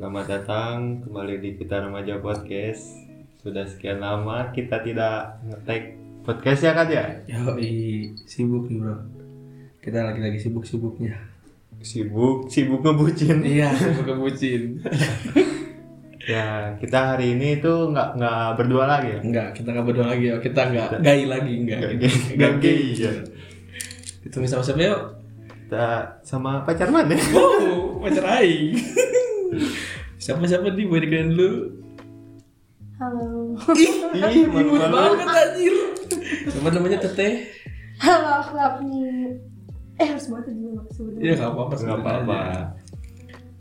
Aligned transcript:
Selamat 0.00 0.32
datang 0.32 1.04
kembali 1.04 1.44
di 1.44 1.50
Kita 1.60 1.84
Remaja 1.84 2.16
Podcast. 2.24 3.04
Sudah 3.36 3.68
sekian 3.68 4.00
lama 4.00 4.48
kita 4.48 4.80
tidak 4.80 5.44
ngetek 5.44 5.92
podcast 6.24 6.64
ya 6.64 6.72
kan 6.72 6.88
ya? 6.88 7.04
Yo, 7.28 7.52
sibuk 8.24 8.72
nih 8.72 8.80
bro. 8.80 8.96
Kita 9.84 10.08
lagi-lagi 10.08 10.40
sibuk-sibuknya. 10.40 11.20
Sibuk, 11.84 12.48
sibuk 12.48 12.80
ngebucin. 12.80 13.44
Iya, 13.60 13.76
sibuk 13.76 14.08
kebucin. 14.08 14.80
ya 16.32 16.72
kita 16.80 16.98
hari 17.12 17.36
ini 17.36 17.60
tuh 17.60 17.92
nggak 17.92 18.16
nggak 18.16 18.56
berdua 18.56 18.88
lagi 18.88 19.08
ya? 19.12 19.20
Enggak, 19.20 19.52
kita 19.52 19.68
nggak 19.68 19.84
berdua 19.84 20.06
lagi 20.16 20.24
ya. 20.32 20.36
Kita 20.40 20.60
nggak 20.64 21.04
gay 21.04 21.28
lagi, 21.28 21.52
enggak. 21.60 21.76
Nggak 21.76 21.94
gay, 22.00 22.16
nggak 22.40 22.52
gay, 22.56 22.80
ya. 22.96 23.12
Itu 24.24 24.40
sama 24.48 24.64
siapa 24.64 24.80
yuk? 24.80 25.00
Kita 25.68 26.16
sama 26.24 26.64
pacar 26.64 26.88
mana? 26.88 27.12
Wow, 27.36 28.00
pacar 28.00 28.40
aing. 28.40 28.80
Siapa-siapa 30.22 30.70
nih 30.70 30.86
boleh 30.86 31.02
dikenalin 31.02 31.30
dulu? 31.32 31.50
Halo. 32.96 33.56
Ih, 33.72 33.92
Imut 34.44 34.52
malu-malu. 34.52 34.92
banget 34.92 35.28
anjir. 35.32 35.74
Siapa 36.46 36.68
namanya 36.68 36.98
Teteh? 37.00 37.32
Halo, 37.98 38.30
aku 38.40 38.54
Apni. 38.56 39.00
Eh 39.96 40.06
harus 40.06 40.28
banget 40.28 40.52
dulu 40.52 40.80
sebenarnya. 40.90 41.20
Iya, 41.20 41.32
nggak 41.34 41.50
apa-apa. 41.50 41.72
Nggak 41.72 41.80
sebutin 41.80 42.04
apa-apa. 42.04 42.38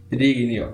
Jadi 0.10 0.26
gini 0.34 0.54
yuk. 0.60 0.72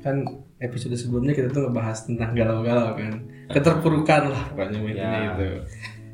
Kan 0.00 0.16
episode 0.58 0.94
sebelumnya 0.94 1.32
kita 1.32 1.48
tuh 1.50 1.66
ngebahas 1.66 1.98
tentang 2.04 2.30
galau-galau 2.32 2.96
kan. 2.96 3.14
Keterpurukan 3.48 4.22
lah 4.30 4.42
pokoknya 4.50 4.78
intinya 4.78 5.04
Ya. 5.12 5.32
itu. 5.34 5.48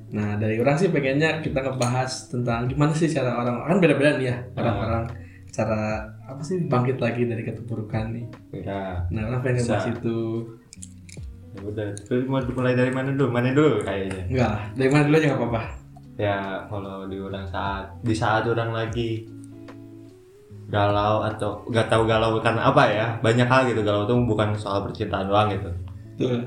Nah 0.09 0.35
dari 0.35 0.57
orang 0.57 0.75
sih 0.75 0.89
pengennya 0.89 1.39
kita 1.39 1.61
ngebahas 1.61 2.11
tentang 2.27 2.67
gimana 2.67 2.91
sih 2.91 3.07
cara 3.07 3.37
orang 3.37 3.63
kan 3.63 3.79
beda-beda 3.79 4.17
nih 4.17 4.27
ya 4.27 4.37
orang-orang 4.57 5.05
cara 5.59 5.83
apa 6.23 6.39
sih 6.41 6.63
bangkit 6.63 6.97
lagi 6.97 7.23
dari 7.25 7.43
keterpurukan 7.43 8.15
nih. 8.15 8.27
Ya, 8.57 9.03
Nah 9.09 9.23
orang 9.27 9.43
pengen 9.43 9.59
Bisa. 9.59 9.75
ngebahas 9.75 9.87
itu. 9.93 10.19
ya 11.49 11.61
udah. 11.65 11.89
Terus 11.99 12.23
mau 12.25 12.39
mulai 12.39 12.73
dari 12.73 12.93
mana 12.93 13.11
dulu? 13.11 13.29
Mana 13.29 13.51
dulu 13.51 13.83
kayaknya? 13.83 14.23
Enggak 14.29 14.49
lah, 14.49 14.63
dari 14.73 14.89
mana 14.89 15.03
dulu 15.05 15.17
aja 15.17 15.27
nggak 15.27 15.41
apa-apa. 15.41 15.63
ya 16.17 16.39
kalau 16.67 17.07
di 17.07 17.15
orang 17.17 17.47
saat 17.47 17.85
di 18.01 18.11
saat 18.11 18.43
orang 18.45 18.71
lagi 18.73 19.23
galau 20.67 21.25
atau 21.25 21.63
nggak 21.65 21.87
tahu 21.89 22.03
galau 22.05 22.37
karena 22.39 22.67
apa 22.67 22.83
ya 22.87 23.07
banyak 23.19 23.47
hal 23.47 23.65
gitu 23.65 23.81
galau 23.81 24.03
tuh 24.05 24.19
bukan 24.21 24.53
soal 24.53 24.83
percintaan 24.83 25.27
doang 25.27 25.49
gitu 25.49 25.71
Tuh. 26.19 26.43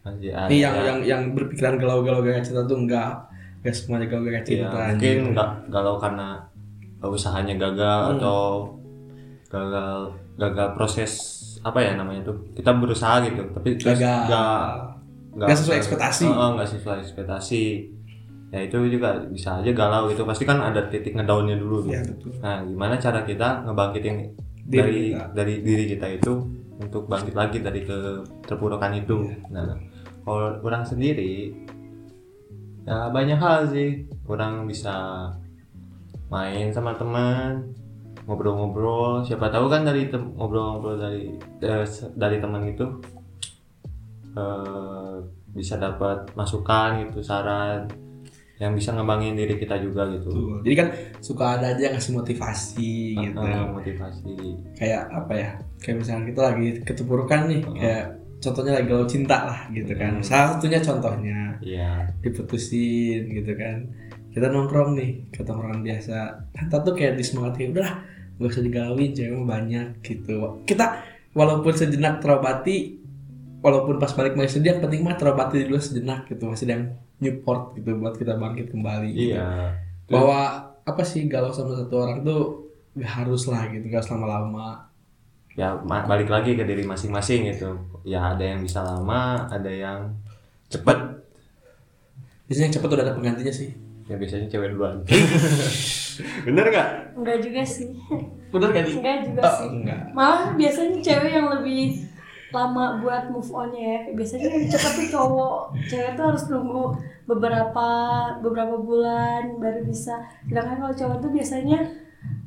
Masih 0.00 0.30
ada- 0.30 0.46
Nih 0.46 0.62
yang 0.62 0.74
yang 0.78 0.98
yang 1.04 1.22
berpikiran 1.34 1.74
galau-galau 1.74 2.22
gak 2.22 2.38
cinta 2.40 2.62
tuh 2.62 2.78
enggak. 2.78 3.10
Enggak 3.58 3.74
semuanya 3.74 4.06
galau 4.06 4.22
gak 4.24 4.34
ya, 4.36 4.42
cinta. 4.46 4.70
mungkin 4.70 4.94
anjir. 4.94 5.32
nggak 5.34 5.50
galau 5.68 5.94
karena 5.98 6.28
usahanya 7.02 7.54
gagal 7.54 8.00
Hmm. 8.02 8.12
atau 8.16 8.40
gagal 9.46 9.98
gagal 10.36 10.68
proses 10.74 11.12
apa 11.62 11.78
ya 11.80 11.94
namanya 11.94 12.28
tuh 12.30 12.36
kita 12.52 12.70
berusaha 12.76 13.22
gitu 13.24 13.42
tapi 13.52 13.74
terus 13.76 13.98
Gagal. 13.98 14.26
nggak 14.28 14.64
Nggak 15.36 15.52
sesuai 15.52 15.76
ekspektasi. 15.76 16.24
Nggak 16.32 16.68
sesuai 16.72 16.98
ekspektasi 17.04 17.62
ya 18.48 18.62
itu 18.62 18.78
juga 18.88 19.20
bisa 19.28 19.60
aja 19.60 19.68
galau 19.70 20.08
gitu 20.08 20.24
pasti 20.24 20.48
kan 20.48 20.62
ada 20.62 20.88
titik 20.88 21.12
ngedownnya 21.12 21.60
dulu 21.60 21.84
gitu. 21.84 21.92
Iya 21.92 22.02
betul. 22.08 22.30
Nah, 22.40 22.64
gimana 22.64 22.94
cara 22.96 23.20
kita 23.20 23.48
ngebangkitin 23.68 24.16
Diri 24.64 24.80
dari 24.80 25.00
kita. 25.12 25.24
dari 25.36 25.54
diri 25.60 25.84
kita 25.86 26.06
itu 26.08 26.32
untuk 26.80 27.04
bangkit 27.04 27.34
lagi 27.36 27.58
dari 27.60 27.84
keterpurukan 27.84 28.92
itu. 28.96 29.16
Iya. 29.28 29.36
Nah, 29.52 29.76
kalau 30.24 30.56
orang 30.64 30.82
sendiri 30.82 31.52
ya 32.88 33.10
banyak 33.10 33.36
hal 33.36 33.68
sih. 33.68 34.08
Orang 34.24 34.64
bisa 34.64 35.28
main 36.26 36.68
sama 36.70 36.94
teman, 36.98 37.72
ngobrol-ngobrol. 38.26 39.22
Siapa 39.22 39.48
tahu 39.48 39.66
kan 39.70 39.86
dari 39.86 40.10
ngobrol-ngobrol 40.10 40.96
dari 40.98 41.24
eh, 41.62 41.86
dari 42.14 42.36
teman 42.38 42.62
itu 42.66 42.86
eh, 44.36 45.14
bisa 45.56 45.80
dapat 45.80 46.28
masukan 46.36 47.08
gitu, 47.08 47.24
saran 47.24 47.88
yang 48.56 48.72
bisa 48.72 48.96
ngembangin 48.96 49.36
diri 49.36 49.60
kita 49.60 49.76
juga 49.76 50.08
gitu. 50.08 50.32
Betul. 50.32 50.56
Jadi 50.64 50.74
kan 50.80 50.88
suka 51.20 51.60
ada 51.60 51.76
aja 51.76 51.92
yang 51.92 51.94
ngasih 52.00 52.14
motivasi 52.16 52.94
gitu. 53.20 53.36
Eh, 53.44 53.68
motivasi. 53.68 54.36
Kayak 54.72 55.02
apa 55.12 55.32
ya? 55.36 55.50
Kayak 55.76 55.96
misalnya 56.00 56.24
kita 56.32 56.40
lagi 56.40 56.68
keterpurukan 56.80 57.40
nih, 57.52 57.60
Heeh. 57.60 57.76
kayak 57.76 58.04
contohnya 58.40 58.72
lagi 58.80 58.86
galau 58.88 59.08
cinta 59.08 59.38
lah 59.44 59.60
gitu 59.72 59.92
kan. 59.92 60.12
Hmm. 60.20 60.24
Salah 60.24 60.48
satunya 60.56 60.80
contohnya 60.80 61.40
Iya. 61.60 61.92
diputusin 62.24 63.28
gitu 63.28 63.52
kan. 63.60 63.76
Kita 64.36 64.52
nongkrong 64.52 65.00
nih, 65.00 65.32
ke 65.32 65.40
tongkrongan 65.40 65.80
biasa. 65.80 66.44
Kita 66.52 66.84
tuh 66.84 66.92
kayak 66.92 67.16
disemangatin, 67.16 67.72
udah 67.72 67.88
gak 68.36 68.52
usah 68.52 68.60
digalauin, 68.60 69.16
cewek 69.16 69.32
banyak 69.48 69.88
gitu. 70.04 70.60
Kita 70.68 71.00
walaupun 71.32 71.72
sejenak 71.72 72.20
terobati, 72.20 73.00
walaupun 73.64 73.96
pas 73.96 74.12
balik 74.12 74.36
masih 74.36 74.60
sedih, 74.60 74.76
yang 74.76 74.84
penting 74.84 75.00
mah 75.00 75.16
terobati 75.16 75.64
dulu 75.64 75.80
sejenak 75.80 76.28
gitu. 76.28 76.52
Masih 76.52 76.68
ada 76.68 76.74
yang 76.76 76.84
Newport 77.16 77.80
gitu 77.80 77.96
buat 77.96 78.12
kita 78.20 78.36
bangkit 78.36 78.76
kembali. 78.76 79.08
gitu. 79.16 79.40
Iya. 79.40 79.72
bahwa 80.06 80.68
apa 80.86 81.02
sih 81.02 81.26
galau 81.26 81.50
sama 81.50 81.74
satu 81.74 81.96
orang 81.98 82.20
tuh 82.20 82.68
gak 82.94 83.24
harus 83.24 83.48
lah 83.48 83.66
gitu 83.72 83.88
gak 83.90 84.04
selama 84.04 84.26
lama 84.28 84.68
Ya 85.56 85.72
balik 85.88 86.28
lagi 86.28 86.52
ke 86.52 86.68
diri 86.68 86.84
masing-masing 86.84 87.48
gitu. 87.48 87.80
Ya 88.04 88.36
ada 88.36 88.44
yang 88.44 88.60
bisa 88.60 88.84
lama, 88.84 89.48
ada 89.48 89.72
yang 89.72 90.12
cepat. 90.68 91.24
biasanya 92.46 92.68
yang 92.68 92.76
cepet 92.78 92.90
udah 92.92 93.04
ada 93.08 93.16
penggantinya 93.16 93.50
sih 93.50 93.85
Ya 94.06 94.14
biasanya 94.14 94.46
cewek 94.46 94.70
duluan. 94.74 95.02
Bener 96.46 96.64
nggak? 96.70 96.90
Enggak 97.18 97.38
juga 97.42 97.62
sih. 97.66 97.90
bener 98.46 98.72
gak 98.72 98.88
nih 98.88 98.94
Enggak 99.02 99.18
juga 99.26 99.40
oh, 99.42 99.54
sih. 99.58 99.68
enggak 99.68 100.00
Malah 100.16 100.42
biasanya 100.54 100.96
cewek 101.02 101.30
yang 101.34 101.48
lebih 101.50 101.82
lama 102.54 103.02
buat 103.02 103.28
move 103.28 103.50
onnya 103.52 103.82
ya. 103.82 104.00
Biasanya 104.14 104.46
yang 104.48 104.64
cepet 104.70 104.92
tuh 104.96 105.08
cowok. 105.12 105.60
Cewek 105.90 106.12
tuh 106.16 106.24
harus 106.30 106.44
nunggu 106.48 106.84
beberapa 107.26 107.88
beberapa 108.40 108.78
bulan 108.80 109.58
baru 109.58 109.82
bisa. 109.84 110.24
Sedangkan 110.46 110.78
kalau 110.78 110.94
cowok 110.94 111.18
tuh 111.20 111.30
biasanya 111.34 111.78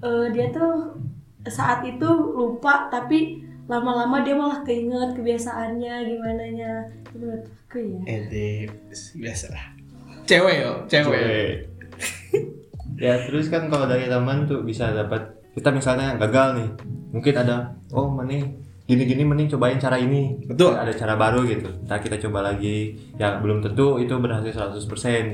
eh, 0.01 0.25
dia 0.33 0.49
tuh 0.49 0.97
saat 1.45 1.83
itu 1.85 2.09
lupa 2.33 2.87
tapi 2.91 3.43
lama-lama 3.69 4.25
dia 4.25 4.33
malah 4.33 4.65
keinget 4.65 5.13
kebiasaannya 5.13 5.93
gimana 6.09 6.43
nya 6.51 6.71
itu 6.89 7.21
menurut 7.21 7.45
aku 7.69 7.77
ya 7.77 8.01
eh 8.09 8.65
biasa 9.13 9.53
lah 9.53 9.78
cewek 10.29 10.55
yo 10.61 10.73
cewek. 10.85 11.49
Ya 12.99 13.15
terus 13.23 13.47
kan 13.47 13.71
kalau 13.71 13.87
dari 13.87 14.11
teman 14.11 14.43
tuh 14.43 14.59
bisa 14.59 14.91
dapat 14.91 15.23
kita 15.55 15.71
misalnya 15.71 16.19
gagal 16.19 16.59
nih 16.59 16.69
mungkin 17.15 17.31
ada 17.31 17.71
oh 17.95 18.11
mending 18.11 18.59
gini-gini 18.91 19.23
mending 19.23 19.47
cobain 19.55 19.79
cara 19.79 19.95
ini. 19.95 20.35
Betul. 20.43 20.75
ada 20.75 20.91
cara 20.91 21.15
baru 21.15 21.47
gitu 21.47 21.71
ntar 21.87 22.03
kita 22.03 22.19
coba 22.27 22.51
lagi. 22.51 22.99
Ya 23.15 23.39
belum 23.39 23.63
tentu 23.63 24.03
itu 24.03 24.11
berhasil 24.19 24.51
100% 24.51 24.83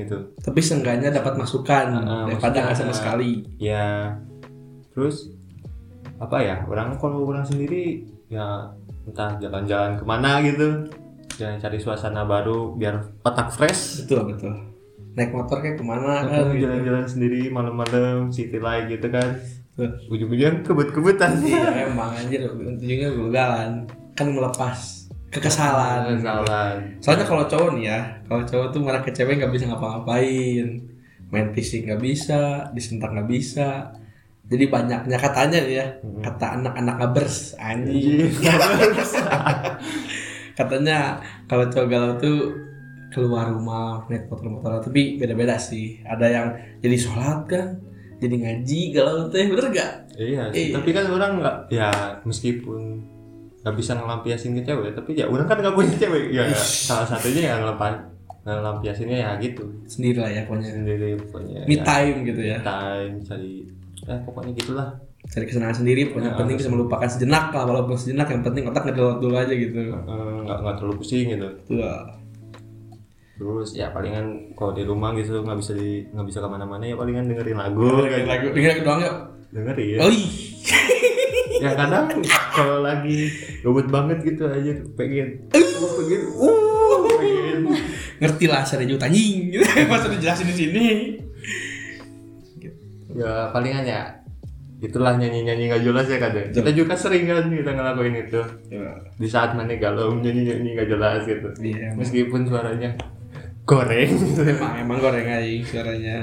gitu. 0.06 0.30
Tapi 0.38 0.60
seenggaknya 0.62 1.10
dapat 1.10 1.34
masukan 1.34 1.86
Ah, 2.06 2.30
daripada 2.30 2.70
nggak 2.70 2.78
sama 2.78 2.94
sekali. 2.94 3.42
Ya 3.58 4.14
terus 4.94 5.34
apa 6.22 6.38
ya 6.46 6.62
orang 6.70 6.94
kalau 7.02 7.26
orang 7.26 7.42
sendiri 7.42 8.06
ya 8.30 8.70
entah 9.10 9.42
jalan-jalan 9.42 9.98
ke 9.98 10.04
mana 10.06 10.38
gitu 10.46 10.86
jangan 11.34 11.58
cari 11.60 11.78
suasana 11.82 12.22
baru 12.22 12.78
biar 12.78 13.26
otak 13.26 13.50
fresh. 13.50 14.06
Betul 14.06 14.30
betul 14.30 14.75
naik 15.16 15.32
motor 15.32 15.58
kayak 15.58 15.76
ke 15.76 15.84
mana 15.84 16.22
kan 16.22 16.52
gitu. 16.52 16.68
jalan-jalan 16.68 17.04
sendiri 17.04 17.48
malam-malam 17.48 18.28
city 18.28 18.56
light 18.56 18.86
gitu 18.86 19.08
kan 19.08 19.40
Tuh. 19.72 19.88
ujung-ujung 20.08 20.60
kebut-kebutan 20.62 21.40
iya 21.40 21.84
emang 21.84 22.12
anjir 22.12 22.44
ujungnya 22.48 23.08
gagalan 23.12 23.84
kan 24.12 24.26
melepas 24.28 25.08
kekesalan 25.26 26.16
kesalahan 26.16 26.76
Soalnya 27.00 27.24
kalau 27.24 27.44
cowok 27.44 27.70
nih 27.76 27.84
ya, 27.86 27.98
kalau 28.24 28.42
cowok 28.42 28.66
tuh 28.70 28.80
marah 28.80 29.00
ke 29.00 29.10
cewek 29.10 29.36
nggak 29.36 29.52
bisa 29.52 29.68
ngapa-ngapain, 29.68 30.66
main 31.28 31.48
fisik 31.52 31.84
nggak 31.84 32.00
bisa, 32.00 32.70
disentak 32.72 33.12
nggak 33.12 33.28
bisa. 33.28 33.92
Jadi 34.46 34.64
banyaknya 34.66 35.18
katanya 35.18 35.58
nih 35.60 35.74
ya, 35.76 35.86
Hmm. 36.00 36.22
kata 36.22 36.46
anak-anak 36.56 36.94
ngabers 36.96 37.52
Anjing. 37.58 38.32
anjing. 38.32 38.94
katanya 40.58 41.20
kalau 41.44 41.68
cowok 41.68 41.88
galau 41.90 42.12
tuh 42.16 42.38
keluar 43.16 43.48
rumah 43.48 44.04
naik 44.06 44.28
motor-motor 44.28 44.84
tapi 44.84 45.16
beda-beda 45.16 45.56
sih. 45.56 46.04
Ada 46.04 46.26
yang 46.28 46.46
jadi 46.78 46.96
sholat 46.96 47.48
kan, 47.48 47.80
jadi 48.16 48.34
ngaji 48.36 48.80
galau 48.92 49.26
teh 49.26 49.48
bener 49.48 49.72
gak? 49.72 49.92
iya 50.16 50.48
sih. 50.48 50.72
Iya. 50.72 50.80
tapi 50.80 50.90
kan 50.92 51.04
orang 51.08 51.32
nggak 51.36 51.56
ya 51.68 51.92
meskipun 52.24 53.04
nggak 53.60 53.76
bisa 53.76 53.92
ngelampiasin 53.92 54.56
ke 54.56 54.64
cewek 54.64 54.96
tapi 54.96 55.12
ya 55.12 55.28
orang 55.28 55.44
kan 55.44 55.60
nggak 55.60 55.76
punya 55.76 55.92
cewek 55.92 56.32
ya 56.32 56.48
salah 56.56 57.04
satunya 57.04 57.52
yang 57.52 57.60
ngelampa 57.60 58.00
ngelampiasinnya 58.46 59.18
ya 59.20 59.30
gitu 59.36 59.66
Sendiri 59.84 60.22
lah 60.22 60.30
ya 60.30 60.42
pokoknya. 60.46 60.72
sendiri 60.72 61.20
pokoknya 61.20 61.68
Me 61.68 61.76
ya, 61.76 61.84
time 61.84 62.16
gitu 62.24 62.40
ya. 62.40 62.56
time 62.62 63.12
cari 63.20 63.68
eh 64.06 64.18
pokoknya 64.24 64.52
gitulah 64.56 64.88
Cari 65.26 65.42
kesenangan 65.42 65.82
sendiri, 65.82 66.06
pokoknya 66.08 66.32
Ya, 66.32 66.38
penting 66.38 66.54
bisa 66.54 66.70
melupakan 66.70 67.08
sejenak 67.10 67.50
lah 67.50 67.66
walaupun 67.66 67.98
sejenak 67.98 68.30
yang 68.30 68.46
penting 68.46 68.62
otak 68.70 68.86
ngedelot 68.86 69.18
dulu 69.18 69.34
aja 69.34 69.50
gitu. 69.50 69.74
Nggak 69.90 70.56
nggak 70.62 70.74
terlalu 70.78 70.94
pusing 70.96 71.26
gitu 71.34 71.48
Tuh. 71.66 71.82
Terus 73.36 73.76
ya 73.76 73.92
palingan 73.92 74.56
kalau 74.56 74.72
di 74.72 74.80
rumah 74.80 75.12
gitu 75.12 75.44
nggak 75.44 75.60
bisa 75.60 75.76
di 75.76 76.08
nggak 76.08 76.26
bisa 76.26 76.40
ke 76.40 76.48
mana-mana 76.48 76.88
ya 76.88 76.96
palingan 76.96 77.28
dengerin 77.28 77.58
lagu. 77.60 77.84
Dengerin 77.84 78.28
lagu, 78.28 78.46
dengerin 78.56 78.72
lagu 78.72 78.82
doang 78.84 79.00
yuk. 79.04 79.16
dengerin. 79.52 79.98
Oh 80.00 80.10
ya 81.62 81.70
kadang 81.72 82.06
kalau 82.52 82.78
lagi 82.84 83.28
gabut 83.60 83.86
banget 83.92 84.18
gitu 84.24 84.48
aja 84.48 84.72
pengen. 84.96 85.48
Uh, 85.52 85.92
pengen. 86.00 86.22
Uh. 86.32 87.04
Pengen. 87.20 87.58
Ngerti 88.24 88.44
lah 88.48 88.64
saya 88.64 88.88
juta 88.88 89.08
anjing. 89.08 89.48
Gitu 89.52 89.64
pas 89.88 90.00
udah 90.04 90.18
jelasin 90.20 90.48
di 90.48 90.56
sini. 90.56 90.84
Ya 93.16 93.48
palingan 93.48 93.88
ya 93.88 94.12
itulah 94.76 95.16
nyanyi 95.16 95.48
nyanyi 95.48 95.72
nggak 95.72 95.88
jelas 95.88 96.04
ya 96.04 96.20
kadang 96.20 96.52
kita 96.52 96.68
juga 96.76 96.92
sering 96.92 97.24
kan 97.24 97.48
kita 97.48 97.72
ngelakuin 97.72 98.28
itu. 98.28 98.42
Di 99.16 99.24
saat 99.24 99.56
mana 99.56 99.72
galau 99.80 100.12
nyanyi 100.20 100.52
nyanyi 100.52 100.68
nggak 100.76 100.88
jelas 100.92 101.24
gitu. 101.24 101.48
Iya, 101.64 101.96
meskipun 101.96 102.44
suaranya 102.44 102.92
goreng. 103.66 104.10
Emang 104.38 104.72
emang 104.78 104.98
goreng 104.98 105.26
aja 105.26 105.42
suaranya. 105.62 106.16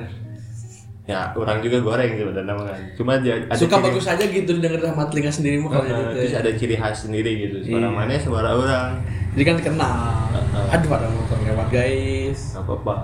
Ya 1.03 1.35
orang 1.35 1.59
juga 1.59 1.83
goreng 1.83 2.15
sebenarnya 2.15 2.53
mah. 2.53 2.65
Kan 2.65 2.79
cuma 2.95 3.13
dia 3.19 3.35
ada 3.37 3.51
suka 3.53 3.75
ciri- 3.75 3.85
bagus 3.85 4.05
aja 4.07 4.23
gitu 4.23 4.51
didengar 4.55 4.79
sama 4.81 5.03
telinga 5.05 5.27
sendiri 5.29 5.59
mah 5.59 5.69
kalau 5.69 5.83
gitu 5.83 6.03
terus 6.15 6.31
ya. 6.31 6.39
ada 6.39 6.51
ciri 6.55 6.75
khas 6.75 6.97
sendiri 7.03 7.31
gitu. 7.43 7.57
Suara 7.61 7.83
Iya. 7.83 7.89
mana 7.91 8.13
suara 8.15 8.49
orang. 8.49 8.89
Jadi 9.33 9.43
kan 9.43 9.55
dikenal 9.59 9.95
Heeh. 10.31 10.65
aduh 10.71 10.91
ada 10.93 11.07
motor 11.09 11.37
lewat 11.43 11.67
guys. 11.69 12.39
Nggak 12.55 12.63
apa-apa. 12.63 12.95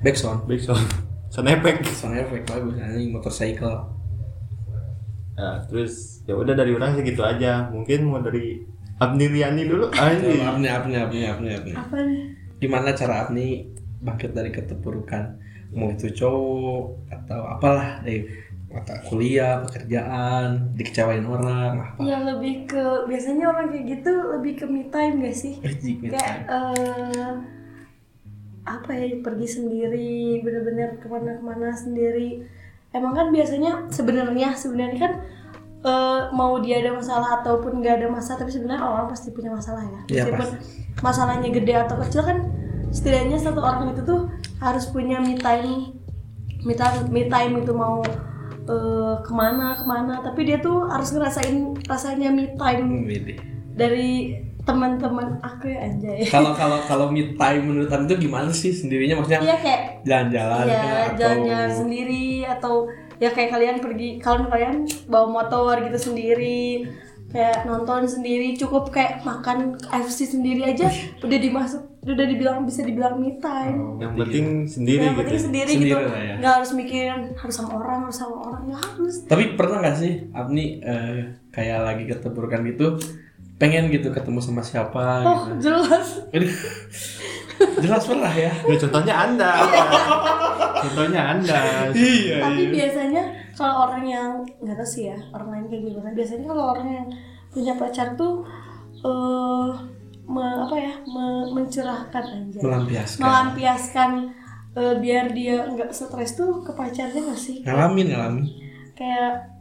Backsound. 0.00 0.40
Big 0.48 0.62
sound 0.64 0.88
effect. 1.46 1.84
Sound 1.90 2.16
effect 2.16 2.44
bagus 2.48 2.74
anjing 2.78 3.12
motorcycle. 3.12 3.76
Nah 5.36 5.60
terus 5.68 6.24
ya 6.24 6.32
udah 6.32 6.56
dari 6.56 6.72
orang 6.72 6.96
sih 6.96 7.04
gitu 7.04 7.20
aja. 7.20 7.68
Mungkin 7.68 8.08
mau 8.08 8.18
dari 8.18 8.64
Abni 8.96 9.28
Riani 9.28 9.68
dulu 9.68 9.92
anjing. 9.92 10.40
Apni 10.40 10.66
apni 10.66 10.96
apni 10.96 11.20
apni 11.22 11.48
apni 11.52 11.72
apa 11.76 11.96
nih 12.00 12.47
gimana 12.58 12.94
cara 12.94 13.26
apni 13.26 13.70
bangkit 14.02 14.34
dari 14.34 14.50
keterpurukan? 14.54 15.38
Mau 15.74 15.92
itu 15.92 16.10
cowok 16.10 17.12
atau 17.12 17.40
apalah 17.44 18.00
dari 18.00 18.24
mata 18.68 19.00
kuliah 19.08 19.64
pekerjaan 19.64 20.76
dikecewain 20.76 21.24
orang 21.24 21.80
apa? 21.80 22.00
Yang 22.04 22.22
lebih 22.36 22.54
ke 22.68 22.84
biasanya 23.08 23.44
orang 23.48 23.66
kayak 23.72 23.84
gitu 23.96 24.12
lebih 24.36 24.52
ke 24.60 24.64
me 24.68 24.82
time 24.92 25.24
gak 25.24 25.36
sih? 25.36 25.54
Kayak 26.04 26.36
eh 26.48 27.34
apa 28.68 28.90
ya 28.92 29.16
pergi 29.24 29.48
sendiri 29.48 30.44
bener-bener 30.44 31.00
ke 31.00 31.06
mana-kemana 31.08 31.72
sendiri. 31.72 32.44
Emang 32.92 33.16
kan 33.16 33.28
biasanya 33.32 33.88
sebenarnya 33.88 34.52
sebenarnya 34.52 34.98
kan 35.00 35.14
eh, 35.88 36.20
mau 36.36 36.60
dia 36.60 36.84
ada 36.84 36.92
masalah 36.92 37.40
ataupun 37.40 37.80
nggak 37.80 38.04
ada 38.04 38.08
masalah 38.12 38.44
tapi 38.44 38.52
sebenarnya 38.52 38.84
orang 38.84 39.08
pasti 39.08 39.32
punya 39.32 39.50
masalah 39.50 39.80
ya. 39.80 40.00
Iya, 40.12 40.22
meskipun 40.28 40.48
masalahnya 41.00 41.48
gede 41.48 41.74
atau 41.74 41.96
kecil 42.04 42.22
kan 42.28 42.38
setidaknya 42.92 43.36
satu 43.40 43.60
orang 43.60 43.92
itu 43.96 44.02
tuh 44.04 44.28
time 44.60 44.86
punya 44.92 45.16
me 45.20 45.36
time 45.36 45.96
me 46.64 46.74
time, 46.74 47.06
me 47.08 47.22
time 47.28 47.52
itu 47.62 47.72
mau 47.72 48.02
eh, 48.68 49.14
ke 49.24 49.32
mana 49.32 49.80
ke 49.80 49.84
mana. 49.88 50.20
Tapi 50.20 50.40
dia 50.44 50.60
tuh 50.60 50.84
harus 50.86 51.08
ngerasain 51.16 51.56
rasanya 51.88 52.28
me 52.28 52.52
time 52.60 53.08
dari 53.78 54.44
teman-teman 54.68 55.40
aku 55.40 55.72
ya 55.72 55.88
anjay. 55.88 56.28
Kalau 56.28 56.52
kalau 56.60 56.78
kalau 56.84 57.06
me 57.08 57.32
time 57.32 57.62
menurut 57.64 57.88
Anda 57.88 58.12
itu 58.12 58.28
gimana 58.28 58.52
sih 58.52 58.76
sendirinya? 58.76 59.16
Maksudnya 59.16 59.40
iya 59.40 59.56
kayak 59.56 59.82
jalan-jalan 60.04 60.64
ya 60.68 60.82
atau 60.84 61.16
jalan-jalan 61.16 61.70
sendiri 61.72 62.26
atau 62.44 62.74
ya 63.18 63.30
kayak 63.34 63.50
kalian 63.50 63.76
pergi 63.82 64.22
kalau 64.22 64.46
kalian 64.46 64.86
bawa 65.10 65.26
motor 65.42 65.74
gitu 65.82 65.98
sendiri 66.10 66.86
kayak 67.28 67.68
nonton 67.68 68.08
sendiri 68.08 68.56
cukup 68.56 68.88
kayak 68.88 69.20
makan 69.20 69.76
KFC 69.76 70.32
sendiri 70.32 70.64
aja 70.64 70.88
udah 71.20 71.38
dimasuk 71.38 71.82
udah 72.08 72.24
dibilang 72.24 72.64
bisa 72.64 72.80
dibilang 72.88 73.20
me 73.20 73.36
time. 73.36 74.00
Yang 74.00 74.12
penting 74.16 74.46
sendiri 74.64 75.02
yang 75.04 75.12
gitu 75.12 75.22
penting 75.28 75.42
sendiri, 75.44 75.70
Sendiri 75.76 75.90
gitu. 75.92 76.08
Lah 76.08 76.22
ya. 76.24 76.34
nggak 76.40 76.52
harus 76.56 76.70
mikirin 76.72 77.22
harus 77.36 77.54
sama 77.54 77.70
orang 77.76 77.98
harus 78.08 78.16
sama 78.16 78.36
orang. 78.48 78.62
Nggak 78.72 78.80
harus. 78.80 79.14
Tapi 79.28 79.44
pernah 79.60 79.76
nggak 79.84 79.96
sih 80.00 80.12
Abni 80.32 80.64
eh, 80.80 81.36
kayak 81.52 81.78
lagi 81.84 82.04
keterpurukan 82.08 82.64
gitu 82.64 82.96
pengen 83.58 83.90
gitu 83.90 84.14
ketemu 84.14 84.38
sama 84.38 84.62
siapa 84.62 85.26
oh 85.26 85.50
gitu? 85.58 85.68
jelas. 85.68 86.22
jelas 87.78 88.04
pernah 88.04 88.30
ya. 88.30 88.52
Ya 88.52 88.76
contohnya 88.78 89.14
anda. 89.16 89.52
Contohnya 90.78 91.20
anda. 91.34 91.60
Iya 91.90 92.38
tapi 92.44 92.62
biasanya 92.70 93.22
kalau 93.52 93.88
orang 93.88 94.04
yang 94.04 94.30
nggak 94.58 94.76
tahu 94.76 94.88
sih 94.88 95.10
ya 95.10 95.18
orang 95.30 95.48
lain 95.50 95.64
kayak 95.66 95.82
gimana. 95.90 96.08
Biasanya 96.14 96.46
kalau 96.46 96.64
orang 96.72 96.88
yang 96.88 97.06
punya 97.48 97.72
pacar 97.74 98.08
tuh 98.14 98.46
eh 98.98 99.68
me- 100.28 100.58
apa 100.60 100.76
ya 100.76 100.92
me- 101.04 101.50
mencurahkan 101.52 102.24
aja 102.24 102.58
melampiaskan. 102.60 103.20
Melampiaskan 103.22 104.10
eh, 104.74 104.94
biar 105.00 105.26
dia 105.32 105.66
nggak 105.66 105.90
stres 105.90 106.34
tuh 106.34 106.62
ke 106.62 106.70
pacarnya 106.72 107.18
nggak 107.18 107.40
sih? 107.40 107.62
Ngalamin 107.64 108.06
ngalamin. 108.12 108.46
Kayak 108.94 109.57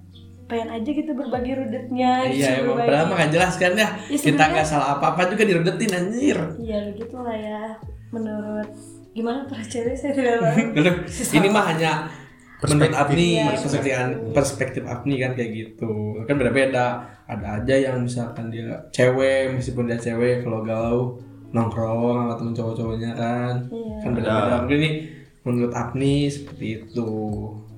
pengen 0.47 0.69
aja 0.71 0.89
gitu 0.89 1.11
berbagi 1.11 1.51
rudetnya 1.53 2.11
iya 2.25 2.55
disuruh 2.55 2.73
emang. 2.73 2.87
padahal 2.87 3.05
mah 3.11 3.27
jelas 3.27 3.53
kan 3.55 3.71
ya 3.73 3.89
Ya, 4.07 4.17
kita 4.17 4.43
nggak 4.47 4.63
salah 4.63 4.95
apa-apa 4.95 5.27
juga 5.29 5.43
dirudetin 5.43 5.91
anjir. 5.91 6.37
Iya 6.57 6.77
begitu 6.89 7.15
lah 7.17 7.35
ya 7.35 7.61
menurut 8.09 8.69
gimana 9.11 9.43
para 9.43 9.63
cewek 9.71 9.93
saya 9.93 10.11
tidak 10.11 10.35
tahu. 10.39 10.79
Ini 11.37 11.47
mah 11.47 11.65
hanya 11.67 11.91
menurut 12.57 12.89
Perspektif. 12.89 12.97
Apni 12.97 13.27
Iya, 13.35 13.45
perspektif. 13.53 13.93
perspektif 14.31 14.83
Apni 14.83 15.15
kan 15.17 15.31
kayak 15.31 15.51
gitu. 15.53 15.91
Kan 16.23 16.35
beda-beda. 16.35 16.87
Ada 17.27 17.61
aja 17.61 17.75
yang 17.91 18.01
misalkan 18.01 18.47
dia 18.47 18.71
cewek 18.89 19.51
meskipun 19.53 19.85
dia 19.85 19.99
cewek 19.99 20.41
kalau 20.41 20.63
galau 20.63 20.99
nongkrong 21.47 22.17
sama 22.17 22.33
temen 22.33 22.53
cowok-cowoknya 22.53 23.11
kan. 23.13 23.53
Iya. 23.67 23.95
kan 24.01 24.11
beda-beda. 24.11 24.55
Mungkin 24.63 24.77
ini 24.79 24.91
menurut 25.43 25.73
Apni 25.73 26.27
seperti 26.27 26.65
itu. 26.81 27.11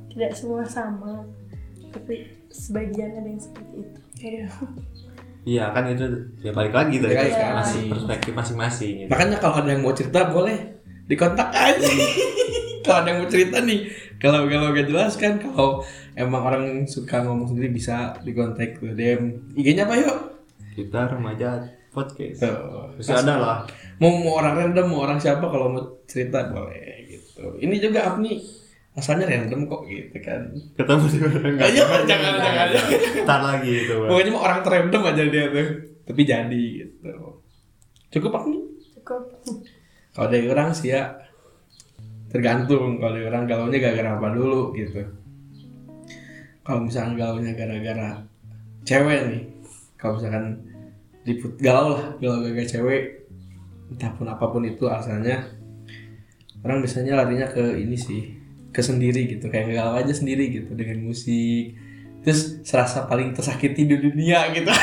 Tidak 0.09 0.31
semua 0.31 0.63
sama. 0.63 1.25
Tapi 1.89 2.38
sebagian 2.49 3.15
ada 3.15 3.29
yang 3.29 3.41
seperti 3.41 3.73
itu. 3.81 3.99
Iya. 5.47 5.65
Kan 5.73 5.83
itu 5.89 6.05
ya 6.43 6.51
balik 6.51 6.73
lagi 6.75 6.99
dari 6.99 7.15
Balik 7.15 7.33
lagi, 7.33 7.55
masih 7.55 7.81
kan. 7.81 7.89
perspektif 7.95 8.31
masing-masing 8.35 8.93
gitu. 9.05 9.09
makanya 9.09 9.37
kalau 9.39 9.55
ada 9.63 9.69
yang 9.71 9.81
mau 9.81 9.95
cerita 9.95 10.29
boleh 10.29 10.57
dikontak 11.09 11.49
aja. 11.49 11.89
Kalau 12.79 13.05
ada 13.05 13.09
yang 13.11 13.19
mau 13.21 13.29
cerita 13.29 13.57
nih 13.61 13.79
kalau 14.19 14.49
kalau 14.51 14.75
gak 14.75 14.87
jelas 14.87 15.13
kan 15.15 15.39
kalau 15.39 15.79
emang 16.17 16.41
orang 16.43 16.63
suka 16.83 17.21
ngomong 17.23 17.47
sendiri 17.53 17.71
bisa 17.71 18.11
dikontak 18.23 18.81
ke 18.81 18.91
DM 18.97 19.53
IG-nya 19.55 19.87
apa 19.87 19.95
yuk? 19.95 20.17
Kita 20.75 21.07
remaja 21.07 21.63
podcast. 21.93 22.43
Tuh. 22.43 22.91
Terus 22.99 23.09
ada 23.13 23.35
lah. 23.39 23.57
Mau 24.01 24.11
mau 24.19 24.41
orang 24.41 24.59
random 24.59 24.85
mau 24.91 25.05
orang 25.07 25.19
siapa 25.21 25.43
kalau 25.43 25.71
mau 25.71 25.83
cerita 26.03 26.49
boleh 26.51 27.07
gitu. 27.07 27.59
Ini 27.61 27.75
juga 27.79 28.11
Apni 28.11 28.41
asalnya 28.97 29.25
random 29.29 29.69
kok 29.69 29.81
gitu 29.85 30.17
kan. 30.21 30.41
Ketemu 30.77 31.05
di 31.09 31.17
orang 31.21 31.53
Nggak, 31.57 31.71
jangan, 31.73 32.01
jangan, 32.05 32.33
jangan. 32.41 32.67
Ntar 33.25 33.41
lagi 33.41 33.71
itu 33.85 33.93
Bang. 33.95 34.09
pokoknya 34.09 34.31
mau 34.33 34.41
orang 34.45 34.59
random 34.65 35.01
aja 35.05 35.23
dia 35.29 35.45
tuh. 35.51 35.69
Tapi 36.09 36.21
jadi 36.25 36.63
gitu. 36.85 37.09
Cukup 38.09 38.31
Apni 38.41 38.59
cukup. 38.97 39.21
Kalau 40.15 40.27
dari 40.27 40.47
orang 40.49 40.73
sih 40.73 40.93
ya 40.93 41.15
tergantung. 42.33 42.97
Kalau 42.97 43.13
dari 43.13 43.25
orang 43.29 43.45
galaunya 43.45 43.77
gara-gara 43.77 44.17
apa 44.17 44.27
dulu 44.33 44.73
gitu. 44.73 45.05
Kalau 46.65 46.85
misalkan 46.85 47.13
galaunya 47.17 47.53
gara-gara 47.53 48.29
cewek 48.89 49.19
nih 49.29 49.43
kalau 49.99 50.17
misalkan 50.17 50.45
diput 51.27 51.53
galau 51.59 51.93
lah 51.93 52.17
galau 52.17 52.41
gara-gara 52.41 52.65
cewek 52.65 53.03
entah 53.91 54.11
pun 54.15 54.25
apa 54.25 54.45
pun 54.49 54.63
itu 54.65 54.87
alasannya 54.87 55.37
orang 56.63 56.81
biasanya 56.81 57.13
larinya 57.19 57.47
ke 57.51 57.77
ini 57.77 57.93
sih 57.93 58.38
ke 58.69 58.81
sendiri 58.81 59.25
gitu 59.27 59.47
kayak 59.47 59.73
galau 59.73 59.95
aja 59.95 60.11
sendiri 60.11 60.49
gitu 60.51 60.71
dengan 60.73 61.03
musik. 61.03 61.73
Terus 62.19 62.59
serasa 62.61 63.05
paling 63.05 63.31
tersakiti 63.31 63.83
di 63.83 63.95
dunia 63.95 64.51
gitu. 64.51 64.69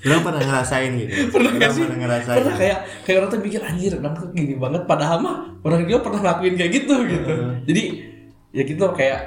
Lu 0.00 0.16
pernah 0.24 0.40
ngerasain 0.40 0.96
gitu? 0.96 1.12
Pernah 1.36 1.52
gak 1.60 1.70
sih? 1.76 1.84
pernah 1.84 1.98
ngerasain 2.00 2.36
pernah 2.40 2.56
kayak 2.56 2.78
kayak 3.04 3.16
orang 3.20 3.30
tuh 3.30 3.40
mikir 3.44 3.60
anjir 3.60 3.92
orang 4.00 4.14
tuh 4.16 4.26
gini 4.32 4.54
banget. 4.56 4.82
Padahal 4.88 5.18
mah 5.20 5.36
orang 5.60 5.84
dia 5.84 6.00
pernah 6.00 6.20
ngelakuin 6.24 6.54
kayak 6.56 6.72
gitu 6.72 6.94
gitu. 7.04 7.32
Jadi 7.68 7.84
ya 8.50 8.66
gitu 8.66 8.82
kayak 8.90 9.20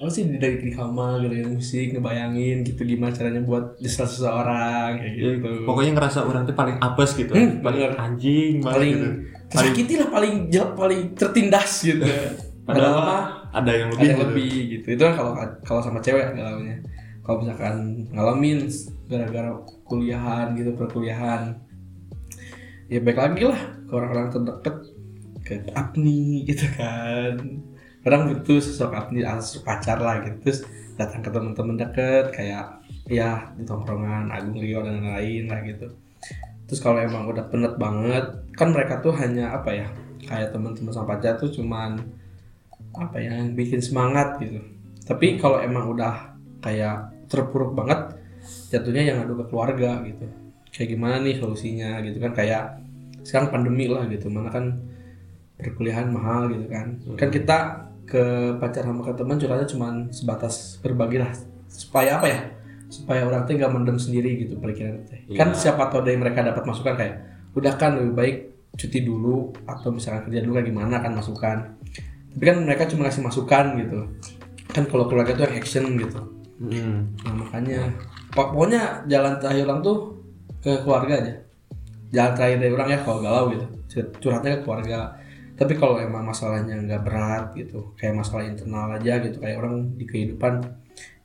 apa 0.00 0.08
sih 0.08 0.24
dari 0.30 0.56
di 0.56 0.72
kamar 0.72 1.20
dengerin 1.20 1.52
musik 1.52 1.92
ngebayangin 1.92 2.64
gitu 2.64 2.80
gimana 2.80 3.12
caranya 3.12 3.44
buat 3.44 3.76
distress 3.76 4.16
seseorang 4.16 4.96
kayak 4.96 5.12
Ya, 5.20 5.30
gitu. 5.36 5.68
pokoknya 5.68 5.92
ngerasa 5.92 6.24
orang 6.24 6.48
tuh 6.48 6.56
paling 6.56 6.78
apes 6.80 7.10
gitu. 7.12 7.32
Hmm, 7.34 7.60
paling 7.60 7.80
bener. 7.84 7.98
anjing 7.98 8.52
paling 8.62 8.92
gitu. 8.94 9.08
Tersakiti 9.50 9.98
lah 9.98 10.08
paling 10.08 10.46
paling 10.78 11.00
tertindas 11.18 11.82
gitu. 11.82 12.06
Padahal 12.70 12.94
padahal 12.94 13.02
mah 13.02 13.24
ada 13.50 13.72
yang 13.74 13.90
ada 13.90 13.98
lebih 13.98 14.06
yang 14.06 14.18
gitu. 14.18 14.26
lebih 14.30 14.54
gitu. 14.78 14.86
Itu 14.94 15.02
kan 15.02 15.14
kalau 15.18 15.32
kalau 15.66 15.80
sama 15.82 15.98
cewek 15.98 16.38
galaunya 16.38 16.76
kalau 17.26 17.36
misalkan 17.42 17.74
ngalamin 18.14 18.58
gara-gara 19.10 19.50
kuliahan 19.90 20.54
gitu 20.54 20.70
perkuliahan 20.78 21.58
ya 22.86 23.02
baik 23.02 23.18
lagi 23.18 23.42
lah 23.50 23.60
ke 23.90 23.92
orang-orang 23.94 24.28
terdekat 24.30 24.76
ke 25.42 25.54
Apni 25.74 26.46
gitu 26.46 26.62
kan. 26.78 27.34
Orang 28.06 28.30
butuh 28.30 28.62
sosok 28.62 28.94
Apni 28.94 29.26
sosok 29.26 29.66
pacar 29.66 29.98
lah 29.98 30.22
gitu. 30.22 30.36
Terus 30.46 30.60
datang 30.94 31.26
ke 31.26 31.30
teman-teman 31.32 31.74
deket 31.74 32.30
kayak 32.30 32.78
ya 33.10 33.50
di 33.58 33.66
tongkrongan 33.66 34.30
Agung 34.30 34.62
Rio 34.62 34.86
dan 34.86 35.02
lain-lain 35.02 35.44
lah 35.50 35.60
gitu 35.66 35.90
terus 36.70 36.78
kalau 36.78 37.02
emang 37.02 37.26
udah 37.26 37.50
penat 37.50 37.74
banget 37.74 38.30
kan 38.54 38.70
mereka 38.70 39.02
tuh 39.02 39.10
hanya 39.18 39.58
apa 39.58 39.74
ya 39.74 39.90
kayak 40.22 40.54
teman-teman 40.54 40.94
sama 40.94 41.18
pacar 41.18 41.34
tuh 41.34 41.50
cuman 41.50 41.98
apa 42.94 43.18
ya 43.18 43.42
yang 43.42 43.58
bikin 43.58 43.82
semangat 43.82 44.38
gitu. 44.38 44.62
Tapi 45.02 45.34
kalau 45.42 45.58
emang 45.58 45.90
udah 45.90 46.38
kayak 46.62 47.10
terpuruk 47.26 47.74
banget 47.74 48.14
jatuhnya 48.70 49.02
yang 49.02 49.16
ngadu 49.18 49.42
ke 49.42 49.44
keluarga 49.50 49.98
gitu. 50.06 50.30
Kayak 50.70 50.88
gimana 50.94 51.14
nih 51.26 51.42
solusinya 51.42 51.98
gitu 52.06 52.22
kan 52.22 52.38
kayak 52.38 52.78
sekarang 53.26 53.50
pandemi 53.50 53.90
lah 53.90 54.06
gitu 54.06 54.30
mana 54.30 54.54
kan 54.54 54.78
perkuliahan 55.58 56.06
mahal 56.14 56.54
gitu 56.54 56.70
kan. 56.70 57.02
Kan 57.18 57.34
kita 57.34 57.58
ke 58.06 58.54
pacar 58.62 58.86
sama 58.86 59.02
ke 59.02 59.18
teman 59.18 59.42
curhatnya 59.42 59.66
cuma 59.66 59.90
sebatas 60.14 60.78
berbagi 60.78 61.18
lah 61.18 61.34
supaya 61.66 62.22
apa 62.22 62.26
ya 62.30 62.40
supaya 62.90 63.22
orang 63.22 63.46
teh 63.46 63.54
nggak 63.54 63.70
mendem 63.70 63.96
sendiri 63.96 64.36
gitu 64.36 64.58
perikiran 64.58 65.06
teh 65.06 65.22
kan 65.32 65.50
Iya. 65.50 65.56
siapa 65.56 65.86
tahu 65.86 66.02
dari 66.02 66.18
mereka 66.18 66.42
dapat 66.42 66.62
masukan 66.62 66.94
kayak 66.94 67.14
udah 67.52 67.74
kan 67.74 67.94
lebih 67.94 68.12
baik 68.12 68.36
cuti 68.72 69.00
dulu 69.00 69.50
atau 69.64 69.88
misalkan 69.88 70.26
kerja 70.26 70.42
dulu 70.42 70.52
kayak 70.54 70.68
gimana 70.68 70.98
kan 70.98 71.12
masukan 71.12 71.58
tapi 72.28 72.42
kan 72.44 72.56
mereka 72.60 72.84
cuma 72.84 73.06
ngasih 73.06 73.22
masukan 73.22 73.64
gitu 73.76 73.98
kan 74.68 74.84
kalau 74.84 75.06
keluarga 75.06 75.32
tuh 75.32 75.46
yang 75.46 75.56
action 75.56 75.86
gitu 75.96 76.20
Mm. 76.60 77.16
Nah, 77.24 77.34
makanya 77.40 77.88
pok- 78.28 78.52
pokoknya 78.52 79.08
jalan 79.08 79.40
terakhir 79.40 79.64
orang 79.64 79.80
tuh 79.80 80.12
ke 80.60 80.84
keluarga 80.84 81.16
aja. 81.16 81.32
Jalan 82.12 82.32
terakhir 82.36 82.56
dari 82.60 82.72
orang 82.76 82.88
ya 82.90 82.98
kalau 83.00 83.18
galau 83.18 83.44
gitu. 83.48 83.64
Cur- 83.88 84.12
Curhatnya 84.20 84.60
ke 84.60 84.68
keluarga. 84.68 85.16
Tapi 85.56 85.72
kalau 85.72 85.96
emang 85.96 86.20
masalahnya 86.20 86.76
nggak 86.76 87.00
berat 87.00 87.56
gitu, 87.56 87.96
kayak 87.96 88.12
masalah 88.14 88.44
internal 88.44 88.92
aja 88.92 89.12
gitu, 89.20 89.40
kayak 89.40 89.56
orang 89.56 89.88
di 89.96 90.04
kehidupan 90.04 90.60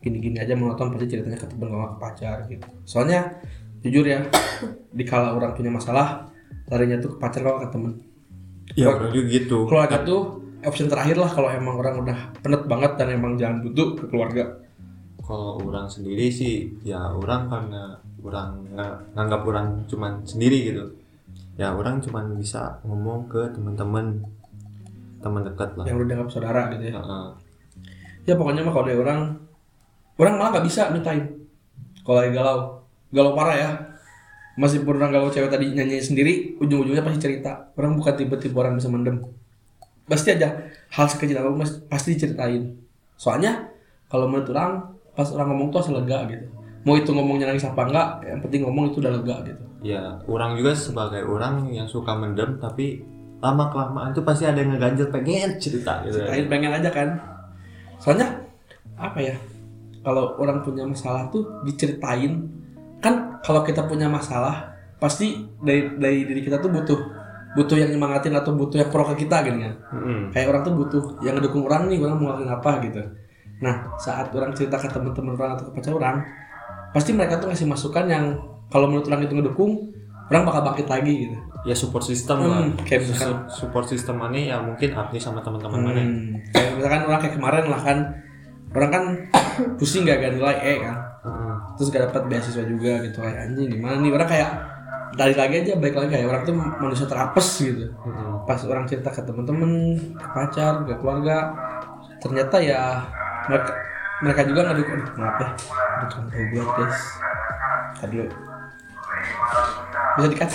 gini-gini 0.02 0.38
aja 0.38 0.54
monoton 0.54 0.94
pasti 0.94 1.18
ceritanya 1.18 1.38
ke 1.40 1.48
temen 1.50 1.68
ke 1.72 1.98
pacar 1.98 2.46
gitu. 2.48 2.68
Soalnya 2.86 3.40
jujur 3.82 4.06
ya, 4.06 4.26
di 4.98 5.04
kala 5.06 5.34
orang 5.38 5.54
punya 5.54 5.70
masalah, 5.70 6.30
larinya 6.70 6.98
tuh 7.02 7.16
ke 7.16 7.18
pacar 7.22 7.42
kalau 7.42 7.60
ke 7.62 7.70
temen. 7.70 7.92
Ya 8.74 8.90
juga 8.92 9.30
gitu. 9.30 9.70
Keluarga 9.70 10.02
tuh 10.02 10.42
option 10.66 10.90
terakhir 10.90 11.22
lah 11.22 11.30
kalau 11.30 11.54
emang 11.54 11.78
orang 11.78 12.02
udah 12.02 12.18
penet 12.42 12.66
banget 12.66 12.98
dan 12.98 13.08
emang 13.14 13.38
jangan 13.38 13.62
butuh 13.62 13.94
ke 13.94 14.06
keluarga. 14.10 14.66
Kalau 15.26 15.58
orang 15.62 15.90
sendiri 15.90 16.30
sih, 16.30 16.70
ya 16.86 17.02
orang 17.14 17.50
karena 17.50 17.98
orang 18.22 18.50
nga- 18.74 19.02
nganggap 19.14 19.42
orang 19.46 19.68
cuman 19.86 20.22
sendiri 20.26 20.74
gitu. 20.74 20.86
Ya 21.56 21.72
orang 21.74 22.02
cuman 22.02 22.36
bisa 22.36 22.82
ngomong 22.84 23.30
ke 23.30 23.54
teman-teman 23.54 24.26
teman 25.22 25.42
dekat 25.46 25.74
lah. 25.78 25.86
Yang 25.90 25.98
udah 25.98 26.08
dianggap 26.10 26.30
saudara 26.30 26.62
gitu 26.74 26.84
ya. 26.90 26.94
Heeh. 27.02 27.28
ya 28.26 28.34
pokoknya 28.34 28.66
mah 28.66 28.74
kalau 28.74 28.90
ada 28.90 28.98
orang 28.98 29.20
orang 30.20 30.34
malah 30.40 30.50
nggak 30.56 30.66
bisa 30.68 30.92
nyutain. 30.92 31.24
Kalau 32.06 32.18
lagi 32.22 32.32
galau. 32.32 32.60
Galau 33.12 33.32
parah 33.34 33.58
ya. 33.58 33.70
Masih 34.56 34.88
pernah 34.88 35.12
galau 35.12 35.28
cewek 35.28 35.52
tadi 35.52 35.76
nyanyi 35.76 36.00
sendiri 36.00 36.56
ujung-ujungnya 36.64 37.04
pasti 37.04 37.20
cerita. 37.20 37.76
Orang 37.76 38.00
bukan 38.00 38.16
tipe-tipe 38.16 38.56
orang 38.56 38.80
bisa 38.80 38.88
mendem. 38.88 39.20
Pasti 40.08 40.32
aja 40.32 40.72
hal 40.96 41.06
sekecil 41.10 41.36
apa 41.42 41.52
mas 41.52 41.82
pasti 41.92 42.16
diceritain. 42.16 42.78
Soalnya 43.20 43.68
kalau 44.08 44.32
menurut 44.32 44.48
orang 44.56 44.96
pas 45.12 45.28
orang 45.36 45.52
ngomong 45.52 45.76
tuh 45.76 45.84
asal 45.84 46.00
lega 46.00 46.24
gitu. 46.32 46.46
Mau 46.86 46.96
itu 46.96 47.10
ngomongnya 47.12 47.50
nangis 47.52 47.66
apa 47.66 47.84
enggak 47.90 48.08
yang 48.24 48.40
penting 48.46 48.62
ngomong 48.64 48.94
itu 48.94 49.02
udah 49.02 49.12
lega 49.12 49.36
gitu. 49.44 49.64
Ya, 49.86 50.18
orang 50.26 50.58
juga 50.58 50.72
sebagai 50.74 51.26
orang 51.26 51.70
yang 51.74 51.90
suka 51.90 52.16
mendem 52.16 52.58
tapi 52.62 53.04
lama 53.44 53.70
kelamaan 53.70 54.16
tuh 54.16 54.24
pasti 54.24 54.48
ada 54.48 54.62
yang 54.64 54.74
ngeganjel 54.78 55.12
pengen 55.12 55.60
cerita 55.60 56.02
gitu. 56.08 56.22
ceritain 56.22 56.48
pengen 56.48 56.72
aja 56.72 56.90
kan. 56.94 57.10
Soalnya 58.00 58.30
apa 58.96 59.20
ya 59.20 59.36
kalau 60.06 60.38
orang 60.38 60.62
punya 60.62 60.86
masalah 60.86 61.26
tuh 61.28 61.44
diceritain 61.66 62.46
kan 62.98 63.42
kalau 63.42 63.62
kita 63.62 63.84
punya 63.84 64.06
masalah 64.08 64.70
pasti 64.96 65.34
dari 65.60 65.92
dari 65.94 66.24
diri 66.24 66.42
kita 66.42 66.58
tuh 66.58 66.70
butuh 66.70 67.00
butuh 67.52 67.76
yang 67.76 67.90
nyemangatin 67.90 68.32
atau 68.32 68.52
butuh 68.52 68.78
yang 68.78 68.88
pro 68.88 69.04
ke 69.08 69.26
kita 69.26 69.42
gitu 69.44 69.58
kan 69.58 69.74
Mm-mm. 69.92 70.20
kayak 70.30 70.48
orang 70.48 70.62
tuh 70.62 70.74
butuh 70.74 71.04
yang 71.20 71.34
ngedukung 71.34 71.64
orang 71.64 71.88
nih 71.88 72.00
orang 72.00 72.16
mau 72.16 72.30
ngelakuin 72.30 72.52
apa 72.54 72.72
gitu 72.82 73.02
nah 73.58 73.76
saat 73.98 74.30
orang 74.30 74.52
cerita 74.52 74.76
ke 74.76 74.88
teman-teman 74.88 75.34
orang 75.34 75.56
atau 75.56 75.66
ke 75.66 75.72
pacar 75.74 75.94
orang 75.94 76.22
pasti 76.92 77.12
mereka 77.12 77.36
tuh 77.36 77.48
ngasih 77.48 77.66
masukan 77.66 78.06
yang 78.06 78.26
kalau 78.68 78.86
menurut 78.86 79.08
orang 79.08 79.24
itu 79.24 79.34
ngedukung 79.34 79.72
orang 80.26 80.44
bakal 80.44 80.62
bangkit 80.64 80.88
lagi 80.88 81.14
gitu 81.24 81.38
Ya 81.66 81.74
support 81.74 82.04
system 82.04 82.38
Hmm, 82.38 82.46
lah. 82.46 82.62
kayak 82.80 83.02
misalkan- 83.04 83.50
Su- 83.50 83.66
support 83.66 83.90
system 83.90 84.16
mana 84.16 84.38
ya 84.38 84.58
mungkin 84.60 84.94
Agni 84.94 85.18
sama 85.18 85.42
teman-teman 85.42 85.82
mana. 85.82 85.98
Hmm, 85.98 86.38
kayak 86.52 86.78
misalkan 86.78 87.02
orang 87.04 87.20
kayak 87.20 87.36
kemarin 87.36 87.66
lah 87.66 87.82
kan 87.82 87.98
orang 88.70 88.90
kan 88.92 89.04
pusing 89.78 90.04
gak 90.08 90.22
gak 90.22 90.34
nilai 90.38 90.58
E 90.62 90.74
kan? 90.84 90.98
Terus 91.76 91.88
gak 91.92 92.04
dapat 92.12 92.22
beasiswa 92.32 92.64
juga 92.64 92.92
gitu 93.04 93.18
kayak 93.20 93.52
anjing 93.52 93.68
gimana 93.72 93.96
nih? 94.00 94.12
Orang 94.14 94.30
kayak 94.30 94.52
dari 95.16 95.32
lagi 95.32 95.56
aja 95.64 95.74
balik 95.80 95.96
lagi 95.96 96.10
kayak 96.12 96.28
orang 96.28 96.42
tuh 96.44 96.56
manusia 96.56 97.08
terapes 97.08 97.48
gitu. 97.64 97.88
Pas 98.44 98.60
orang 98.68 98.84
cerita 98.84 99.10
ke 99.10 99.24
temen-temen 99.24 99.96
ke 100.20 100.28
pacar 100.36 100.84
ke 100.84 100.94
keluarga 101.00 101.56
ternyata 102.20 102.58
ya 102.60 103.00
mereka 103.48 103.72
mereka 104.24 104.42
juga 104.48 104.62
ngedukung 104.72 104.98
aduh, 104.98 105.14
maaf 105.20 105.38
ya 105.40 105.50
aduh 106.04 106.20
buat 106.52 106.70
guys. 106.80 107.00
Tadi 107.96 108.16
bisa 110.16 110.28
dikat 110.32 110.50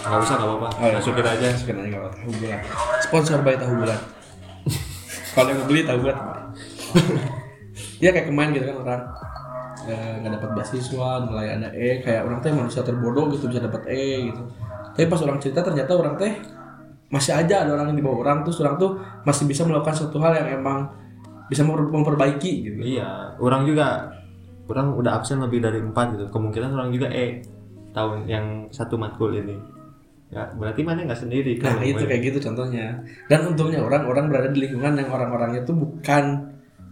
Nggak 0.00 0.20
usah 0.26 0.34
nggak 0.40 0.48
apa-apa. 0.48 0.68
Oh, 0.80 0.86
iya. 0.88 0.96
Masukin 0.98 1.26
aja. 1.26 1.46
masukin 1.54 1.76
aja 1.76 1.88
nggak 1.92 2.02
apa 2.02 2.10
tahu 2.16 2.30
bulat 2.40 2.60
sponsor 3.04 3.38
by 3.44 3.54
tahu 3.54 3.72
bulat. 3.78 4.00
Kalau 5.34 5.48
yang 5.50 5.58
mau 5.62 5.66
beli 5.70 5.80
tahu 5.86 5.98
bulat 6.02 6.18
dia 8.00 8.10
kayak 8.10 8.26
kemarin 8.26 8.50
gitu 8.56 8.64
kan 8.66 8.76
orang 8.80 9.02
eh, 9.86 10.12
nggak 10.18 10.32
dapat 10.40 10.50
beasiswa 10.56 11.08
nilai 11.28 11.46
ada 11.54 11.68
E 11.70 12.00
kayak 12.00 12.22
orang 12.24 12.38
teh 12.40 12.50
manusia 12.50 12.80
terbodoh 12.80 13.28
gitu 13.30 13.46
bisa 13.46 13.60
dapat 13.60 13.84
E 13.86 14.32
gitu 14.32 14.42
tapi 14.90 15.06
pas 15.06 15.20
orang 15.22 15.38
cerita 15.38 15.60
ternyata 15.60 15.92
orang 15.94 16.16
teh 16.16 16.32
masih 17.10 17.34
aja 17.34 17.66
ada 17.66 17.74
orang 17.74 17.92
yang 17.92 17.98
di 17.98 18.04
bawah 18.04 18.22
orang 18.22 18.38
terus 18.42 18.58
orang 18.62 18.78
tuh 18.78 18.96
masih 19.22 19.44
bisa 19.44 19.66
melakukan 19.66 19.94
suatu 19.94 20.16
hal 20.22 20.32
yang 20.34 20.62
emang 20.62 20.90
bisa 21.50 21.66
memper- 21.66 21.90
memperbaiki 21.90 22.52
gitu 22.62 22.78
Iya, 22.78 23.34
orang 23.42 23.66
juga 23.66 24.14
orang 24.70 24.94
udah 24.94 25.18
absen 25.18 25.42
lebih 25.42 25.58
dari 25.58 25.82
empat 25.82 26.14
gitu. 26.14 26.24
Kemungkinan 26.30 26.70
orang 26.78 26.94
juga 26.94 27.10
eh 27.10 27.42
tahun 27.90 28.30
yang 28.30 28.46
satu 28.70 28.94
matkul 28.94 29.34
ini. 29.34 29.58
Ya, 30.30 30.46
berarti 30.54 30.86
mana 30.86 31.02
nggak 31.02 31.26
sendiri 31.26 31.58
Nah 31.58 31.74
kan? 31.74 31.82
itu 31.82 32.06
kayak 32.06 32.22
gitu 32.22 32.38
contohnya 32.38 33.02
Dan 33.26 33.50
untungnya 33.50 33.82
orang-orang 33.82 34.30
berada 34.30 34.46
di 34.54 34.62
lingkungan 34.62 34.94
yang 34.94 35.10
orang-orangnya 35.10 35.66
tuh 35.66 35.74
bukan 35.74 36.49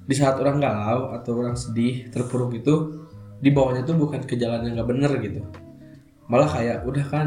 Di 0.09 0.15
saat 0.17 0.41
orang 0.41 0.57
galau 0.57 1.13
atau 1.13 1.37
orang 1.37 1.53
sedih, 1.53 2.09
terpuruk 2.09 2.57
itu 2.57 3.05
Di 3.39 3.55
bawahnya 3.55 3.87
tuh 3.87 3.95
bukan 3.95 4.27
ke 4.27 4.35
jalan 4.35 4.67
yang 4.67 4.83
gak 4.83 4.89
bener 4.91 5.13
gitu. 5.23 5.47
Malah 6.27 6.51
kayak 6.51 6.83
udah 6.83 7.05
kan 7.07 7.27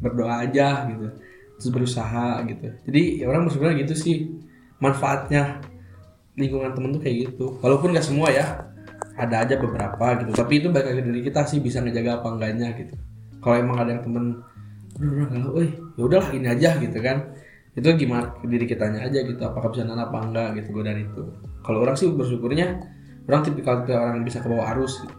berdoa 0.00 0.48
aja 0.48 0.88
gitu. 0.88 1.12
Terus 1.60 1.68
berusaha 1.68 2.40
gitu. 2.48 2.72
Jadi 2.88 3.20
ya 3.20 3.28
orang 3.28 3.44
bersyukur 3.44 3.76
gitu 3.76 3.92
sih 3.92 4.32
Manfaatnya. 4.80 5.60
Lingkungan 6.40 6.72
temen 6.72 6.96
tuh 6.96 7.04
kayak 7.04 7.16
gitu. 7.28 7.60
Walaupun 7.60 7.92
gak 7.92 8.06
semua 8.06 8.32
ya 8.32 8.64
Ada 9.20 9.44
aja 9.44 9.54
beberapa 9.60 10.16
gitu. 10.24 10.32
Tapi 10.32 10.52
itu 10.64 10.72
balik 10.72 10.96
lagi 10.96 11.02
dari 11.04 11.20
kita 11.20 11.44
sih 11.44 11.60
bisa 11.60 11.84
ngejaga 11.84 12.24
apa 12.24 12.28
enggaknya 12.32 12.72
gitu. 12.80 12.96
Kalau 13.44 13.56
emang 13.60 13.76
ada 13.76 13.92
yang 13.92 14.04
temen 14.04 14.40
udah 14.96 15.10
udah 15.12 15.26
galau 15.28 15.52
eh 15.60 15.70
ya 15.76 16.02
udahlah 16.08 16.30
ini 16.32 16.48
aja 16.48 16.70
gitu 16.80 16.98
kan 17.04 17.36
itu 17.76 17.86
gimana 17.94 18.24
ke 18.40 18.48
diri 18.48 18.64
kitanya 18.64 19.04
aja 19.04 19.20
gitu 19.20 19.38
apakah 19.44 19.68
bisa 19.68 19.84
nahan 19.84 20.08
apa 20.08 20.16
enggak 20.24 20.48
gitu 20.58 20.80
godaan 20.80 20.96
itu 21.04 21.22
kalau 21.60 21.84
orang 21.84 21.92
sih 21.92 22.08
bersyukurnya 22.08 22.80
orang 23.28 23.40
tipikal 23.44 23.84
tipe 23.84 23.92
orang 23.92 24.22
yang 24.22 24.26
bisa 24.26 24.38
ke 24.38 24.46
bawah 24.46 24.70
arus 24.72 25.02
gitu. 25.02 25.14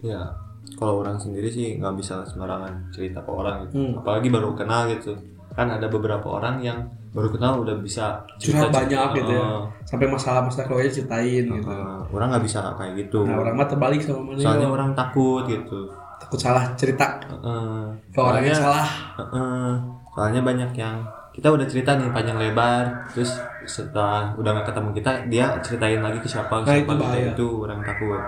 Ya, 0.00 0.32
kalau 0.80 1.04
orang 1.04 1.20
sendiri 1.20 1.52
sih 1.52 1.76
nggak 1.76 1.92
bisa 2.00 2.24
sembarangan 2.24 2.88
cerita 2.88 3.20
ke 3.20 3.28
orang 3.28 3.68
gitu. 3.68 3.76
Hmm. 3.76 4.00
Apalagi 4.00 4.32
baru 4.32 4.56
kenal 4.56 4.88
gitu. 4.88 5.12
Kan 5.52 5.68
ada 5.68 5.84
beberapa 5.92 6.40
orang 6.40 6.64
yang 6.64 6.88
baru 7.10 7.28
kenal 7.36 7.60
udah 7.66 7.76
bisa 7.82 8.22
curhat 8.38 8.70
banyak 8.70 9.18
gitu 9.18 9.34
ya 9.34 9.66
sampai 9.82 10.06
masalah-masalah 10.06 10.70
keluarga 10.70 10.94
ceritain 10.94 11.42
gitu 11.42 11.66
Heeh. 11.66 11.98
orang 12.14 12.30
nggak 12.30 12.44
bisa 12.46 12.62
kayak 12.78 12.94
gitu. 13.02 13.26
nah 13.26 13.34
orang 13.42 13.58
mah 13.58 13.66
terbalik 13.66 13.98
sama 13.98 14.30
mana 14.30 14.38
Soalnya 14.38 14.68
orang 14.70 14.90
takut 14.94 15.42
gitu. 15.50 15.90
takut 16.22 16.38
salah 16.38 16.70
cerita 16.78 17.18
Heeh. 17.26 17.82
ke 18.14 18.20
orang 18.22 18.46
yang 18.46 18.54
salah 18.54 18.86
Heeh. 19.18 19.70
soalnya 20.14 20.38
banyak 20.46 20.70
yang 20.78 21.02
kita 21.30 21.46
udah 21.46 21.62
cerita 21.62 21.94
nih 21.94 22.10
panjang 22.10 22.36
lebar 22.36 23.06
terus 23.08 23.38
setelah 23.62 24.34
udah 24.34 24.50
nggak 24.50 24.66
ketemu 24.66 24.90
kita 24.92 25.10
dia 25.30 25.46
ceritain 25.62 26.00
lagi 26.00 26.18
ke 26.18 26.26
siapa 26.26 26.50
Nah, 26.60 26.66
siapa 26.66 26.76
itu 26.76 26.90
gitu. 26.90 26.98
bahaya. 26.98 27.30
itu 27.30 27.46
orang 27.62 27.80
takut. 27.80 28.22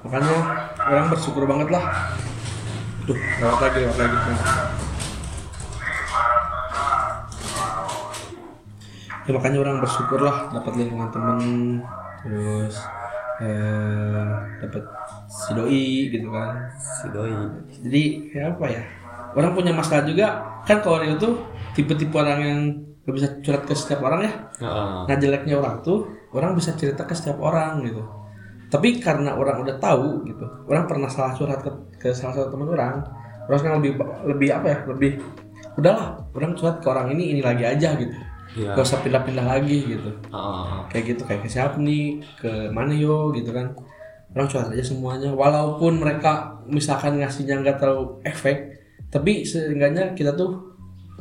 Makanya 0.00 0.34
orang 0.80 1.06
bersyukur 1.08 1.44
banget 1.44 1.68
lah. 1.70 1.84
Tuh 3.04 3.14
lewat 3.14 3.58
lagi 3.62 3.78
lewat 3.84 3.96
lagi. 3.96 4.16
Ya 9.20 9.30
makanya 9.30 9.58
orang 9.62 9.76
bersyukur 9.78 10.20
lah 10.20 10.50
dapat 10.50 10.72
lingkungan 10.74 11.08
temen 11.12 11.40
terus 12.20 12.74
eh, 13.38 14.28
dapat 14.58 14.82
si 15.30 15.50
doi 15.54 15.86
gitu 16.10 16.28
kan. 16.32 16.58
Si 16.74 17.06
doi. 17.12 17.30
Jadi 17.86 18.02
kayak 18.32 18.58
apa 18.58 18.64
ya 18.66 18.82
orang 19.36 19.52
punya 19.54 19.70
masalah 19.70 20.02
juga. 20.02 20.42
Kan 20.66 20.80
kalau 20.82 20.98
Rio 20.98 21.14
tuh 21.14 21.34
tipe-tipe 21.72 22.14
orang 22.14 22.40
yang 22.40 22.60
gak 23.00 23.14
bisa 23.16 23.28
curhat 23.40 23.64
ke 23.64 23.74
setiap 23.74 24.04
orang 24.04 24.20
ya 24.28 24.32
Heeh. 24.60 25.00
Nah 25.08 25.16
jeleknya 25.16 25.56
orang 25.58 25.80
tuh 25.80 26.06
orang 26.30 26.54
bisa 26.54 26.76
cerita 26.78 27.02
ke 27.02 27.14
setiap 27.16 27.40
orang 27.42 27.82
gitu. 27.82 28.02
Tapi 28.70 29.02
karena 29.02 29.34
orang 29.34 29.66
udah 29.66 29.82
tahu 29.82 30.22
gitu, 30.30 30.46
orang 30.70 30.86
pernah 30.86 31.10
salah 31.10 31.34
curhat 31.34 31.58
ke, 31.58 31.70
ke 31.98 32.08
salah 32.14 32.38
satu 32.38 32.54
teman 32.54 32.70
orang, 32.70 33.02
orang 33.50 33.58
sekarang 33.58 33.78
lebih 33.82 33.98
lebih 34.30 34.48
apa 34.54 34.66
ya, 34.70 34.78
lebih 34.86 35.18
udahlah 35.74 36.22
orang 36.38 36.54
curhat 36.54 36.78
ke 36.78 36.86
orang 36.86 37.10
ini 37.10 37.34
ini 37.34 37.40
lagi 37.42 37.66
aja 37.66 37.98
gitu, 37.98 38.14
Iya. 38.54 38.78
gak 38.78 38.86
usah 38.86 39.02
pindah-pindah 39.02 39.42
lagi 39.42 39.90
gitu. 39.90 40.10
Heeh. 40.30 40.74
Kayak 40.86 41.04
gitu 41.10 41.22
kayak 41.26 41.40
ke 41.42 41.48
siapa 41.50 41.82
nih, 41.82 42.22
ke 42.38 42.70
mana 42.70 42.94
yo 42.94 43.34
gitu 43.34 43.50
kan. 43.50 43.74
orang 44.30 44.46
curhat 44.46 44.70
aja 44.70 44.86
semuanya 44.86 45.34
walaupun 45.34 45.98
mereka 45.98 46.62
misalkan 46.70 47.18
ngasihnya 47.18 47.66
nggak 47.66 47.82
terlalu 47.82 48.22
efek 48.22 48.78
tapi 49.10 49.42
seenggaknya 49.42 50.14
kita 50.14 50.38
tuh 50.38 50.69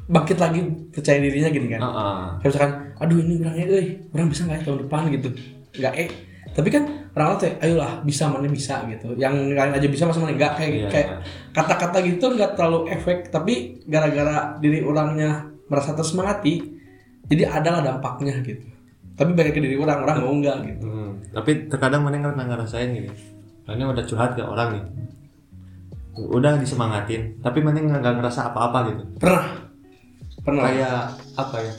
bangkit 0.09 0.37
lagi 0.41 0.59
percaya 0.89 1.21
dirinya 1.21 1.49
gini 1.53 1.67
kan. 1.69 1.81
Heeh. 1.85 2.17
kayak 2.41 2.49
misalkan 2.49 2.71
aduh 2.97 3.17
ini 3.21 3.33
orangnya 3.45 3.65
eh 3.77 3.87
orang 4.09 4.27
bisa 4.33 4.41
nggak 4.49 4.57
ya 4.57 4.63
tahun 4.65 4.79
depan? 4.89 5.01
gitu. 5.13 5.29
Nggak 5.77 5.93
eh. 6.01 6.09
Tapi 6.49 6.69
kan 6.73 6.83
orang 7.13 7.37
teh 7.37 7.53
ayolah 7.61 8.01
bisa 8.01 8.25
mana 8.25 8.49
bisa? 8.49 8.81
gitu. 8.89 9.13
Yang 9.13 9.53
lain 9.53 9.71
aja 9.77 9.87
bisa 9.87 10.03
masa 10.09 10.19
mana 10.25 10.33
nggak? 10.33 10.51
Kayak 10.57 10.71
Iya, 10.73 10.89
kayak 10.89 11.09
kata-kata 11.53 11.97
gitu 12.01 12.25
nggak 12.33 12.51
terlalu 12.57 12.79
efek 12.89 13.29
tapi 13.29 13.85
gara-gara 13.85 14.57
diri 14.57 14.81
orangnya 14.81 15.45
merasa 15.69 15.93
tersemangati 15.93 16.57
jadi 17.29 17.45
adalah 17.45 17.85
dampaknya 17.85 18.41
gitu. 18.41 18.65
Tapi 19.13 19.31
balik 19.37 19.53
ke 19.53 19.61
diri 19.61 19.77
orang 19.77 20.01
orang 20.01 20.25
mau 20.25 20.33
nggak 20.33 20.57
gitu. 20.73 20.85
Hmm, 20.89 21.21
tapi 21.37 21.69
terkadang 21.69 22.01
mana 22.01 22.17
nggak 22.17 22.33
ngerasain 22.49 22.89
gini. 22.97 23.13
Ini 23.69 23.85
udah 23.85 24.03
curhat 24.09 24.33
ke 24.33 24.41
orang 24.41 24.73
nih. 24.73 24.83
Udah 26.33 26.57
disemangatin 26.57 27.37
tapi 27.45 27.61
mana 27.61 27.77
nggak 27.77 28.15
ngerasa 28.17 28.49
apa-apa 28.49 28.89
gitu. 28.89 29.03
Pernah 29.21 29.68
pernah. 30.43 30.63
Kayak 30.67 31.00
apa 31.36 31.58
ya? 31.62 31.74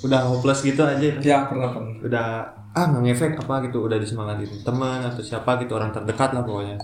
Udah 0.00 0.20
hopeless 0.28 0.60
gitu 0.64 0.82
aja. 0.82 1.08
Ya 1.20 1.46
pernah 1.46 1.70
pernah. 1.74 1.94
Udah 2.00 2.26
ah 2.70 2.84
nggak 2.90 3.02
ngefek 3.06 3.32
apa 3.40 3.54
gitu. 3.68 3.78
Udah 3.84 3.98
disemangatin 3.98 4.62
teman 4.62 5.00
atau 5.04 5.22
siapa 5.22 5.58
gitu 5.62 5.76
orang 5.76 5.90
terdekat 5.92 6.30
lah 6.32 6.42
pokoknya. 6.42 6.76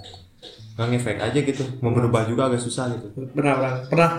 Nggak 0.76 0.88
ngefek 0.92 1.18
aja 1.22 1.38
gitu. 1.38 1.62
Mau 1.80 1.92
berubah 1.94 2.28
juga 2.28 2.52
agak 2.52 2.60
susah 2.60 2.92
gitu. 2.94 3.12
Pernah 3.32 3.54
pernah 3.56 3.74
pernah. 3.88 4.10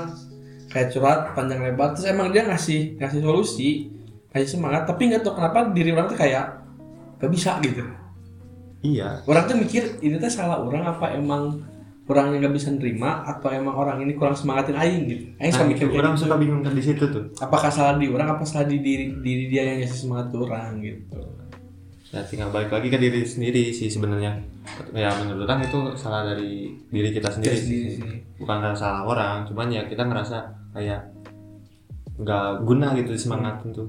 Kayak 0.67 0.87
curhat 0.91 1.19
panjang 1.31 1.63
lebar 1.63 1.95
terus 1.95 2.11
emang 2.11 2.27
dia 2.27 2.43
ngasih 2.43 2.99
ngasih 2.99 3.23
solusi 3.23 3.87
ngasih 4.35 4.59
semangat 4.59 4.83
tapi 4.83 5.07
nggak 5.07 5.23
tahu 5.23 5.39
kenapa 5.39 5.71
diri 5.71 5.95
orang 5.95 6.11
tuh 6.11 6.19
kayak 6.19 6.59
gak 7.17 7.31
bisa 7.31 7.57
gitu. 7.63 7.81
Iya. 8.85 9.25
Orang 9.25 9.49
tuh 9.49 9.57
mikir 9.57 9.97
ini 10.05 10.21
tuh 10.21 10.29
salah 10.29 10.61
orang 10.61 10.85
apa 10.85 11.15
emang 11.17 11.65
orang 12.07 12.35
yang 12.35 12.47
gak 12.47 12.55
bisa 12.55 12.71
nerima 12.71 13.27
atau 13.27 13.51
emang 13.51 13.75
orang 13.75 13.99
ini 14.03 14.15
kurang 14.15 14.35
semangatin 14.35 14.79
aing 14.79 15.03
gitu? 15.11 15.25
Aing 15.43 15.51
nah, 15.51 15.59
suka 15.59 15.65
mikir 15.67 15.85
orang 15.91 16.13
gitu. 16.15 16.23
suka 16.23 16.35
bingung 16.39 16.61
kan 16.63 16.73
di 16.73 16.83
situ 16.83 17.03
tuh. 17.11 17.23
Apakah 17.43 17.67
salah 17.67 17.99
di 17.99 18.07
orang 18.07 18.39
apa 18.39 18.43
salah 18.47 18.67
di 18.67 18.79
diri 18.79 19.11
diri 19.19 19.51
dia 19.51 19.63
yang 19.67 19.83
ngasih 19.83 19.99
semangat 20.07 20.31
ke 20.31 20.37
orang 20.39 20.79
gitu? 20.79 21.19
Ya 22.07 22.23
tinggal 22.23 22.49
balik 22.55 22.71
lagi 22.71 22.87
ke 22.87 22.95
diri 22.95 23.27
sendiri 23.27 23.75
sih 23.75 23.91
sebenarnya. 23.91 24.39
Ya 24.95 25.11
menurut 25.19 25.43
orang 25.43 25.67
itu 25.67 25.79
salah 25.99 26.23
dari 26.23 26.71
diri 26.87 27.11
kita 27.11 27.27
sendiri, 27.27 27.55
Diri 27.55 27.63
sendiri. 27.63 27.91
Sih. 27.99 28.19
bukan 28.39 28.57
karena 28.63 28.77
salah 28.77 29.03
orang 29.03 29.35
cuman 29.43 29.67
ya 29.67 29.83
kita 29.87 30.07
ngerasa 30.07 30.37
kayak 30.71 31.01
nggak 32.17 32.47
guna 32.65 32.97
gitu 32.97 33.13
semangatin 33.13 33.69
tuh 33.75 33.87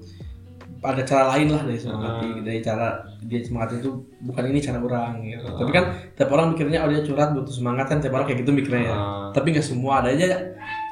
ada 0.78 1.02
cara 1.02 1.34
lain 1.34 1.50
lah 1.50 1.62
dari 1.66 1.74
semangati 1.74 2.26
Hmm. 2.28 2.44
dari 2.46 2.60
cara 2.62 2.86
dia 3.26 3.40
semangat 3.42 3.82
itu 3.82 3.90
bukan 4.22 4.44
ini 4.46 4.58
cara 4.58 4.78
orang 4.78 5.18
gitu. 5.22 5.46
Tapi 5.58 5.70
kan 5.74 5.84
tiap 6.14 6.30
orang 6.30 6.54
mikirnya 6.54 6.86
oh 6.86 6.90
dia 6.90 7.02
curhat 7.02 7.34
butuh 7.34 7.50
semangat 7.50 7.90
kan 7.90 7.98
tiap 7.98 8.14
orang 8.14 8.26
kayak 8.26 8.46
gitu 8.46 8.54
mikirnya 8.54 8.82
ya. 8.86 8.96
Hmm. 8.96 9.30
tapi 9.34 9.46
nggak 9.50 9.66
semua 9.66 10.00
ada 10.00 10.14
aja 10.14 10.38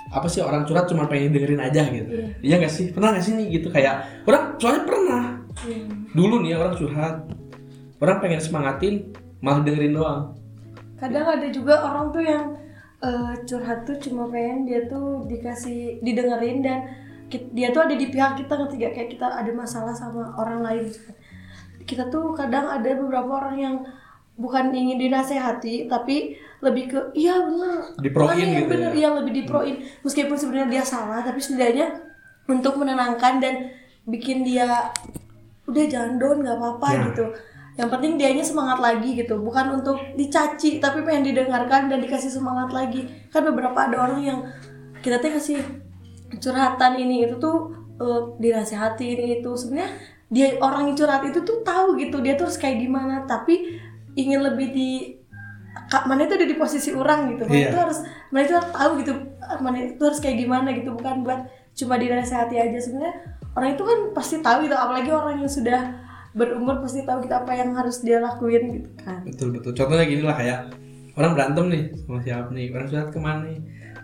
apa 0.07 0.26
sih 0.26 0.38
orang 0.38 0.62
curhat 0.62 0.87
cuma 0.87 1.07
pengen 1.07 1.31
dengerin 1.31 1.62
aja 1.62 1.83
gitu. 1.87 2.11
Iya. 2.43 2.55
Nggak 2.59 2.73
sih? 2.73 2.87
Pernah 2.90 3.14
nggak 3.14 3.25
sih 3.26 3.33
nih 3.38 3.47
gitu 3.59 3.69
kayak 3.71 3.95
orang 4.26 4.59
soalnya 4.59 4.83
pernah. 4.87 5.25
Iya. 5.66 5.78
dulu 6.12 6.35
nih 6.45 6.52
orang 6.52 6.75
curhat 6.75 7.14
orang 7.97 8.16
pengen 8.21 8.40
semangatin 8.43 8.95
malah 9.40 9.62
dengerin 9.62 9.95
doang. 9.95 10.23
Kadang 10.97 11.26
ada 11.28 11.49
juga 11.49 11.75
orang 11.81 12.11
tuh 12.11 12.25
yang 12.25 12.45
eh, 12.99 13.33
curhat 13.45 13.85
tuh 13.85 13.97
cuma 14.00 14.26
pengen 14.28 14.64
dia 14.64 14.85
tuh 14.88 15.25
dikasih 15.25 16.00
didengerin 16.00 16.64
dan 16.64 16.78
dia 17.28 17.75
tuh 17.75 17.83
ada 17.83 17.95
di 17.95 18.06
pihak 18.06 18.38
kita 18.38 18.52
ngerti 18.54 18.75
gak 18.78 18.92
kayak 18.95 19.11
kita 19.11 19.26
ada 19.26 19.50
masalah 19.50 19.92
sama 19.92 20.30
orang 20.37 20.62
lain. 20.62 20.87
Kita 21.83 22.06
tuh 22.06 22.35
kadang 22.35 22.66
ada 22.66 22.90
beberapa 22.95 23.30
orang 23.38 23.56
yang 23.56 23.75
bukan 24.37 24.68
ingin 24.71 25.00
dinasehati 25.00 25.88
tapi 25.88 26.37
lebih 26.61 26.85
ke 26.88 27.00
iya 27.14 27.40
bener. 27.40 27.95
Diproin 27.99 28.37
yang 28.37 28.52
gitu 28.62 28.73
bener. 28.75 28.90
ya? 28.92 28.95
iya 28.95 29.09
lebih 29.14 29.33
diproin. 29.33 29.75
Meskipun 30.02 30.36
sebenarnya 30.36 30.69
dia 30.71 30.84
salah 30.84 31.21
tapi 31.21 31.39
setidaknya 31.41 31.89
untuk 32.47 32.78
menenangkan 32.78 33.43
dan 33.43 33.54
bikin 34.06 34.47
dia 34.47 34.91
udah 35.67 35.84
jangan 35.91 36.15
down 36.19 36.39
nggak 36.47 36.56
apa-apa 36.58 36.89
Ya. 36.95 37.02
gitu. 37.10 37.25
Yang 37.76 37.89
penting 37.93 38.12
dianya 38.17 38.45
semangat 38.47 38.78
lagi 38.80 39.10
gitu. 39.15 39.34
Bukan 39.36 39.82
untuk 39.82 39.99
dicaci 40.15 40.78
tapi 40.78 41.02
pengen 41.02 41.28
didengarkan 41.28 41.91
dan 41.91 41.99
dikasih 42.00 42.30
semangat 42.30 42.73
lagi. 42.73 43.04
Kan 43.28 43.45
beberapa 43.45 43.76
ada 43.76 43.97
orang 44.00 44.21
yang 44.23 44.39
kita 45.02 45.21
teh 45.21 45.28
kasih 45.30 45.60
curhatan 46.39 46.93
ini 46.99 47.26
itu 47.26 47.39
tuh 47.39 47.71
dinasehati 48.36 49.04
ini 49.17 49.26
itu 49.41 49.50
sebenarnya 49.56 49.91
dia 50.26 50.58
orang 50.58 50.91
yang 50.91 50.97
curhat 50.99 51.23
itu 51.23 51.39
tuh 51.47 51.62
tahu 51.62 51.95
gitu 51.97 52.19
dia 52.21 52.34
tuh 52.34 52.50
harus 52.50 52.58
kayak 52.58 52.82
gimana. 52.82 53.25
Tapi 53.25 53.78
ingin 54.19 54.43
lebih 54.43 54.69
di 54.75 54.91
Kak, 55.76 56.08
mana 56.08 56.25
itu 56.25 56.34
ada 56.34 56.49
di 56.49 56.56
posisi 56.56 56.91
orang 56.91 57.36
gitu. 57.36 57.45
Mana 57.47 57.56
Iya. 57.56 57.69
itu 57.71 57.78
harus 57.78 57.99
mana 58.32 58.43
itu 58.49 58.54
harus 58.56 58.71
tahu 58.73 58.91
gitu 59.04 59.12
mana 59.60 59.76
itu 59.86 60.02
harus 60.02 60.19
kayak 60.25 60.36
gimana 60.41 60.69
gitu. 60.73 60.91
Bukan 60.97 61.23
buat 61.23 61.47
cuma 61.76 61.95
dinasehati 62.00 62.56
aja. 62.58 62.78
Sebenarnya 62.80 63.15
orang 63.54 63.76
itu 63.76 63.82
kan 63.84 63.99
pasti 64.17 64.36
tahu 64.41 64.67
gitu. 64.67 64.75
Apalagi 64.75 65.10
orang 65.12 65.45
yang 65.45 65.52
sudah 65.52 65.80
berumur 66.36 66.80
pasti 66.80 67.04
tahu 67.06 67.23
gitu 67.25 67.32
apa 67.36 67.52
yang 67.54 67.76
harus 67.76 68.02
dia 68.02 68.19
lakuin 68.19 68.82
gitu 68.82 68.91
kan. 69.04 69.21
Betul 69.25 69.52
betul. 69.54 69.73
Contohnya 69.76 70.04
gini 70.08 70.25
lah 70.25 70.34
kayak 70.34 70.75
orang 71.15 71.32
berantem 71.36 71.65
nih 71.71 71.82
sama 72.02 72.19
siapa 72.25 72.50
nih? 72.50 72.67
Orang 72.73 72.86
curhat 72.91 73.08
ke 73.12 73.19
mana 73.21 73.41
nih 73.47 73.58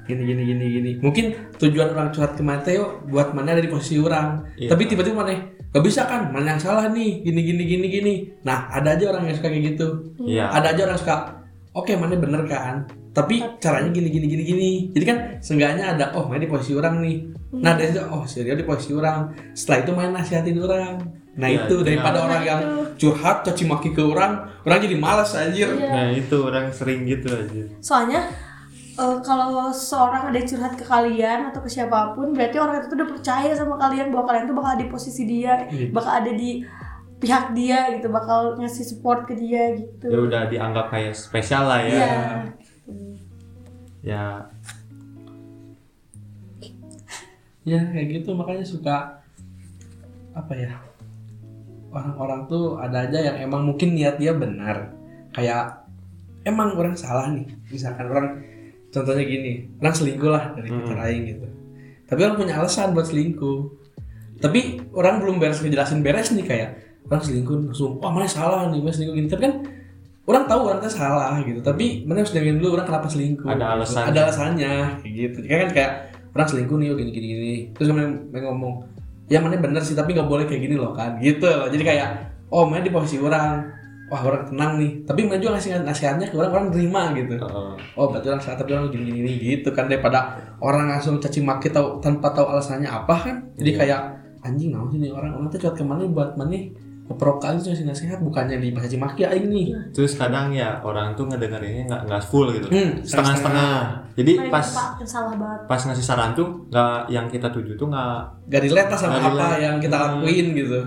gini 0.04 0.22
gini 0.24 0.42
gini 0.44 0.64
gini. 0.68 0.90
Mungkin 0.98 1.24
tujuan 1.56 1.92
orang 1.92 2.10
curhat 2.10 2.34
ke 2.34 2.42
mana 2.42 2.60
teh 2.60 2.74
yo 2.74 3.00
buat 3.06 3.32
mana 3.32 3.52
ada 3.52 3.62
di 3.62 3.70
posisi 3.70 3.96
orang. 3.96 4.42
Iya. 4.54 4.68
tapi 4.70 4.86
tiba-tiba 4.86 5.16
mana 5.16 5.34
gak 5.72 5.80
bisa 5.80 6.04
kan 6.04 6.28
mana 6.28 6.54
yang 6.54 6.60
salah 6.60 6.86
nih? 6.88 7.22
Gini 7.22 7.40
gini 7.40 7.62
gini 7.64 7.86
gini. 7.88 8.14
Nah 8.42 8.68
ada 8.68 8.92
aja 8.92 9.10
orang 9.10 9.30
yang 9.30 9.36
suka 9.36 9.48
kayak 9.48 9.64
gitu. 9.74 9.88
Iya. 10.20 10.50
Ada 10.50 10.66
aja 10.74 10.82
orang 10.86 10.98
suka 10.98 11.16
oke 11.72 11.92
mana 11.96 12.14
bener 12.14 12.44
kan 12.44 12.84
tapi 13.12 13.44
caranya 13.60 13.92
gini 13.92 14.08
gini 14.08 14.26
gini 14.26 14.42
gini. 14.42 14.70
Jadi 14.90 15.04
kan 15.04 15.18
seenggaknya 15.38 15.92
ada 15.92 16.16
oh 16.16 16.24
mana 16.26 16.40
di 16.40 16.48
posisi 16.48 16.72
orang 16.72 17.00
nih. 17.00 17.16
Nah 17.60 17.76
dari 17.76 17.92
situ 17.92 18.00
oh 18.04 18.24
serius 18.24 18.56
di 18.56 18.64
posisi 18.64 18.92
orang. 18.92 19.32
Setelah 19.52 19.78
itu 19.84 19.90
main 19.92 20.10
nasihatin 20.10 20.56
orang. 20.58 20.96
Nah 21.32 21.48
Iya, 21.48 21.64
itu 21.64 21.80
itu 21.80 21.84
daripada 21.88 22.28
orang 22.28 22.40
Nah, 22.40 22.48
yang 22.48 22.60
itu. 22.60 23.08
curhat 23.08 23.40
caci 23.40 23.64
maki 23.64 23.96
ke 23.96 24.04
orang 24.04 24.44
orang 24.68 24.84
jadi 24.84 24.96
malas 25.00 25.32
anjir. 25.32 25.64
Iya. 25.64 25.88
nah 25.88 26.06
itu 26.12 26.36
orang 26.36 26.68
sering 26.68 27.08
gitu 27.08 27.32
aja 27.32 27.72
soalnya 27.80 28.28
eh, 28.92 29.16
kalau 29.24 29.72
seorang 29.72 30.28
ada 30.28 30.40
curhat 30.42 30.74
ke 30.76 30.84
kalian 30.84 31.48
atau 31.48 31.60
ke 31.64 31.68
siapa 31.68 32.12
pun 32.12 32.32
berarti 32.32 32.56
orang 32.60 32.80
itu 32.80 32.92
tuh 32.92 32.96
udah 33.00 33.08
percaya 33.08 33.50
sama 33.56 33.80
kalian 33.80 34.12
bahwa 34.12 34.24
kalian 34.28 34.44
tuh 34.46 34.56
bakal 34.56 34.72
di 34.76 34.86
posisi 34.88 35.22
dia 35.24 35.64
Iya. 35.68 35.88
bakal 35.90 36.12
ada 36.20 36.32
di 36.32 36.60
pihak 37.16 37.54
dia 37.54 37.86
gitu 37.94 38.10
bakal 38.10 38.58
ngasih 38.58 38.82
support 38.82 39.30
ke 39.30 39.38
dia 39.38 39.78
gitu. 39.78 40.10
Ya 40.10 40.18
udah 40.18 40.42
dianggap 40.50 40.90
kayak 40.90 41.14
spesial 41.14 41.70
lah 41.70 41.78
ya. 41.78 41.94
Iya. 41.94 42.14
ya. 44.02 44.24
Ya 47.62 47.78
kayak 47.94 48.06
gitu. 48.20 48.34
Makanya 48.34 48.66
suka 48.66 49.22
apa 50.34 50.52
ya 50.56 50.72
orang-orang 51.92 52.48
tuh 52.50 52.80
ada 52.80 53.06
aja 53.06 53.18
yang 53.20 53.36
emang 53.46 53.70
mungkin 53.70 53.94
niat 53.94 54.18
dia 54.18 54.34
benar. 54.34 54.90
Kayak 55.30 55.86
emang 56.42 56.74
orang 56.74 56.98
salah 56.98 57.30
nih. 57.30 57.46
Misalkan 57.70 58.10
orang 58.10 58.28
contohnya 58.92 59.24
gini 59.24 59.52
orang 59.80 59.94
selingkuh 59.94 60.30
lah 60.30 60.52
dari 60.52 60.68
Hmm. 60.68 61.00
aing 61.00 61.24
gitu. 61.26 61.46
Tapi 62.04 62.20
orang 62.22 62.36
punya 62.36 62.54
alasan 62.60 62.92
buat 62.92 63.08
selingkuh. 63.08 63.58
Tapi 64.36 64.60
orang 64.92 65.18
belum 65.18 65.40
beres 65.40 65.58
ngejelasin 65.58 66.04
beres 66.04 66.28
nih 66.30 66.44
kayak 66.44 66.68
orang 67.08 67.22
selingkuh 67.22 67.56
langsung 67.66 67.96
wah 67.98 68.12
mana 68.12 68.28
salah 68.28 68.68
nih 68.68 68.78
mana 68.78 68.92
selingkuh 68.92 69.16
gini. 69.16 69.28
Tapi 69.32 69.42
kan 69.42 69.54
orang 70.22 70.44
tahu 70.44 70.60
orang 70.68 70.78
tuh 70.78 70.92
salah 70.92 71.40
gitu. 71.40 71.58
Tapi 71.58 72.04
mana 72.04 72.20
harus 72.20 72.30
dengerin 72.30 72.60
dulu 72.60 72.76
orang 72.76 72.86
kenapa 72.86 73.06
selingkuh 73.08 73.48
Ada 73.48 73.56
gitu. 73.56 73.72
alasan. 73.80 74.02
ada 74.06 74.20
alasannya 74.28 74.72
kayak 75.00 75.12
gitu. 75.16 75.38
Kayak 75.42 75.58
kan 75.58 75.70
kayak 75.72 75.90
orang 76.32 76.46
selingkuh 76.46 76.76
nih 76.76 76.88
oh 76.92 76.96
gini 76.96 77.10
gini 77.10 77.26
gini. 77.26 77.54
Terus 77.72 77.86
kemudian 77.88 78.12
ngomong 78.30 78.74
ya 79.26 79.40
mana 79.40 79.56
bener 79.56 79.80
sih 79.80 79.96
tapi 79.96 80.12
nggak 80.12 80.28
boleh 80.28 80.44
kayak 80.44 80.62
gini 80.62 80.76
loh 80.76 80.92
kan. 80.92 81.16
Gitu. 81.16 81.40
Loh 81.42 81.72
jadi 81.72 81.80
kayak 81.82 82.08
oh 82.52 82.68
mana 82.68 82.84
di 82.84 82.92
posisi 82.92 83.16
orang 83.16 83.72
wah 84.12 84.20
orang 84.20 84.44
tenang 84.44 84.76
nih. 84.76 84.92
Tapi 85.02 85.24
mana 85.24 85.40
juga 85.40 85.56
ngasih 85.56 85.80
nasihatnya 85.80 86.28
ke 86.28 86.36
orang 86.36 86.52
orang 86.52 86.66
terima 86.68 87.02
gitu. 87.16 87.32
Heeh. 87.34 87.72
oh 87.96 88.06
berarti 88.06 88.28
orang 88.28 88.42
salah 88.44 88.60
tapi 88.60 88.76
orang 88.76 88.92
gini 88.92 89.08
gini, 89.10 89.32
gitu 89.40 89.72
kan 89.72 89.88
daripada 89.88 90.36
orang 90.60 90.84
langsung 90.86 91.16
caci 91.16 91.40
maki 91.40 91.72
tahu 91.72 91.96
tanpa 91.98 92.28
tahu 92.30 92.44
alasannya 92.46 92.86
apa 92.86 93.14
kan. 93.16 93.36
Jadi 93.56 93.70
Iya. 93.72 93.78
kayak 93.80 94.00
anjing 94.42 94.68
naon 94.68 94.92
sih 94.92 95.00
nih 95.00 95.08
orang? 95.08 95.32
Orang 95.32 95.48
tuh 95.48 95.56
curhat 95.58 95.74
ke 95.74 95.82
mana 95.82 96.04
buat 96.04 96.36
mana 96.36 96.52
ngeprovokain 97.02 97.58
tuh 97.58 97.72
ngasih 97.72 97.84
nasihat 97.84 98.18
bukannya 98.20 98.56
di 98.56 98.68
caci 98.70 98.94
maki 98.94 99.24
aing 99.24 99.48
nih. 99.48 99.66
Terus 99.90 100.14
kadang 100.14 100.52
ya 100.52 100.76
orang 100.80 101.12
tuh 101.12 101.26
ngedengerinnya 101.26 101.88
nggak 101.88 102.02
nggak 102.06 102.22
full 102.22 102.52
gitu. 102.52 102.68
Hmm, 102.68 103.00
setengah-setengah. 103.02 103.74
jadi 104.12 104.32
Nah, 104.38 104.44
itu, 104.44 104.52
pas 104.52 104.66
pas 105.66 105.80
ngasih 105.82 106.04
saran 106.04 106.30
tuh 106.32 106.68
nggak 106.68 107.08
yang 107.08 107.26
kita 107.26 107.48
tuju 107.48 107.74
tuh 107.74 107.88
nggak 107.88 108.16
gak 108.48 108.60
relate 108.62 108.90
lah 108.92 108.98
sama 108.98 109.16
Nggak 109.18 109.34
apa 109.34 109.46
yang 109.58 109.76
kita 109.80 109.96
Hmm. 109.96 110.04
lakuin 110.20 110.46
gitu 110.52 110.80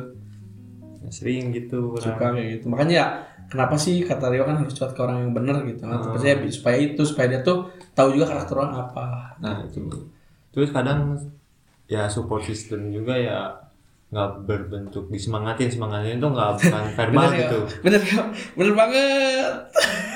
sering 1.10 1.50
gitu 1.50 1.94
orang. 1.94 2.04
suka 2.04 2.26
kayak 2.32 2.48
gitu 2.54 2.66
makanya 2.68 2.94
ya 2.94 3.06
kenapa 3.46 3.76
sih 3.76 4.02
kata 4.02 4.26
Rio 4.30 4.44
kan 4.44 4.58
harus 4.58 4.74
curhat 4.74 4.92
ke 4.92 5.02
orang 5.02 5.18
yang 5.22 5.34
benar 5.34 5.58
gitu 5.64 5.82
kan 5.82 5.96
Hmm. 5.96 6.12
percaya 6.12 6.36
supaya 6.48 6.78
itu 6.78 7.02
supaya 7.02 7.26
dia 7.28 7.42
tuh 7.42 7.58
tahu 7.92 8.14
juga 8.14 8.26
karakter 8.30 8.56
orang 8.56 8.74
apa 8.80 9.06
nah 9.38 9.62
itu 9.62 9.82
terus 10.50 10.70
kadang 10.70 11.14
ya 11.86 12.06
support 12.06 12.42
system 12.42 12.90
juga 12.90 13.14
ya 13.14 13.40
nggak 14.08 14.30
berbentuk 14.44 15.10
disemangatin 15.10 15.68
semangatin 15.68 16.18
itu 16.18 16.28
nggak 16.28 16.50
bukan 16.56 16.84
verbal 16.98 17.22
Bener 17.22 17.32
ya? 17.32 17.40
gitu 17.42 17.60
bener 17.82 18.02
ya 18.02 18.22
bener 18.54 18.74
banget 18.74 19.54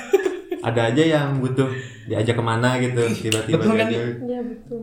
ada 0.68 0.80
aja 0.88 1.02
yang 1.06 1.38
butuh 1.38 1.68
diajak 2.04 2.34
ke 2.34 2.44
mana 2.44 2.76
gitu 2.76 3.00
tiba-tiba 3.18 3.56
Betul 3.56 3.76
kan? 3.76 3.88
Iya 3.88 4.40
betul. 4.42 4.80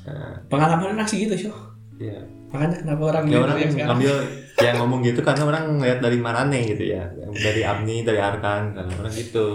Nah, 0.00 0.32
pengalaman 0.46 0.94
anak 0.94 1.06
sih 1.06 1.24
gitu 1.24 1.34
sih 1.36 1.48
ya 2.00 2.18
makanya 2.50 2.76
kenapa 2.82 3.02
orang 3.14 3.24
ya 3.28 3.30
gitu 3.30 3.44
orang 3.44 3.56
ya 3.56 3.68
sekarang? 3.68 3.88
ngambil 3.92 4.14
yang 4.60 4.76
ngomong 4.84 5.00
gitu 5.04 5.20
karena 5.24 5.42
orang 5.48 5.64
ngeliat 5.80 5.98
dari 6.04 6.18
Marane 6.20 6.58
gitu 6.68 6.84
ya. 6.84 7.08
Dari 7.32 7.62
Abni 7.64 8.04
dari 8.04 8.20
Arkan 8.20 8.76
karena 8.76 8.92
orang 9.00 9.14
gitu. 9.16 9.46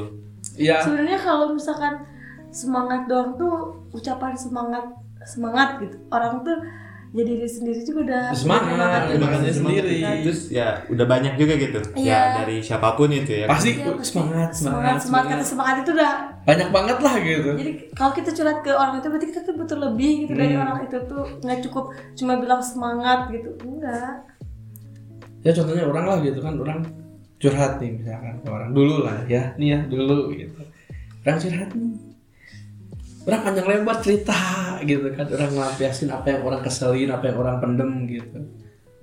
Ya 0.58 0.82
Sebenarnya 0.82 1.20
kalau 1.22 1.54
misalkan 1.54 2.06
semangat 2.50 3.06
doang 3.06 3.38
tuh 3.38 3.86
ucapan 3.94 4.34
semangat 4.34 4.86
semangat 5.26 5.82
gitu. 5.82 5.98
Orang 6.10 6.42
tuh 6.42 6.58
jadi 7.16 7.32
diri 7.32 7.48
sendiri 7.48 7.80
juga 7.82 8.00
udah 8.04 8.24
Semangat, 8.30 9.02
semangatnya 9.08 9.40
diri 9.40 9.56
sendiri. 9.56 9.96
kan. 9.98 10.16
terus 10.22 10.42
ya 10.50 10.68
udah 10.86 11.06
banyak 11.06 11.34
juga 11.36 11.54
gitu. 11.56 11.80
Iya. 11.96 12.12
ya 12.12 12.22
dari 12.38 12.58
siapa 12.60 12.90
pun 12.94 13.08
itu 13.10 13.32
ya. 13.34 13.46
Pasti 13.48 13.72
pasti. 13.74 14.04
semangat 14.04 14.50
semangat 14.52 14.52
semangat 14.52 15.00
semangat. 15.02 15.26
kata 15.32 15.46
semangat 15.48 15.76
itu 15.80 15.92
udah 15.96 16.14
banyak 16.44 16.70
banget 16.70 16.98
lah 17.00 17.16
gitu. 17.18 17.50
Jadi 17.56 17.72
kalau 17.94 18.12
kita 18.12 18.30
curhat 18.30 18.58
ke 18.60 18.72
orang 18.72 18.94
itu 19.00 19.08
berarti 19.08 19.28
kita 19.28 19.42
tuh 19.42 19.54
butuh 19.56 19.78
lebih 19.82 20.12
gitu. 20.22 20.32
Dari 20.34 20.54
Hmm. 20.54 20.62
orang 20.62 20.78
itu 20.84 20.98
tuh 21.02 21.24
nggak 21.40 21.60
cukup 21.64 21.86
cuma 22.14 22.34
bilang 22.36 22.60
semangat 22.60 23.20
gitu. 23.32 23.50
Enggak. 23.64 24.14
Ya 25.40 25.52
contohnya 25.52 25.84
orang 25.86 26.06
lah 26.06 26.18
gitu 26.20 26.40
kan. 26.40 26.54
Orang 26.58 26.80
curhat 27.38 27.78
nih 27.78 27.96
misalkan 27.96 28.36
ke 28.40 28.50
orang. 28.50 28.70
Dulu 28.72 28.96
lah 29.02 29.18
ya. 29.26 29.56
Nih 29.56 29.72
ya 29.72 29.80
dulu 29.86 30.30
gitu. 30.32 30.60
Orang 31.22 31.38
curhat 31.40 31.70
nih 31.72 31.96
orang 33.26 33.42
panjang 33.42 33.68
lebar 33.68 33.98
cerita 34.02 34.38
gitu 34.86 35.10
kan. 35.14 35.26
Orang 35.30 35.52
ngelampiasin 35.54 36.10
apa 36.14 36.28
yang 36.34 36.42
orang 36.46 36.62
keselin 36.62 37.10
apa 37.10 37.24
yang 37.30 37.38
orang 37.42 37.58
pendem 37.58 37.92
gitu. 38.06 38.40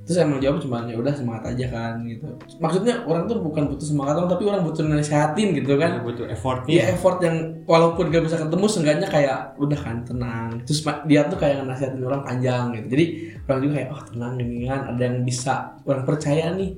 Terus 0.02 0.18
emang 0.18 0.42
jawab 0.42 0.58
cuma 0.58 0.82
ya 0.82 0.98
udah 0.98 1.14
semangat 1.14 1.54
aja 1.54 1.66
kan 1.70 2.02
gitu. 2.02 2.26
Maksudnya 2.58 3.06
orang 3.06 3.30
tuh 3.30 3.38
bukan 3.38 3.70
butuh 3.70 3.86
semangat 3.86 4.18
dong 4.18 4.26
tapi 4.26 4.42
orang 4.50 4.66
butuh 4.66 4.82
nasehatin 4.82 5.54
gitu 5.54 5.78
kan. 5.78 6.02
Butuh 6.02 6.26
effort 6.26 6.66
Iya 6.66 6.90
effort 6.90 7.22
yang 7.22 7.62
walaupun 7.70 8.10
gak 8.10 8.26
bisa 8.26 8.42
ketemu 8.42 8.66
seenggaknya 8.66 9.06
kayak 9.06 9.54
udah 9.62 9.78
kan 9.78 10.02
tenang. 10.02 10.58
Terus 10.66 10.82
dia 11.06 11.22
tuh 11.30 11.38
kayak 11.38 11.62
nasihatin 11.62 12.02
orang 12.02 12.26
panjang 12.26 12.74
gitu. 12.74 12.86
Jadi 12.98 13.04
orang 13.46 13.58
juga 13.62 13.72
kayak 13.78 13.88
oh 13.94 14.02
tenang 14.10 14.32
ini 14.42 14.66
kan 14.66 14.80
ada 14.90 15.02
yang 15.06 15.16
bisa 15.22 15.54
orang 15.86 16.02
percaya 16.02 16.50
nih. 16.50 16.70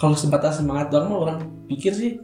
Kalau 0.00 0.16
sebatas 0.16 0.56
semangat 0.56 0.88
doang 0.88 1.12
mah 1.12 1.20
orang 1.20 1.38
pikir 1.68 1.92
sih 1.92 2.16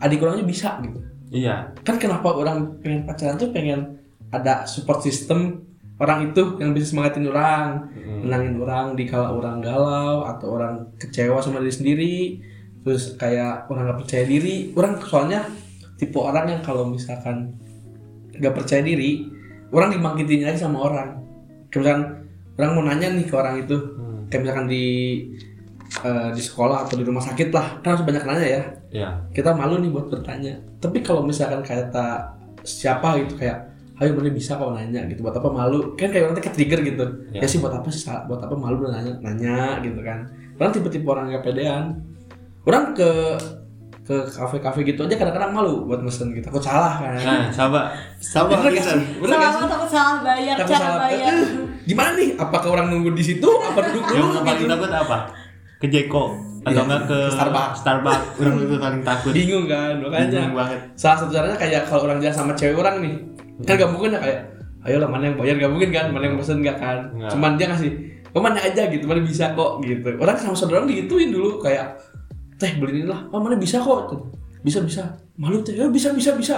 adik 0.00 0.24
orangnya 0.24 0.48
bisa 0.48 0.80
gitu. 0.80 1.04
Iya. 1.36 1.68
Kan 1.84 2.00
kenapa 2.00 2.32
orang 2.32 2.80
pengen 2.80 3.04
pacaran 3.04 3.36
tuh 3.36 3.52
pengen 3.52 4.00
ada 4.32 4.64
support 4.64 5.04
system 5.04 5.62
orang 6.00 6.32
itu 6.32 6.58
yang 6.58 6.72
bisa 6.72 6.90
semangatin 6.90 7.30
orang 7.30 7.86
Mm. 7.94 8.26
menangin 8.26 8.54
orang 8.58 8.86
di 8.96 9.04
kala 9.06 9.30
orang 9.30 9.62
galau 9.62 10.26
atau 10.26 10.58
orang 10.58 10.88
kecewa 10.98 11.38
sama 11.38 11.62
diri 11.62 11.74
sendiri 11.74 12.14
terus 12.82 13.14
kayak 13.14 13.70
orang 13.70 13.86
nggak 13.86 14.00
percaya 14.02 14.24
diri. 14.26 14.74
Orang 14.74 14.98
soalnya 14.98 15.46
tipe 15.94 16.18
orang 16.18 16.50
yang 16.50 16.60
kalau 16.66 16.90
misalkan 16.90 17.54
nggak 18.34 18.54
percaya 18.58 18.82
diri 18.82 19.22
orang 19.70 19.94
dibangkitin 19.94 20.50
aja 20.50 20.66
sama 20.66 20.82
orang. 20.90 21.22
Kayak 21.70 21.78
misalkan 21.78 22.02
orang 22.58 22.70
mau 22.74 22.84
nanya 22.90 23.08
nih 23.14 23.26
ke 23.30 23.34
orang 23.38 23.54
itu 23.62 23.76
Hmm. 23.78 24.26
kayak 24.26 24.40
misalkan 24.42 24.66
di 24.66 24.84
eh, 26.02 26.28
di 26.32 26.42
sekolah 26.42 26.88
atau 26.88 26.96
di 26.96 27.04
rumah 27.04 27.20
sakit 27.20 27.48
lah 27.52 27.78
kan 27.84 27.94
harus 27.94 28.02
banyak 28.02 28.24
nanya 28.24 28.46
ya. 28.48 28.62
Ya 28.90 29.08
kita 29.30 29.52
malu 29.54 29.78
nih 29.78 29.92
buat 29.92 30.08
bertanya. 30.08 30.56
Tapi 30.80 31.04
kalau 31.04 31.22
misalkan 31.22 31.62
kata 31.62 32.32
siapa 32.62 33.18
gitu 33.22 33.38
kayak 33.38 33.71
ayo 33.98 34.10
mana 34.14 34.30
bisa 34.30 34.56
kok 34.56 34.72
nanya 34.72 35.04
gitu. 35.06 35.20
Buat 35.20 35.36
apa 35.36 35.48
malu? 35.48 35.92
Kan 35.94 36.08
kayak 36.08 36.24
orang 36.26 36.36
tuh 36.36 36.44
ke 36.44 36.52
trigger 36.52 36.80
gitu. 36.82 37.04
Ya. 37.30 37.44
ya. 37.44 37.48
sih 37.48 37.58
buat 37.58 37.74
apa 37.74 37.88
sih 37.88 38.02
buat 38.26 38.40
apa 38.40 38.54
malu 38.54 38.86
nanya 38.86 39.12
nanya 39.20 39.78
gitu 39.80 40.00
kan. 40.00 40.26
Orang 40.56 40.70
tipe-tipe 40.70 41.04
orang 41.04 41.28
yang 41.28 41.38
gak 41.38 41.44
pedean 41.44 41.84
orang 42.62 42.94
ke 42.94 43.10
ke 44.02 44.18
kafe-kafe 44.26 44.82
gitu 44.82 45.06
aja 45.06 45.14
kadang-kadang 45.14 45.54
malu 45.54 45.86
buat 45.86 46.02
mesen 46.02 46.34
gitu. 46.34 46.50
Aku 46.50 46.58
salah 46.58 46.98
kan. 46.98 47.14
Nah 47.20 47.46
sabar 47.50 47.94
sabar 48.18 48.58
Bener 48.58 48.74
gak 48.74 48.74
kita 48.74 48.90
salah 48.90 49.60
sih? 49.62 49.70
takut 49.70 49.90
salah 49.90 50.16
bayar 50.22 50.54
Takut 50.58 50.72
cara 50.74 50.82
salah- 50.82 51.00
bayar. 51.06 51.30
Eh, 51.30 51.40
gimana 51.90 52.10
nih? 52.18 52.28
Apakah 52.34 52.68
orang 52.72 52.86
nunggu 52.90 53.10
di 53.14 53.22
situ? 53.22 53.46
Apa 53.46 53.78
duduk 53.86 54.02
yang 54.08 54.26
dulu 54.26 54.38
paling 54.40 54.58
gitu? 54.58 54.72
takut 54.74 54.90
apa? 54.90 55.18
Ke 55.78 55.86
Jeko 55.86 56.24
atau 56.62 56.70
Iya, 56.70 56.82
enggak 56.86 57.02
ke 57.06 57.18
ke 57.18 57.18
Starbucks. 57.34 57.76
Starbucks. 57.82 58.26
Orang 58.38 58.54
itu 58.58 58.74
paling 58.78 59.02
takut. 59.02 59.32
Bingung 59.34 59.64
kan 59.66 59.94
makanya. 59.98 60.26
Bingung 60.30 60.54
banget. 60.54 60.78
Salah 60.94 61.16
satu 61.18 61.30
caranya 61.30 61.58
kayak 61.58 61.82
kalau 61.86 62.02
orang 62.06 62.18
jalan 62.18 62.36
sama 62.36 62.52
cewek 62.54 62.78
orang 62.78 63.02
nih 63.02 63.14
kan 63.62 63.74
gak 63.76 63.90
mungkin 63.92 64.16
ya 64.16 64.20
kayak 64.20 64.40
ayo 64.82 64.96
lah 64.98 65.08
mana 65.08 65.30
yang 65.30 65.36
bayar? 65.38 65.54
Gak 65.60 65.70
mungkin 65.70 65.90
kan 65.92 66.06
mana 66.10 66.24
yang 66.26 66.36
pesen 66.40 66.64
gak 66.64 66.78
kan. 66.80 66.98
Nggak. 67.12 67.30
cuman 67.36 67.50
dia 67.60 67.66
ngasih 67.70 67.90
oh 68.32 68.40
mana 68.40 68.58
aja 68.58 68.82
gitu 68.88 69.04
mana 69.04 69.20
bisa 69.20 69.52
kok 69.52 69.72
gitu. 69.84 70.08
Orang 70.16 70.36
sama 70.40 70.56
saudara 70.56 70.82
orang 70.82 70.90
digituin 70.90 71.30
dulu 71.30 71.60
kayak 71.60 72.00
teh 72.56 72.72
beli 72.78 73.02
ini 73.02 73.06
lah 73.10 73.28
oh 73.30 73.38
mana 73.38 73.54
bisa 73.60 73.78
kok? 73.78 74.08
Bisa 74.62 74.80
bisa. 74.82 75.02
Malu 75.36 75.60
teh. 75.60 75.74
"Ya, 75.76 75.86
bisa 75.92 76.10
bisa 76.14 76.32
bisa. 76.34 76.56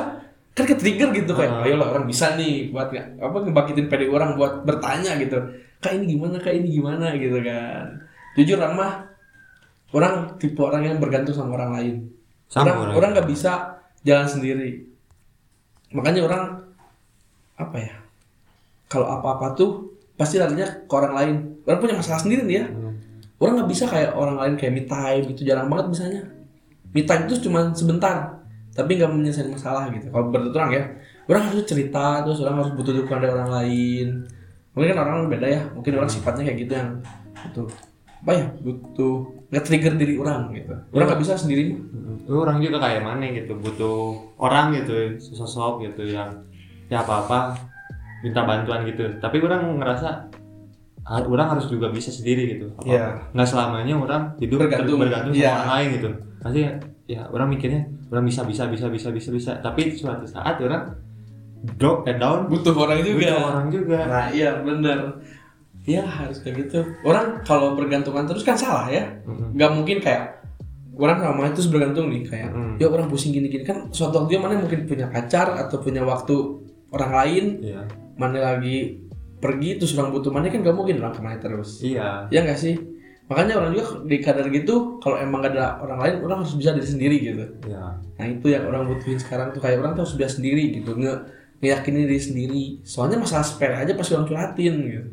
Kan 0.54 0.70
ke 0.70 0.78
trigger 0.78 1.10
gitu 1.10 1.34
kayak 1.34 1.50
Ah. 1.50 1.66
ayo 1.66 1.74
lah 1.82 1.90
orang 1.90 2.06
bisa 2.06 2.38
nih 2.38 2.70
buat 2.70 2.94
apa 2.94 3.36
ngebangkitin 3.42 3.90
pede 3.90 4.06
orang 4.06 4.38
buat 4.38 4.62
bertanya 4.62 5.18
gitu. 5.18 5.34
Kak 5.82 5.98
ini 5.98 6.14
gimana? 6.14 6.38
Kak 6.38 6.54
ini 6.54 6.68
gimana? 6.70 7.10
Gitu 7.18 7.42
kan. 7.42 7.90
Jujur 8.38 8.56
orang 8.62 8.74
mah 8.78 8.92
orang 9.92 10.14
tipe 10.38 10.62
orang 10.62 10.86
yang 10.86 10.96
bergantung 11.02 11.34
sama 11.34 11.58
orang 11.58 11.70
lain. 11.76 11.94
Sama 12.46 12.70
orang 12.70 12.78
orang. 12.78 12.94
orang 12.94 13.10
nggak 13.18 13.28
bisa 13.28 13.52
jalan 14.06 14.24
sendiri. 14.30 14.70
Makanya 15.90 16.22
orang 16.22 16.63
apa 17.54 17.76
ya 17.78 17.94
kalau 18.90 19.10
apa-apa 19.10 19.58
tuh 19.58 19.94
pasti 20.14 20.38
larinya 20.38 20.66
ke 20.86 20.94
orang 20.94 21.14
lain. 21.14 21.36
Orang 21.66 21.78
punya 21.82 21.96
masalah 21.98 22.20
sendiri 22.22 22.46
nih 22.46 22.58
ya. 22.62 22.66
Hmm. 22.70 22.92
orang 23.34 23.60
nggak 23.60 23.70
bisa 23.76 23.84
kayak 23.90 24.14
orang 24.14 24.36
lain 24.40 24.54
kayak 24.56 24.72
me 24.72 24.82
time 24.86 25.26
gitu 25.34 25.42
jarang 25.42 25.66
banget 25.66 25.90
misalnya 25.90 26.22
me 26.94 27.02
time 27.02 27.26
itu 27.26 27.34
cuma 27.44 27.74
sebentar 27.74 28.40
tapi 28.72 28.94
nggak 28.94 29.10
menyelesaikan 29.10 29.52
masalah 29.52 29.90
gitu. 29.90 30.06
Kalau 30.08 30.30
menurut 30.30 30.54
orang 30.54 30.70
ya 30.70 30.82
orang 31.26 31.42
harus 31.50 31.66
cerita 31.66 32.22
terus 32.22 32.40
orang 32.40 32.62
harus 32.62 32.72
butuh 32.78 32.94
dukungan 32.94 33.20
dari 33.26 33.34
orang 33.34 33.50
lain. 33.50 34.06
Mungkin 34.72 34.88
kan 34.94 35.06
orang 35.10 35.28
beda 35.28 35.46
ya 35.50 35.62
mungkin 35.74 35.92
orang 35.98 36.10
sifatnya 36.14 36.46
kayak 36.46 36.58
gitu 36.62 36.72
yang 36.78 36.90
butuh 37.34 37.66
apa 38.24 38.32
ya 38.32 38.46
butuh 38.64 39.14
nge-trigger 39.50 39.94
diri 39.98 40.14
orang 40.16 40.40
gitu. 40.54 40.74
Orang 40.94 41.06
nggak 41.10 41.20
bisa 41.20 41.34
sendiri. 41.34 41.74
Mm, 41.74 42.30
lu 42.30 42.38
orang 42.38 42.62
juga 42.62 42.78
kayak 42.80 43.02
mana 43.02 43.28
gitu 43.34 43.52
butuh 43.58 43.98
orang 44.40 44.78
gitu 44.78 45.18
sosok 45.20 45.84
gitu 45.90 46.06
yang 46.06 46.32
ya 46.86 47.00
apa 47.00 47.14
apa 47.22 47.38
minta 48.20 48.40
bantuan 48.42 48.84
gitu. 48.84 49.04
Tapi 49.18 49.36
orang 49.40 49.76
ngerasa 49.78 50.08
ah, 51.04 51.20
orang 51.20 51.56
harus 51.56 51.68
juga 51.68 51.88
bisa 51.88 52.08
sendiri 52.08 52.56
gitu. 52.56 52.72
Apa 52.74 52.88
Iya. 52.88 53.04
nggak 53.30 53.48
selamanya 53.48 53.94
orang 53.94 54.22
hidup 54.38 54.64
Bergantung. 54.64 54.98
bergantung 54.98 55.32
sama 55.32 55.40
Iya. 55.40 55.52
orang 55.52 55.70
lain 55.70 55.88
gitu. 55.92 56.08
Pasti 56.40 56.58
ya, 56.60 56.72
ya 57.06 57.20
orang 57.28 57.48
mikirnya 57.48 57.82
orang 58.08 58.24
bisa 58.24 58.40
bisa 58.42 58.64
bisa 58.66 58.86
bisa 58.88 59.08
bisa 59.10 59.28
bisa. 59.30 59.50
Tapi 59.58 59.92
suatu 59.92 60.24
saat 60.24 60.56
orang 60.58 60.96
drop 61.76 62.04
eh 62.04 62.16
down. 62.16 62.48
Butuh 62.48 62.72
orang 62.72 63.00
juga. 63.00 63.20
butuh 63.32 63.38
orang 63.44 63.66
juga. 63.68 63.98
Nah 64.04 64.26
iya 64.30 64.50
bener. 64.58 64.98
Ya 65.84 66.00
harus 66.00 66.40
kayak 66.40 66.64
gitu. 66.64 66.80
Orang 67.04 67.44
kalau 67.44 67.76
bergantungan 67.76 68.24
terus 68.24 68.40
kan 68.40 68.56
salah 68.56 68.88
ya. 68.88 69.04
Mm-mm. 69.28 69.52
Gak 69.54 69.72
mungkin 69.72 70.00
kayak 70.00 70.40
Orang 70.94 71.18
sama 71.18 71.50
terus 71.50 71.66
bergantung 71.66 72.06
nih 72.06 72.22
Kayak 72.22 72.54
Mm. 72.54 72.78
ya 72.78 72.86
orang 72.86 73.10
pusing 73.10 73.34
gini-gini. 73.34 73.66
Kan 73.66 73.90
suatu 73.90 74.22
waktu 74.22 74.30
dia 74.30 74.40
mana 74.40 74.56
mungkin 74.56 74.86
punya 74.86 75.10
pacar 75.10 75.50
Atau 75.58 75.82
punya 75.82 76.00
waktu 76.00 76.63
orang 76.94 77.12
lain 77.12 77.44
iya. 77.60 77.82
Mana 78.14 78.38
lagi 78.54 79.02
pergi 79.42 79.76
terus 79.76 79.92
orang 79.98 80.14
butuh 80.14 80.30
mana 80.30 80.48
kan 80.48 80.62
gak 80.62 80.76
mungkin 80.78 81.02
orang 81.02 81.14
ke 81.14 81.20
mana 81.20 81.36
terus. 81.42 81.82
Iya. 81.82 82.30
Ya 82.30 82.40
gak 82.46 82.58
sih? 82.58 82.78
Makanya 83.26 83.56
orang 83.56 83.72
juga 83.72 84.04
di 84.04 84.20
kadar 84.20 84.52
gitu 84.52 85.00
Kalau 85.00 85.16
emang 85.16 85.40
gak 85.40 85.56
ada 85.56 85.80
orang 85.80 85.96
lain 85.96 86.14
Orang 86.28 86.44
harus 86.44 86.52
bisa 86.60 86.76
diri 86.76 86.84
sendiri 86.84 87.16
gitu. 87.24 87.44
Iya. 87.66 87.98
Nah 87.98 88.26
itu 88.28 88.46
yang 88.52 88.68
orang 88.68 88.84
butuhin 88.84 89.16
sekarang 89.16 89.50
tuh 89.50 89.64
Kayak 89.64 89.80
orang 89.80 89.92
tuh 89.96 90.04
harus 90.04 90.16
bisa 90.16 90.38
sendiri 90.38 90.76
gitu 90.76 90.92
Nge 90.94 91.12
ngeyakinin 91.64 92.04
diri 92.04 92.20
sendiri. 92.20 92.64
Soalnya 92.84 93.16
masalah 93.16 93.40
sepele 93.40 93.72
aja 93.72 93.96
pasti 93.96 94.12
orang 94.12 94.28
curhatin 94.28 94.74
gitu 94.84 95.08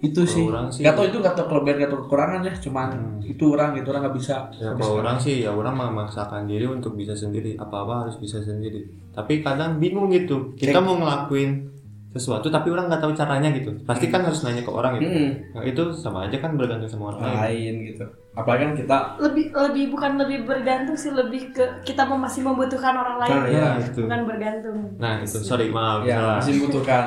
Itu 0.00 0.22
sih 0.22 0.44
orang 0.44 0.66
sih- 0.68 0.80
Gak 0.80 0.94
tau 0.94 1.04
itu 1.04 1.18
gak 1.18 1.34
tau 1.34 1.46
kelebihan 1.46 1.76
gak 1.80 1.90
tau 1.90 2.00
kekurangan 2.00 2.40
ya 2.40 2.54
Cuman 2.54 2.88
Hmm. 2.88 3.18
itu 3.20 3.44
orang 3.48 3.74
gitu 3.74 3.88
Orang 3.88 4.02
gak 4.04 4.14
bisa 4.14 4.34
Ya 4.54 4.70
kalau 4.72 4.94
orang 4.96 5.16
sih 5.16 5.42
ya 5.42 5.50
orang 5.50 5.74
memaksakan 5.74 6.44
diri 6.44 6.64
untuk 6.64 6.94
bisa 6.94 7.12
sendiri 7.12 7.54
apa-apa 7.54 8.06
harus 8.06 8.16
bisa 8.16 8.38
sendiri. 8.38 8.86
Tapi 9.10 9.40
kadang 9.40 9.76
bingung 9.76 10.06
gitu. 10.08 10.54
Kita 10.54 10.72
Kayak- 10.72 10.84
mau 10.84 10.94
ngelakuin 10.96 11.66
sesuatu 12.08 12.48
tapi 12.48 12.68
orang 12.68 12.86
nggak 12.86 12.98
tahu 13.00 13.12
caranya 13.12 13.50
gitu. 13.50 13.68
Pasti 13.82 14.06
kan 14.06 14.22
harus 14.22 14.40
nanya 14.40 14.60
ke 14.60 14.70
orang 14.70 14.96
gitu. 14.96 15.06
Mm-mm. 15.08 15.30
Nah, 15.52 15.62
itu 15.62 15.82
sama 15.92 16.24
aja 16.24 16.36
kan 16.36 16.54
bergantung 16.54 16.88
sama 16.88 17.12
orang 17.12 17.20
lain. 17.22 17.38
Lain 17.38 17.74
gitu 17.86 18.04
Apalagi 18.32 18.62
kan 18.62 18.74
kita 18.76 18.96
lebih 19.18 19.44
lebih 19.50 19.84
bukan 19.90 20.14
lebih 20.16 20.38
bergantung 20.44 20.94
sih 20.94 21.10
lebih 21.10 21.50
ke 21.50 21.64
kita 21.82 22.02
mau 22.04 22.14
masih 22.16 22.40
membutuhkan 22.40 22.94
orang 22.94 23.18
lain 23.18 23.34
Nah. 23.34 23.50
Nah, 23.50 23.74
itu. 23.82 24.00
bukan 24.00 24.20
bergantung 24.24 24.78
Nah, 24.96 25.14
itu 25.20 25.38
sorry 25.38 25.68
maaf 25.68 26.00
ya 26.02 26.16
salah. 26.16 26.36
masih 26.38 26.52
membutuhkan 26.56 27.04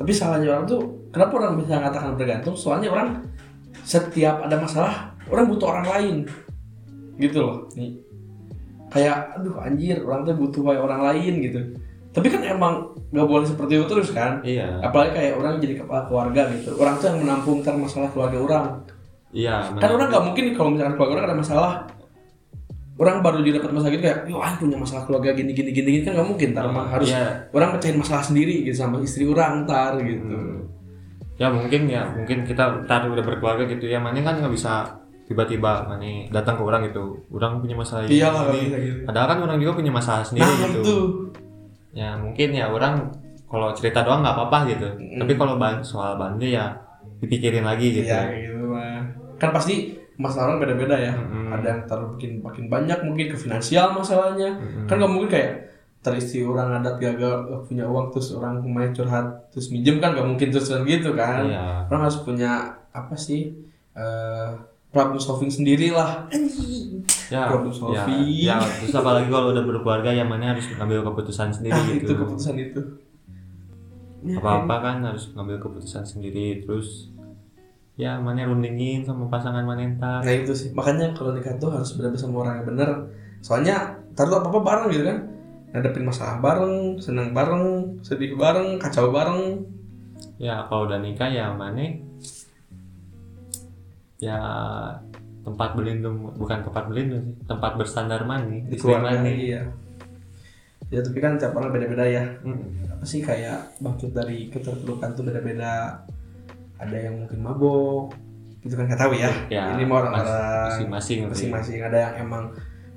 Tapi 0.00 0.10
salahnya 0.16 0.56
orang 0.56 0.64
tuh 0.64 0.80
Kenapa 1.12 1.32
orang 1.42 1.60
bisa 1.60 1.76
mengatakan 1.76 2.16
bergantung? 2.16 2.56
Soalnya 2.56 2.88
orang 2.88 3.20
Setiap 3.84 4.48
ada 4.48 4.56
masalah 4.56 5.12
Orang 5.28 5.46
butuh 5.52 5.76
orang 5.76 5.86
lain. 5.86 6.16
Gitu 7.20 7.38
loh. 7.38 7.68
Nih 7.76 8.10
kayak 8.90 9.38
aduh 9.38 9.54
anjir 9.62 10.02
orang 10.02 10.26
tuh 10.26 10.34
butuh 10.34 10.60
kayak 10.66 10.82
orang 10.82 11.00
lain 11.06 11.32
gitu. 11.46 11.60
Tapi 12.10 12.26
kan 12.26 12.42
emang 12.42 12.90
nggak 13.14 13.28
boleh 13.30 13.46
seperti 13.46 13.78
itu 13.78 13.86
terus 13.86 14.10
kan? 14.10 14.42
Iya. 14.42 14.82
Apalagi 14.82 15.14
kayak 15.14 15.32
orang 15.38 15.62
jadi 15.62 15.74
kepala 15.78 16.10
keluarga 16.10 16.50
gitu. 16.50 16.74
Orang 16.74 16.98
tuh 16.98 17.06
yang 17.14 17.18
menampung 17.22 17.62
ntar 17.62 17.78
masalah 17.78 18.10
keluarga 18.10 18.38
orang. 18.42 18.66
Iya 19.30 19.70
kan 19.78 19.90
orang 19.94 20.10
nggak 20.10 20.24
mungkin 20.26 20.44
kalau 20.58 20.70
misalkan 20.74 20.94
keluarga 20.98 21.14
orang 21.14 21.26
ada 21.30 21.38
masalah 21.38 21.72
orang 23.00 23.24
baru 23.24 23.40
juga 23.40 23.58
dapat 23.58 23.72
masalah 23.72 23.92
gitu 23.92 24.04
kayak 24.04 24.18
yo 24.28 24.36
ah 24.38 24.52
punya 24.54 24.76
masalah 24.76 25.02
keluarga 25.02 25.32
gini 25.32 25.50
gini 25.50 25.72
gini, 25.72 25.88
gini 25.90 26.04
kan 26.04 26.12
nggak 26.14 26.28
mungkin 26.28 26.48
ntar 26.52 26.64
emang 26.68 26.86
harus 26.86 27.08
Iya. 27.08 27.48
orang 27.50 27.70
pecahin 27.72 27.96
masalah 27.96 28.20
sendiri 28.22 28.54
gitu 28.62 28.76
sama 28.76 29.00
istri 29.00 29.24
orang 29.24 29.64
ntar 29.64 29.96
gitu 29.98 30.20
Hmm. 30.20 30.68
ya 31.34 31.48
mungkin 31.48 31.88
ya 31.88 32.02
mungkin 32.12 32.44
kita 32.44 32.84
ntar 32.84 33.08
udah 33.08 33.24
berkeluarga 33.24 33.64
gitu 33.66 33.88
ya 33.88 33.96
mana 33.96 34.20
kan 34.20 34.36
nggak 34.36 34.52
bisa 34.52 34.84
tiba-tiba 35.24 35.86
mana 35.86 36.28
datang 36.28 36.54
ke 36.54 36.62
orang 36.62 36.82
gitu 36.84 37.24
orang 37.30 37.56
punya 37.58 37.72
masalah 37.72 38.02
ini, 38.04 38.18
Iyalah, 38.18 38.42
ini. 38.50 38.68
gitu. 38.68 39.00
padahal 39.06 39.26
kan 39.30 39.38
orang 39.40 39.56
juga 39.56 39.72
punya 39.74 39.88
masalah 39.90 40.20
sendiri 40.20 40.44
nah 40.44 40.68
gitu 40.68 40.80
itu 40.82 40.96
ya 41.90 42.14
mungkin 42.14 42.48
ya 42.50 42.66
orang 42.68 42.94
kalau 43.46 43.72
cerita 43.72 44.04
doang 44.04 44.20
nggak 44.20 44.36
apa-apa 44.36 44.58
gitu 44.68 44.88
tapi 45.16 45.32
kalau 45.34 45.56
ban 45.56 45.80
soal 45.80 46.14
bantu 46.14 46.44
ya 46.44 46.76
dipikirin 47.18 47.62
lagi 47.62 47.92
gitu 47.92 48.06
kayak 48.06 48.28
gitu 48.44 48.64
mah. 48.66 49.00
Kan 49.36 49.50
pasti 49.50 49.96
masalah 50.20 50.52
orang 50.54 50.60
beda-beda 50.68 50.96
ya. 51.00 51.12
Mm-mm. 51.16 51.50
Ada 51.56 51.66
yang 51.66 51.80
taruh 51.88 52.08
bikin 52.14 52.44
makin 52.44 52.68
banyak 52.68 52.98
mungkin 53.02 53.26
ke 53.32 53.36
finansial 53.40 53.96
masalahnya. 53.96 54.60
Mm-mm. 54.60 54.84
Kan 54.84 55.00
nggak 55.00 55.12
mungkin 55.12 55.30
kayak 55.32 55.52
terisi 56.00 56.40
orang 56.44 56.80
adat 56.80 56.96
gagal 57.00 57.34
eh, 57.48 57.60
punya 57.64 57.84
uang 57.88 58.12
terus 58.12 58.32
orang 58.36 58.60
main 58.64 58.92
curhat 58.92 59.52
terus 59.52 59.68
minjem 59.68 60.00
kan 60.00 60.16
nggak 60.16 60.28
mungkin 60.28 60.48
terus 60.52 60.68
terusan 60.68 60.84
gitu 60.84 61.16
kan. 61.16 61.48
Iya. 61.48 61.88
Orang 61.88 62.02
harus 62.04 62.20
punya 62.20 62.52
apa 62.92 63.16
sih 63.16 63.56
eh 63.96 64.50
problem 64.90 65.18
solving 65.22 65.50
sendiri 65.50 65.94
lah. 65.94 66.26
ya, 67.30 67.46
Problem 67.46 67.70
ya, 67.70 67.78
solving. 67.78 68.26
ya, 68.26 68.58
terus 68.58 68.90
apalagi 68.90 69.30
kalau 69.30 69.54
udah 69.54 69.62
berkeluarga 69.62 70.10
yang 70.10 70.26
mana 70.26 70.50
harus 70.50 70.66
ngambil 70.66 71.06
keputusan 71.06 71.54
sendiri 71.54 71.78
Nah 71.78 71.86
gitu 71.94 72.10
itu 72.10 72.12
keputusan 72.18 72.54
itu. 72.58 72.80
Ya, 74.20 74.36
apa-apa 74.36 74.76
kan 74.84 74.96
harus 75.06 75.30
ngambil 75.32 75.62
keputusan 75.62 76.04
sendiri 76.04 76.60
terus 76.66 77.09
ya 77.98 78.16
mana 78.18 78.46
rundingin 78.48 79.04
sama 79.04 79.28
pasangan 79.28 79.66
mana 79.66 79.86
ntar 79.98 80.20
Nah 80.24 80.34
itu 80.34 80.52
sih 80.56 80.70
makanya 80.72 81.12
kalau 81.12 81.36
nikah 81.36 81.54
tuh 81.60 81.70
harus 81.74 81.94
benar 81.94 82.16
sama 82.16 82.46
orang 82.46 82.62
yang 82.62 82.66
bener. 82.74 82.90
Soalnya 83.40 83.76
taruh 84.12 84.40
apa 84.40 84.48
apa 84.48 84.60
bareng 84.60 84.86
gitu 84.92 85.04
kan. 85.08 85.18
Ngadepin 85.70 86.02
masalah 86.02 86.42
bareng, 86.42 86.98
senang 86.98 87.30
bareng, 87.30 87.64
sedih 88.02 88.34
bareng, 88.34 88.82
kacau 88.82 89.14
bareng. 89.14 89.66
ya 90.40 90.64
kalau 90.68 90.88
udah 90.88 91.00
nikah 91.04 91.28
ya 91.28 91.52
mana 91.52 92.00
ya 94.20 94.40
tempat 95.44 95.72
berlindung 95.72 96.32
bukan 96.36 96.60
tempat 96.64 96.84
berlindung 96.88 97.24
sih 97.28 97.36
tempat 97.44 97.76
bersandar 97.76 98.24
mana 98.24 98.48
di 98.68 98.76
keluarga 98.76 99.20
iya. 99.24 99.68
Ya 100.90 101.00
tapi 101.06 101.22
kan 101.22 101.38
tiap 101.38 101.54
orang 101.54 101.70
beda-beda 101.70 102.02
ya. 102.02 102.24
Mm. 102.42 102.98
Apa 102.98 103.04
sih 103.06 103.22
kayak 103.22 103.78
bangkit 103.78 104.10
dari 104.10 104.50
keterpurukan 104.50 105.14
tuh 105.14 105.22
beda-beda. 105.22 106.02
Ada 106.80 106.96
yang 106.96 107.14
mungkin 107.20 107.38
mabok, 107.44 108.16
gitu 108.64 108.76
kan 108.76 108.84
nggak 108.88 109.00
tahu 109.00 109.12
ya. 109.16 109.30
ya 109.48 109.76
Ini 109.76 109.84
mau 109.88 110.04
orang-orang 110.04 110.28
masing-masing 110.68 111.18
sih. 111.24 111.28
masing-masing. 111.28 111.78
Ada 111.84 111.98
yang 111.98 112.14
emang 112.28 112.52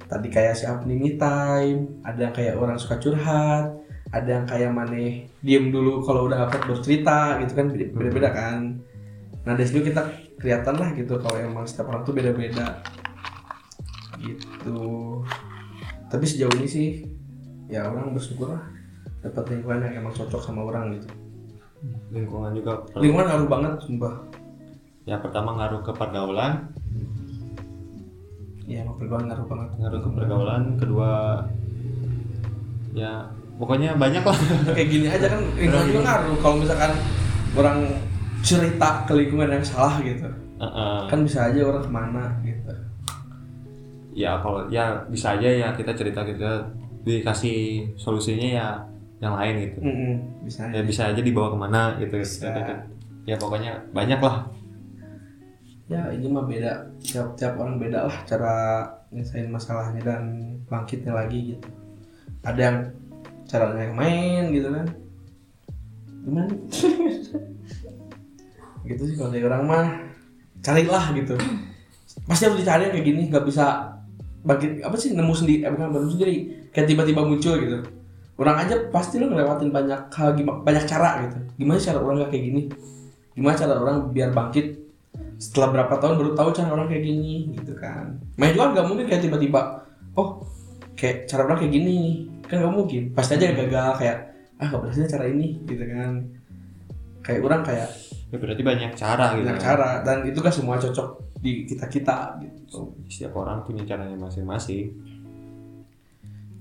tadi 0.08 0.28
kayak 0.28 0.54
si 0.56 0.68
Apni 0.68 1.00
me 1.00 1.16
time 1.16 2.04
ada 2.04 2.30
yang 2.30 2.34
kayak 2.36 2.54
orang 2.60 2.78
suka 2.78 3.00
curhat 3.02 3.66
ada 4.14 4.30
yang 4.30 4.46
kayak 4.46 4.70
maneh 4.70 5.26
diem 5.42 5.74
dulu 5.74 6.06
kalau 6.06 6.30
udah 6.30 6.46
dapat 6.46 6.70
bercerita 6.70 7.42
gitu 7.42 7.58
kan 7.58 7.66
beda- 7.72 7.92
beda-beda 7.98 8.30
kan. 8.30 8.78
Nah 9.48 9.52
dari 9.58 9.66
situ 9.66 9.82
kita 9.90 10.06
kelihatan 10.38 10.76
lah 10.78 10.94
gitu 10.94 11.18
kalau 11.18 11.40
emang 11.40 11.66
setiap 11.66 11.90
orang 11.90 12.04
tuh 12.06 12.14
beda-beda. 12.14 12.84
Gitu. 14.22 14.80
Tapi 16.12 16.26
sejauh 16.30 16.54
ini 16.62 16.68
sih 16.70 16.88
ya 17.72 17.90
orang 17.90 18.14
bersyukur 18.14 18.54
lah. 18.54 18.64
Dapat 19.24 19.56
lingkungan 19.56 19.82
yang 19.88 20.04
emang 20.04 20.14
cocok 20.14 20.42
sama 20.44 20.68
orang 20.68 21.00
gitu 21.00 21.23
lingkungan 22.14 22.52
juga 22.56 22.86
lingkungan 22.96 23.26
ngaruh 23.28 23.50
banget 23.50 23.74
sumpah. 23.84 24.14
Ya 25.04 25.20
pertama 25.20 25.58
ngaruh 25.60 25.82
ke 25.84 25.92
pergaulan. 25.92 26.72
Ya 28.64 28.88
pergaulan 28.88 29.28
ngaruh 29.28 29.48
banget. 29.50 29.70
Ngaruh 29.82 30.00
ke 30.00 30.10
pergaulan 30.14 30.64
kedua 30.80 31.12
ya 32.94 33.28
pokoknya 33.58 33.98
banyak 33.98 34.24
lah. 34.24 34.38
Kayak 34.78 34.90
gini 34.90 35.08
aja 35.10 35.28
kan 35.28 35.42
lingkungan 35.58 35.88
juga 35.92 36.02
ngaruh. 36.08 36.36
Kalau 36.40 36.56
misalkan 36.62 36.92
orang 37.54 37.78
cerita 38.44 39.08
ke 39.08 39.14
lingkungan 39.16 39.48
yang 39.56 39.64
salah 39.64 40.04
gitu 40.04 40.28
Heeh. 40.60 41.00
kan 41.08 41.20
bisa 41.24 41.48
aja 41.48 41.60
orang 41.64 41.84
ke 41.84 41.92
mana 41.92 42.24
gitu. 42.44 42.74
Ya 44.14 44.38
kalau 44.44 44.68
ya 44.70 45.02
bisa 45.10 45.34
aja 45.40 45.50
ya 45.50 45.68
kita 45.74 45.96
cerita 45.96 46.22
kita 46.28 46.70
dikasih 47.04 47.92
solusinya 47.98 48.48
ya 48.48 48.68
yang 49.24 49.40
lain 49.40 49.56
gitu. 49.64 49.80
Mm-mm, 49.80 50.14
bisa 50.44 50.68
aja. 50.68 50.76
ya 50.76 50.82
bisa 50.84 51.02
aja 51.08 51.22
dibawa 51.24 51.56
ke 51.56 51.58
mana 51.58 51.82
gitu 52.04 52.16
Bisa. 52.20 52.52
ya 53.24 53.36
pokoknya 53.40 53.80
banyak 53.96 54.20
lah. 54.20 54.52
Ya 55.88 56.12
ini 56.12 56.28
mah 56.28 56.44
beda. 56.44 56.92
Tiap 57.00 57.40
tiap 57.40 57.56
orang 57.56 57.80
beda 57.80 58.12
lah 58.12 58.18
cara 58.28 58.56
nyelesain 59.16 59.48
masalahnya 59.48 60.04
dan 60.04 60.24
bangkitnya 60.68 61.16
lagi 61.16 61.56
gitu. 61.56 61.68
Ada 62.44 62.60
yang 62.60 62.78
caranya 63.48 63.88
yang 63.88 63.96
main 63.96 64.44
gitu 64.52 64.68
kan. 64.68 64.88
Gimana 66.24 66.48
gitu 68.92 69.04
sih 69.08 69.16
kalau 69.16 69.32
dari 69.32 69.48
orang 69.48 69.64
mah. 69.64 69.88
Carilah 70.64 71.12
gitu. 71.16 71.36
Pasti 72.28 72.44
harus 72.48 72.60
dicari 72.60 72.92
kayak 72.92 73.08
gini. 73.08 73.22
Nggak 73.32 73.48
bisa 73.48 73.96
bangkit 74.44 74.84
apa 74.84 75.00
sih 75.00 75.16
nemu 75.16 75.32
sendiri 75.32 75.64
eh, 75.64 75.72
bukan 75.72 75.96
nemu 75.96 76.12
sendiri. 76.12 76.36
Kayak 76.76 76.92
tiba-tiba 76.92 77.24
muncul 77.24 77.56
gitu 77.56 78.03
orang 78.38 78.58
aja 78.66 78.76
pasti 78.90 79.22
lo 79.22 79.30
ngelewatin 79.30 79.70
banyak 79.70 80.02
hal 80.10 80.30
banyak 80.38 80.86
cara 80.90 81.10
gitu. 81.28 81.38
Gimana 81.62 81.78
cara 81.78 81.98
orang 82.02 82.16
nggak 82.24 82.32
kayak 82.34 82.44
gini? 82.50 82.62
Gimana 83.38 83.56
cara 83.58 83.74
orang 83.78 83.98
biar 84.10 84.30
bangkit? 84.34 84.68
Setelah 85.38 85.70
berapa 85.70 85.94
tahun 86.02 86.16
baru 86.18 86.32
tahu 86.34 86.50
cara 86.56 86.70
orang 86.74 86.88
kayak 86.90 87.04
gini 87.06 87.54
gitu 87.54 87.74
kan. 87.78 88.18
Main 88.40 88.58
juga 88.58 88.74
nggak 88.74 88.86
mungkin 88.90 89.06
kayak 89.06 89.22
tiba-tiba 89.22 89.62
oh 90.18 90.42
kayak 90.98 91.30
cara 91.30 91.46
orang 91.46 91.58
kayak 91.62 91.74
gini 91.74 91.92
nih. 91.94 92.16
Kan 92.50 92.56
nggak 92.66 92.74
mungkin. 92.74 93.04
Pasti 93.14 93.38
aja 93.38 93.54
gagal 93.54 93.90
kayak 94.02 94.18
ah 94.58 94.66
nggak 94.70 94.82
berhasil 94.82 95.06
cara 95.06 95.26
ini 95.30 95.62
gitu 95.70 95.86
kan. 95.86 96.12
Kayak 97.22 97.40
orang 97.46 97.62
kayak 97.62 97.90
ya 98.34 98.38
berarti 98.42 98.64
banyak 98.66 98.92
cara 98.98 99.38
gitu 99.38 99.46
banyak 99.46 99.62
cara 99.62 99.90
dan 100.02 100.26
itu 100.26 100.42
kan 100.42 100.50
semua 100.50 100.82
cocok 100.82 101.38
di 101.38 101.70
kita 101.70 101.86
kita 101.86 102.42
gitu. 102.42 102.98
Setiap 103.06 103.38
orang 103.38 103.62
punya 103.62 103.86
caranya 103.86 104.18
masing-masing 104.18 104.90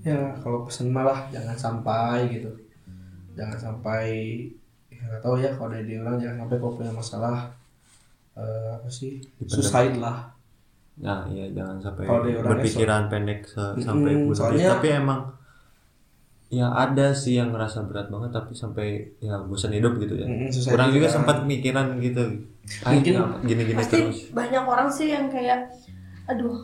ya 0.03 0.15
kalau 0.37 0.63
pesen 0.63 0.87
malah 0.89 1.25
jangan 1.29 1.55
sampai 1.55 2.27
gitu. 2.29 2.51
Jangan 3.33 3.57
sampai 3.57 4.05
ya 4.87 4.99
nggak 5.01 5.21
tahu 5.21 5.35
ya 5.37 5.49
kalau 5.51 5.71
dari 5.71 5.95
orang 5.95 6.15
jangan 6.17 6.37
sampai 6.43 6.57
kalau 6.57 6.73
punya 6.73 6.91
masalah 6.91 7.37
eh, 8.33 8.69
apa 8.73 8.89
sih 8.89 9.23
suicide 9.41 9.97
lah. 9.97 10.29
Nah 10.95 11.25
iya 11.25 11.49
jangan 11.49 11.79
sampai 11.79 12.05
berpikiran 12.43 13.07
pendek 13.07 13.41
se- 13.43 13.75
sampai 13.79 14.11
bunuh 14.13 14.29
diri. 14.29 14.37
soalnya- 14.37 14.71
tapi 14.71 14.87
emang 14.91 15.21
ya 16.49 16.69
ada 16.69 17.09
sih 17.11 17.33
yang 17.33 17.49
ngerasa 17.49 17.81
berat 17.83 18.07
banget 18.07 18.29
tapi 18.31 18.53
sampai 18.53 18.87
ya 19.17 19.41
bosan 19.41 19.73
hidup 19.73 19.97
gitu 19.97 20.13
ya. 20.15 20.27
Kurang 20.67 20.93
juga 20.93 21.07
sempat 21.07 21.41
mikiran 21.43 21.97
gitu. 21.97 22.45
Ah, 22.79 22.93
Mungkin 22.93 23.15
gini-gini 23.43 23.81
terus. 23.83 24.29
banyak 24.29 24.61
orang 24.63 24.87
sih 24.87 25.09
yang 25.09 25.27
kayak 25.27 25.65
aduh 26.23 26.63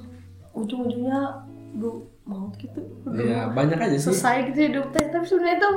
ujung-ujungnya 0.53 1.43
bu 1.75 2.09
mau 2.25 2.49
gitu. 2.57 2.81
Ya 3.13 3.49
banyak 3.49 3.77
aja 3.77 3.97
sih. 3.97 4.13
Selesai 4.13 4.53
gitu 4.53 4.59
hidup 4.69 4.85
teh 4.93 5.05
tapi 5.09 5.25
sebenarnya 5.25 5.57
itu 5.57 5.69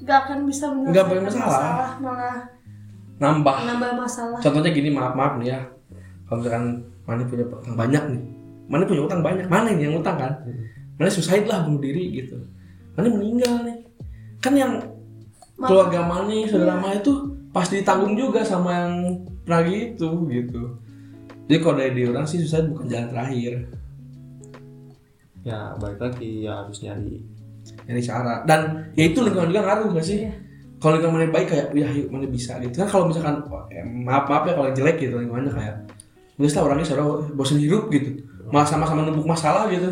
nggak 0.00 0.18
akan 0.26 0.38
bisa 0.48 0.64
menyelesaikan 0.72 1.22
masalah. 1.28 1.90
malah 2.00 2.38
nambah. 3.20 3.56
Menambah 3.64 3.90
masalah. 4.00 4.38
Contohnya 4.40 4.70
gini 4.72 4.88
maaf 4.92 5.12
maaf 5.12 5.36
nih 5.40 5.52
ya. 5.52 5.60
Kalau 6.28 6.40
misalkan 6.40 6.64
mana 7.04 7.22
punya 7.26 7.44
utang 7.48 7.76
banyak 7.76 8.02
nih. 8.16 8.22
Mana 8.70 8.82
punya 8.86 9.02
utang 9.04 9.20
banyak. 9.20 9.46
Mana 9.50 9.68
ini 9.74 9.82
yang 9.90 9.96
utang 10.00 10.16
kan? 10.16 10.32
Mana 10.96 11.08
suicide 11.12 11.46
lah 11.48 11.64
bunuh 11.64 11.80
diri 11.82 12.04
gitu. 12.16 12.36
Mana 12.96 13.08
meninggal 13.12 13.54
nih. 13.66 13.78
Kan 14.40 14.56
yang 14.56 14.72
keluarga 15.60 16.00
mana 16.08 16.48
saudara 16.48 16.80
mana 16.80 16.96
itu 16.96 17.12
pasti 17.52 17.84
ditanggung 17.84 18.16
juga 18.16 18.40
sama 18.40 18.72
yang 18.72 18.94
pernah 19.44 19.60
gitu 19.68 20.24
gitu. 20.30 20.80
Jadi 21.50 21.58
kalau 21.60 21.76
dari 21.76 22.02
orang 22.06 22.24
sih 22.24 22.40
suicide 22.40 22.70
bukan 22.70 22.86
jalan 22.86 23.08
terakhir 23.10 23.79
ya 25.46 25.74
balik 25.80 26.00
lagi 26.00 26.44
ya 26.44 26.64
harus 26.64 26.78
nyari. 26.84 27.20
Nyari 27.88 28.02
cara. 28.04 28.34
Dan 28.44 28.92
ya 28.96 29.04
itu 29.08 29.18
lingkungan 29.20 29.50
juga 29.52 29.62
ngaruh 29.66 29.88
gak 29.96 30.06
sih? 30.06 30.28
Kalau 30.80 30.96
lingkungan 30.96 31.32
baik 31.32 31.46
kayak 31.52 31.66
ya 31.76 31.88
yuk 31.92 32.08
mana 32.08 32.26
bisa? 32.28 32.56
gitu. 32.60 32.80
Kan 32.80 32.88
kalau 32.88 33.04
misalkan 33.08 33.44
oh, 33.48 33.64
eh, 33.68 33.84
maaf 33.84 34.24
maaf 34.28 34.44
ya 34.48 34.52
kalau 34.56 34.70
jelek 34.72 34.96
gitu 35.00 35.16
lingkungannya 35.20 35.52
kayak 35.52 35.76
nulis 36.40 36.56
lah 36.56 36.62
orangnya 36.64 36.86
saudara 36.88 37.04
bosan 37.36 37.60
hidup 37.60 37.92
gitu. 37.92 38.24
Malah 38.50 38.66
sama-sama 38.66 39.04
numpuk 39.06 39.28
masalah 39.28 39.68
gitu. 39.68 39.88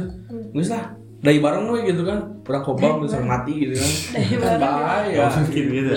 Nulis 0.56 0.68
lah 0.72 0.96
dari 1.20 1.38
bareng 1.38 1.68
gue 1.68 1.80
gitu 1.92 2.02
kan. 2.08 2.18
Orang 2.48 2.64
kobam 2.64 3.04
terus 3.04 3.20
mati 3.20 3.54
gitu 3.68 3.74
kan. 3.76 3.90
Dari 4.16 4.34
kan 4.40 4.56
bahaya. 4.60 5.28
Mungkin 5.28 5.64
gitu 5.68 5.92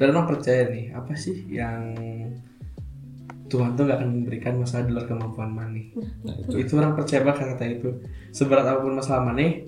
dan 0.00 0.16
orang 0.16 0.32
percaya 0.32 0.72
nih 0.72 0.96
apa 0.96 1.12
sih 1.12 1.44
yang 1.52 1.92
Tuhan 3.50 3.74
tuh 3.74 3.84
gak 3.90 3.98
akan 3.98 4.08
memberikan 4.22 4.54
masalah 4.62 4.86
di 4.86 4.94
luar 4.94 5.06
kemampuan 5.10 5.50
maneh 5.50 5.90
nah, 6.22 6.34
itu. 6.38 6.54
Itu 6.62 6.78
orang 6.78 6.94
percaya 6.94 7.26
banget 7.26 7.58
kata 7.58 7.64
itu. 7.66 7.90
Seberat 8.30 8.62
apa 8.62 8.78
pun 8.86 8.94
masalah 8.94 9.26
maneh 9.26 9.66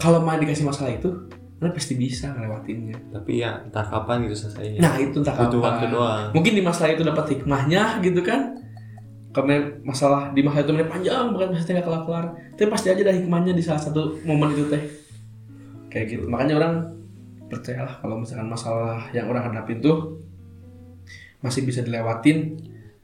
kalau 0.00 0.24
maneh 0.24 0.48
dikasih 0.48 0.64
masalah 0.64 0.96
itu 0.96 1.12
mana 1.60 1.70
pasti 1.76 1.94
bisa 1.94 2.32
ngelewatinnya. 2.32 3.12
Tapi 3.12 3.44
ya 3.44 3.60
entah 3.62 3.84
kapan 3.84 4.26
gitu 4.26 4.48
selesainya 4.48 4.80
nah 4.80 4.96
itu 4.96 5.20
entah 5.20 5.36
butuh 5.36 5.60
kapan. 5.60 5.68
waktu 5.68 5.86
doang. 5.92 6.24
Mungkin 6.32 6.52
di 6.56 6.62
masalah 6.64 6.90
itu 6.96 7.02
dapat 7.04 7.24
hikmahnya 7.36 7.82
gitu 8.00 8.20
kan. 8.24 8.40
Karena 9.32 9.64
masalah 9.84 10.32
di 10.32 10.40
masalah 10.40 10.64
itu 10.64 10.72
panjang 10.88 11.24
bukan 11.32 11.56
pasti 11.56 11.72
nggak 11.72 11.86
kelar 11.88 12.02
kelar 12.04 12.26
tapi 12.52 12.68
pasti 12.68 12.92
aja 12.92 13.00
ada 13.00 13.16
hikmahnya 13.16 13.52
di 13.56 13.64
salah 13.64 13.80
satu 13.80 14.24
momen 14.24 14.56
itu 14.56 14.64
teh. 14.72 14.82
Kayak 15.92 16.06
gitu. 16.16 16.24
Makanya 16.32 16.56
orang 16.56 16.74
percayalah 17.52 18.00
kalau 18.00 18.16
misalkan 18.16 18.48
masalah 18.48 19.12
yang 19.12 19.28
orang 19.28 19.52
hadapin 19.52 19.84
tuh 19.84 20.16
masih 21.44 21.66
bisa 21.68 21.84
dilewatin 21.84 22.56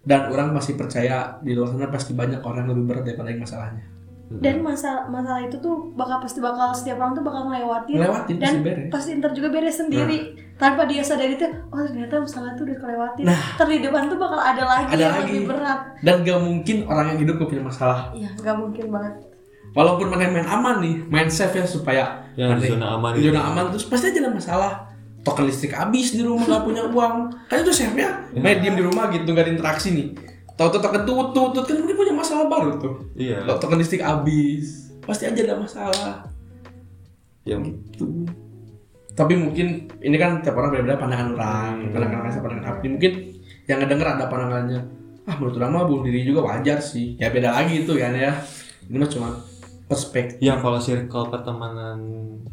dan 0.09 0.33
orang 0.33 0.57
masih 0.57 0.81
percaya 0.81 1.37
di 1.45 1.53
luar 1.53 1.69
sana 1.69 1.93
pasti 1.93 2.17
banyak 2.17 2.41
orang 2.41 2.65
yang 2.65 2.73
lebih 2.73 2.85
berat 2.89 3.05
daripada 3.05 3.29
yang 3.29 3.45
masalahnya. 3.45 3.85
Dan 4.29 4.61
masalah 4.61 5.09
masalah 5.09 5.41
itu 5.41 5.57
tuh 5.61 5.93
bakal 5.97 6.21
pasti 6.21 6.41
bakal 6.41 6.73
setiap 6.73 7.01
orang 7.01 7.13
tuh 7.17 7.25
bakal 7.25 7.49
ngelewatin. 7.49 7.97
Ngelewatin, 7.97 8.37
dan 8.37 8.53
pasti 8.53 8.61
beres. 8.65 8.89
pasti 8.89 9.11
ntar 9.21 9.31
juga 9.37 9.49
beres 9.53 9.77
sendiri. 9.77 10.19
Tanpa 10.59 10.85
dia 10.85 11.01
sadari 11.05 11.39
tuh 11.39 11.49
oh 11.71 11.81
ternyata 11.85 12.25
masalah 12.25 12.53
tuh 12.57 12.65
udah 12.69 12.77
kelewatin. 12.81 13.25
Nah. 13.25 13.41
ntar 13.57 13.69
di 13.69 13.81
depan 13.85 14.09
tuh 14.09 14.19
bakal 14.21 14.41
ada 14.41 14.63
lagi 14.65 14.91
Ada 14.97 15.01
yang 15.01 15.17
lagi. 15.17 15.25
lebih 15.33 15.45
berat. 15.49 15.81
Dan 16.05 16.15
gak 16.25 16.41
mungkin 16.41 16.77
orang 16.89 17.07
yang 17.13 17.19
hidup 17.25 17.35
gak 17.41 17.49
punya 17.53 17.65
masalah. 17.69 17.99
Iya 18.13 18.29
nggak 18.37 18.57
mungkin 18.57 18.87
banget. 18.89 19.15
Walaupun 19.77 20.07
main 20.09 20.33
main 20.33 20.49
aman 20.49 20.77
nih 20.81 20.97
main 21.09 21.29
safe 21.29 21.61
ya 21.61 21.65
supaya 21.69 22.05
aneh, 22.37 22.69
zona 22.69 22.97
aman 22.97 23.13
di 23.13 23.29
zona 23.29 23.41
aman 23.53 23.69
terus 23.73 23.85
pasti 23.89 24.13
aja 24.13 24.25
ada 24.25 24.33
masalah 24.33 24.73
token 25.27 25.45
listrik 25.47 25.75
habis 25.75 26.15
di 26.15 26.23
rumah 26.23 26.47
nggak 26.47 26.65
punya 26.65 26.83
uang. 26.89 27.15
Kan 27.51 27.57
itu 27.63 27.73
safe 27.75 27.97
ya? 27.99 28.11
Main 28.35 28.63
diem 28.63 28.77
di 28.79 28.85
rumah 28.85 29.11
gitu 29.11 29.27
nggak 29.29 29.45
ada 29.47 29.53
interaksi 29.53 29.89
nih. 29.95 30.09
Tahu 30.59 30.69
tuh 30.75 30.81
token 30.83 31.03
tutut 31.07 31.31
tutut 31.37 31.65
kan 31.71 31.79
mungkin 31.79 31.97
punya 31.97 32.15
masalah 32.15 32.47
baru 32.51 32.71
tuh. 32.83 32.95
Iya. 33.15 33.47
Kalau 33.47 33.59
token 33.63 33.79
listrik 33.79 34.03
habis 34.03 34.91
pasti 35.07 35.25
aja 35.25 35.41
ada 35.41 35.57
masalah. 35.57 36.15
Yang 37.47 37.79
gitu. 37.81 38.05
Tapi 39.17 39.35
mungkin 39.35 39.91
ini 40.05 40.17
kan 40.19 40.45
tiap 40.45 40.55
orang 40.59 40.75
berbeda 40.75 41.01
pandangan 41.01 41.35
orang 41.35 41.91
pandangan 41.91 42.23
orang 42.23 42.33
pandangan 42.39 42.67
api 42.77 42.87
mungkin 42.87 43.13
yang 43.67 43.79
ngedenger 43.83 44.09
ada 44.15 44.27
pandangannya 44.31 44.81
ah 45.29 45.35
menurut 45.37 45.61
orang 45.61 45.71
mah 45.77 45.85
bunuh 45.85 46.05
diri 46.09 46.25
juga 46.25 46.41
wajar 46.45 46.79
sih. 46.81 47.19
Ya 47.21 47.33
beda 47.33 47.53
lagi 47.53 47.85
itu 47.85 47.93
kan 47.99 48.15
ya. 48.15 48.33
Ini 48.89 48.97
mah 48.97 49.11
cuma 49.11 49.29
perspektif. 49.89 50.41
Ya 50.41 50.61
kalau 50.61 50.81
circle 50.81 51.29
pertemanan 51.33 51.99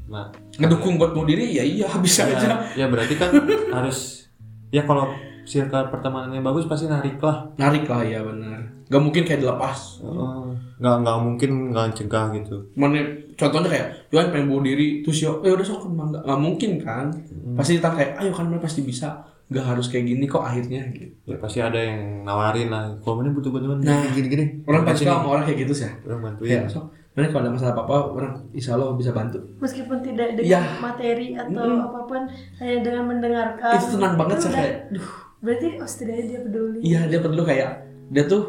nah 0.06 0.30
ngedukung 0.62 1.02
buat 1.02 1.18
bunuh 1.18 1.34
diri 1.34 1.58
ya 1.58 1.64
iya 1.66 1.90
bisa 2.06 2.30
ya, 2.30 2.38
aja. 2.38 2.50
ya 2.78 2.86
berarti 2.86 3.18
kan 3.18 3.34
harus 3.74 4.30
ya 4.70 4.86
kalau 4.86 5.10
circle 5.46 5.94
pertemanannya 5.94 6.42
bagus 6.42 6.66
pasti 6.66 6.90
narik 6.90 7.22
lah. 7.22 7.54
Narik 7.56 7.86
lah 7.86 8.02
ya 8.02 8.26
benar. 8.26 8.66
Gak 8.90 9.02
mungkin 9.02 9.24
kayak 9.26 9.42
dilepas. 9.46 10.02
Oh, 10.02 10.54
nggak 10.82 10.96
nggak 11.06 11.18
mungkin 11.22 11.52
nggak 11.72 11.86
cegah 11.96 12.34
gitu. 12.36 12.70
Mana 12.74 13.02
contohnya 13.38 13.70
kayak 13.70 13.88
Yohan 14.12 14.30
pengen 14.34 14.50
bunuh 14.50 14.66
diri 14.66 15.06
terus 15.06 15.22
yo 15.22 15.40
eh 15.46 15.54
udah 15.54 15.66
sok 15.66 15.90
nggak 15.90 16.26
nggak 16.26 16.42
mungkin 16.42 16.72
kan. 16.82 17.06
Pasti 17.56 17.78
kita 17.78 17.90
kayak 17.94 18.12
ayo 18.22 18.32
kan 18.34 18.50
pasti 18.58 18.82
bisa 18.82 19.22
nggak 19.46 19.62
harus 19.64 19.86
kayak 19.88 20.06
gini 20.08 20.26
kok 20.26 20.42
akhirnya 20.42 20.82
gitu. 20.90 21.14
Ya 21.24 21.38
pasti 21.38 21.60
ada 21.60 21.78
yang 21.78 22.24
nawarin 22.24 22.68
lah. 22.68 22.98
Kalau 22.98 23.20
mana 23.20 23.30
butuh 23.30 23.50
bantuan 23.50 23.78
Nah, 23.78 24.10
gini 24.10 24.26
gini. 24.26 24.46
orang 24.66 24.82
pasti 24.84 25.06
sama 25.06 25.28
orang 25.30 25.44
kayak 25.46 25.60
gitu 25.64 25.74
sih. 25.76 25.90
Orang 26.02 26.22
bantuin. 26.24 26.50
Ya 26.52 26.66
sok 26.66 26.86
mana 27.14 27.32
kalau 27.32 27.42
ada 27.42 27.52
masalah 27.54 27.72
apa 27.72 27.82
apa 27.86 27.98
orang 28.12 28.34
insya 28.52 28.74
Allah 28.74 28.92
bisa 28.92 29.12
bantu. 29.12 29.40
Meskipun 29.58 29.98
tidak 30.02 30.36
dengan 30.36 30.52
Ya. 30.52 30.62
materi 30.78 31.32
atau 31.32 31.48
Mm-mm. 31.64 31.86
apa 31.86 32.00
pun 32.04 32.22
hanya 32.60 32.78
dengan 32.82 33.04
mendengarkan. 33.08 33.72
Itu 33.72 33.88
tenang 33.96 34.16
banget 34.16 34.38
sih 34.40 34.52
kayak 34.52 34.74
duh. 34.92 35.10
Berarti 35.40 35.68
oh 35.78 35.88
setidaknya 35.88 36.24
dia 36.26 36.40
peduli. 36.42 36.78
Iya 36.82 37.02
dia 37.06 37.20
peduli 37.22 37.44
kayak 37.46 37.72
dia 38.10 38.24
tuh 38.26 38.44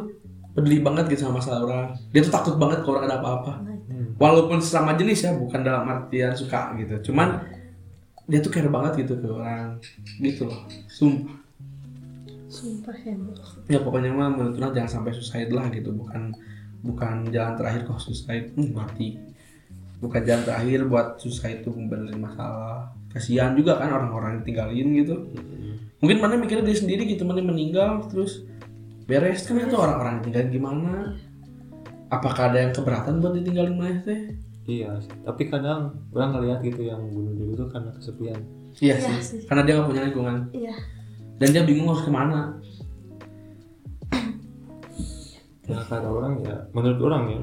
peduli 0.51 0.81
banget 0.81 1.05
gitu 1.07 1.21
sama 1.23 1.39
masalah 1.39 1.61
orang. 1.63 1.93
Dia 2.11 2.21
tuh 2.21 2.33
takut 2.33 2.55
banget 2.57 2.81
kalau 2.81 2.97
orang 2.97 3.07
ada 3.07 3.21
apa-apa. 3.21 3.53
Nah, 3.61 3.75
itu. 3.77 4.17
walaupun 4.17 4.59
sesama 4.59 4.97
jenis 4.97 5.21
ya 5.21 5.37
bukan 5.37 5.61
dalam 5.61 5.85
artian 5.85 6.33
suka 6.33 6.73
gitu. 6.75 7.13
Cuman 7.13 7.37
dia 8.27 8.39
tuh 8.43 8.51
care 8.51 8.71
banget 8.71 9.07
gitu 9.07 9.19
ke 9.23 9.27
orang 9.31 9.79
gitu 10.19 10.51
loh. 10.51 10.67
Sumpah 10.91 11.39
sumpah 12.47 12.97
hebat 13.05 13.37
ya 13.69 13.83
pokoknya 13.83 14.15
mah 14.15 14.33
menurut 14.33 14.57
orang 14.63 14.73
jangan 14.75 14.91
sampai 15.01 15.13
suicide 15.15 15.51
lah 15.55 15.67
gitu. 15.71 15.95
Bukan 15.95 16.35
bukan 16.83 17.31
jalan 17.31 17.55
terakhir 17.55 17.87
kok 17.87 18.03
suicide. 18.03 18.55
Hmm, 18.55 18.75
mati 18.75 19.19
bukan 19.97 20.23
jalan 20.29 20.43
terakhir 20.45 20.81
buat 20.87 21.07
suicide 21.17 21.65
itu 21.65 21.71
benerin 21.73 22.21
masalah. 22.21 22.93
Kasihan 23.09 23.57
juga 23.57 23.81
kan 23.81 23.89
orang-orang 23.89 24.41
yang 24.41 24.45
tinggalin 24.45 24.89
gitu. 25.01 25.15
Mungkin 26.05 26.19
mana 26.21 26.37
mikirnya 26.37 26.69
dia 26.69 26.77
sendiri 26.77 27.09
gitu 27.09 27.25
mana 27.25 27.41
meninggal 27.41 28.05
terus 28.13 28.45
beres 29.09 29.47
kan 29.49 29.57
itu 29.57 29.77
orang-orang 29.79 30.21
yang 30.21 30.25
tinggalin 30.29 30.51
gimana? 30.53 30.93
Apakah 32.13 32.53
ada 32.53 32.59
yang 32.63 32.73
keberatan 32.77 33.19
buat 33.19 33.35
ditinggalin 33.35 33.75
mana 33.75 33.99
teh 34.05 34.37
iya 34.67 34.91
sih. 34.99 35.15
tapi 35.23 35.43
kadang 35.47 35.81
orang 36.11 36.31
ngeliat 36.33 36.59
gitu 36.61 36.83
yang 36.83 37.01
bunuh 37.07 37.33
diri 37.33 37.53
tuh 37.55 37.69
karena 37.69 37.91
kesepian. 37.93 38.41
Iya 38.77 38.95
Iya 38.95 39.09
sih. 39.17 39.23
sih. 39.23 39.41
karena 39.45 39.63
dia 39.63 39.73
nggak 39.75 39.89
punya 39.89 40.03
lingkungan. 40.05 40.37
Iya. 40.51 40.75
Dan 41.37 41.49
dia 41.51 41.63
bingung 41.63 41.89
harus 41.89 42.03
ke 42.03 42.11
mana. 42.11 42.59
Ya 45.67 45.79
kata 45.81 46.07
orang 46.07 46.39
ya 46.41 46.57
menurut 46.71 47.01
orang 47.03 47.23
ya 47.27 47.39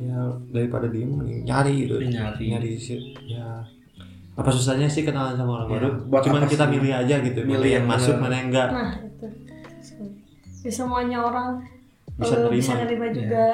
ya 0.00 0.16
daripada 0.48 0.86
diem 0.86 1.10
mending 1.10 1.42
nyari 1.44 1.74
gitu. 1.84 1.98
Nyari. 2.00 2.44
nyari 2.48 2.70
sih 2.74 2.98
ya 3.26 3.66
apa 4.32 4.48
susahnya 4.48 4.86
sih 4.86 5.02
kenalan 5.02 5.34
sama 5.34 5.58
orang 5.58 5.68
Ya, 5.68 5.74
baru? 5.76 5.88
Buat 6.06 6.22
cuman 6.24 6.42
kita 6.46 6.64
sih? 6.64 6.72
milih 6.72 6.92
aja 6.94 7.14
gitu 7.20 7.40
Milih 7.42 7.50
milih 7.52 7.70
yang 7.70 7.76
yang 7.76 7.86
masuk 7.90 8.14
mana 8.16 8.34
yang 8.34 8.48
enggak. 8.48 8.68
Nah 8.70 8.90
itu. 9.02 9.26
Di 10.60 10.70
semuanya 10.70 11.18
orang 11.20 11.48
Bisa 12.14 12.36
nerima. 12.38 12.54
bisa 12.54 12.72
nerima 12.78 13.06
juga 13.10 13.44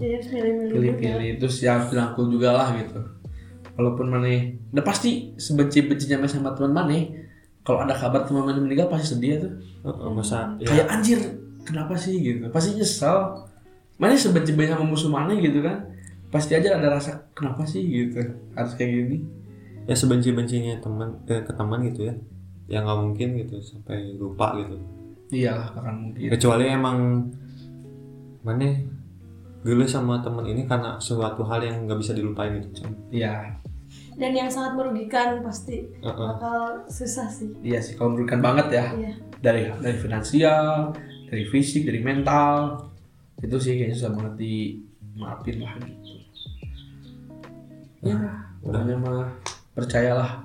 jadi 0.00 0.12
harus 0.16 0.28
milih-milih 0.32 0.72
juga 0.72 0.80
pilih-pilih 0.80 1.30
terus 1.36 1.56
ya 1.60 1.70
harus 1.76 1.86
dirangkul 1.92 2.26
juga 2.32 2.48
lah 2.56 2.68
gitu. 2.80 3.00
Walaupun 3.76 4.06
mana 4.08 4.28
udah 4.72 4.84
pasti 4.84 5.36
sebenci-bencinya 5.36 6.24
sama 6.24 6.56
teman 6.56 6.72
mana 6.72 6.96
kalau 7.60 7.84
ada 7.84 7.92
kabar 7.92 8.24
teman 8.24 8.48
mana 8.48 8.58
meninggal 8.64 8.88
pasti 8.88 9.12
sedih 9.12 9.44
tuh. 9.44 9.52
Heeh, 9.84 10.10
masa 10.10 10.56
ya 10.56 10.66
kayak 10.72 10.86
anjir 10.88 11.20
kenapa 11.68 11.94
sih? 12.00 12.16
gitu. 12.16 12.48
Pasti 12.48 12.80
nyesel. 12.80 13.16
Mana 14.00 14.16
sebenci-bencinya 14.16 14.80
sama 14.80 14.84
musuh 14.88 15.12
mana 15.12 15.36
gitu 15.36 15.60
kan. 15.60 15.92
Pasti 16.32 16.56
aja 16.56 16.80
ada 16.80 16.88
rasa 16.96 17.28
kenapa 17.36 17.68
sih? 17.68 17.84
gitu. 17.84 18.24
Harus 18.56 18.72
kayak 18.80 18.90
gini. 18.90 19.18
Ya 19.84 19.92
sebenci 19.92 20.32
bencinya 20.32 20.80
teman 20.80 21.20
eh, 21.28 21.44
ke 21.44 21.52
teman 21.52 21.84
gitu 21.84 22.08
ya. 22.08 22.14
Ya 22.70 22.80
nggak 22.80 22.98
mungkin 23.04 23.28
gitu 23.44 23.60
sampai 23.60 24.16
lupa 24.16 24.56
gitu. 24.56 24.80
Iyalah 25.30 25.76
akan 25.76 25.94
mungkin. 26.08 26.28
Kecuali 26.32 26.64
emang 26.72 26.98
mana 28.40 28.68
gila 29.60 29.84
sama 29.84 30.24
teman 30.24 30.48
ini 30.48 30.64
karena 30.64 30.96
suatu 30.96 31.44
hal 31.44 31.60
yang 31.60 31.84
nggak 31.84 32.00
bisa 32.00 32.12
dilupain 32.16 32.56
gitu 32.60 32.88
iya. 33.12 33.60
Dan 34.20 34.36
yang 34.36 34.46
sangat 34.52 34.76
merugikan 34.76 35.40
pasti 35.40 35.80
Heeh. 35.82 36.28
bakal 36.36 36.84
susah 36.86 37.26
sih. 37.26 37.50
Iya 37.64 37.80
sih 37.80 37.96
kalau 37.96 38.14
merugikan 38.14 38.44
banget 38.44 38.68
ya. 38.70 38.86
Iya. 38.92 39.12
Dari 39.40 39.60
dari 39.80 39.96
finansial 39.96 40.92
dari 41.26 41.44
fisik 41.48 41.88
dari 41.88 42.04
mental. 42.04 42.86
Itu 43.40 43.56
sih 43.56 43.80
kayaknya 43.80 43.96
susah 43.96 44.12
banget 44.12 44.34
di 44.36 44.54
maafin 45.16 45.56
lah 45.64 45.74
gitu. 45.80 46.12
Ya 48.04 48.16
pokoknya 48.60 48.96
mah 49.00 49.32
percayalah 49.72 50.44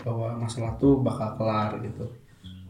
bahwa 0.00 0.28
masalah 0.40 0.78
tuh 0.80 1.02
bakal 1.02 1.36
kelar 1.36 1.76
gitu 1.84 2.06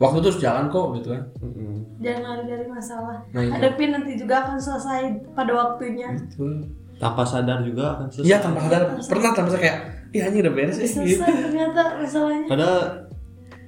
waktu 0.00 0.18
terus 0.24 0.38
jalan 0.40 0.66
kok 0.66 0.96
gitu 0.96 1.08
kan. 1.12 1.22
Mm-mm. 1.44 1.76
jangan 2.00 2.22
lari 2.24 2.44
dari 2.48 2.64
masalah. 2.64 3.20
Nah, 3.36 3.40
iya. 3.44 3.52
hadapin 3.52 3.92
nanti 3.92 4.16
juga 4.16 4.40
akan 4.40 4.56
selesai 4.56 5.00
pada 5.36 5.52
waktunya. 5.52 6.08
Itu 6.16 6.64
tanpa 6.96 7.22
sadar 7.28 7.60
juga 7.60 8.00
akan 8.00 8.06
selesai. 8.08 8.26
Iya 8.26 8.36
tanpa 8.40 8.58
sadar. 8.64 8.80
Pernah 9.04 9.30
tanpa 9.36 9.48
sadar 9.52 9.62
kayak 9.62 9.78
iya 10.10 10.22
anjing 10.26 10.40
udah 10.40 10.54
beres 10.56 10.76
selesai 10.80 11.04
gitu. 11.06 11.20
ternyata 11.22 11.82
masalahnya. 12.00 12.48
Padahal 12.48 12.80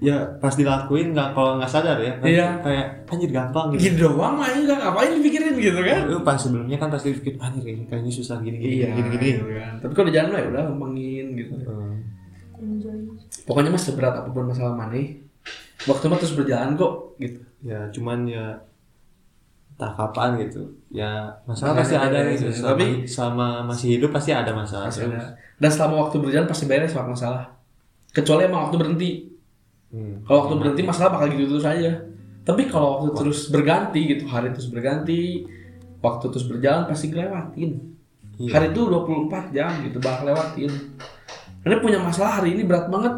ya 0.02 0.16
pas 0.42 0.50
dilakuin 0.58 1.14
nggak 1.14 1.28
kalau 1.30 1.62
nggak 1.62 1.70
sadar 1.70 1.94
ya 2.02 2.18
kan 2.18 2.26
Iya. 2.26 2.46
kayak 2.64 2.86
anjir 3.06 3.30
gampang 3.30 3.66
gitu. 3.76 3.80
Gini 3.86 3.96
doang 4.02 4.34
lah 4.40 4.48
enggak 4.50 4.78
ngapain 4.82 5.10
dipikirin 5.14 5.54
gitu 5.60 5.78
kan? 5.78 6.00
Lu 6.10 6.18
pas 6.24 6.34
sebelumnya 6.40 6.74
kan 6.74 6.88
pasti 6.90 7.14
pikir 7.14 7.36
anjir 7.38 7.62
kayaknya, 7.62 7.84
kayaknya 7.86 8.10
susah 8.10 8.36
gini 8.42 8.56
gini 8.58 8.74
iya 8.82 8.86
gini 8.96 9.08
gini 9.14 9.26
gitu 9.38 9.44
kan. 9.54 9.72
tapi 9.78 9.92
kalau 9.94 10.06
di 10.10 10.14
jalan 10.16 10.28
mah 10.34 10.40
ya 10.42 10.48
udah 10.50 10.62
gampangin 10.72 11.26
gitu. 11.38 11.52
Hmm. 11.62 11.94
enjoy. 12.58 12.98
Pokoknya 13.46 13.70
mas 13.70 13.84
seberat 13.84 14.14
apa 14.16 14.28
pun 14.30 14.46
masalah 14.46 14.74
money 14.74 15.21
waktu 15.88 16.04
mah 16.06 16.18
terus 16.18 16.34
berjalan 16.36 16.74
kok 16.74 17.16
gitu. 17.18 17.40
Ya 17.62 17.86
cuman 17.90 18.26
ya 18.26 18.58
entah 19.74 19.92
kapan 19.98 20.38
gitu. 20.46 20.62
Ya 20.92 21.26
masalah 21.48 21.82
pasti 21.82 21.96
ada 21.98 22.18
gitu. 22.30 22.50
selama, 22.52 22.70
Tapi- 22.76 23.02
selama 23.08 23.46
masih 23.66 23.88
hidup 23.98 24.10
pasti 24.14 24.30
ada 24.30 24.52
masalah. 24.54 24.88
Pasti 24.90 25.06
ada. 25.08 25.34
dan 25.62 25.70
selama 25.70 26.06
waktu 26.06 26.16
berjalan 26.18 26.46
pasti 26.50 26.64
beres 26.66 26.94
pak 26.94 27.06
masalah. 27.06 27.44
Kecuali 28.12 28.46
emang 28.46 28.68
waktu 28.68 28.78
berhenti. 28.78 29.10
Hmm. 29.92 30.24
kalau 30.24 30.48
waktu 30.48 30.54
berhenti 30.56 30.82
masalah 30.88 31.12
bakal 31.12 31.28
gitu 31.36 31.52
terus 31.52 31.68
aja. 31.68 31.92
Tapi 32.42 32.64
kalau 32.64 32.96
waktu 32.98 33.12
terus 33.12 33.52
berganti 33.52 34.00
gitu 34.08 34.24
hari 34.24 34.48
terus 34.50 34.72
berganti 34.72 35.44
waktu 36.00 36.24
terus 36.32 36.48
berjalan 36.48 36.88
pasti 36.88 37.12
ngelewatin. 37.12 37.92
Iya. 38.40 38.48
hari 38.56 38.66
itu 38.72 38.80
24 38.88 39.52
jam 39.52 39.70
gitu 39.84 40.00
bakal 40.00 40.32
lewatin 40.32 40.72
Karena 41.60 41.76
punya 41.84 41.98
masalah 42.00 42.40
hari 42.40 42.56
ini 42.56 42.64
berat 42.64 42.88
banget. 42.88 43.12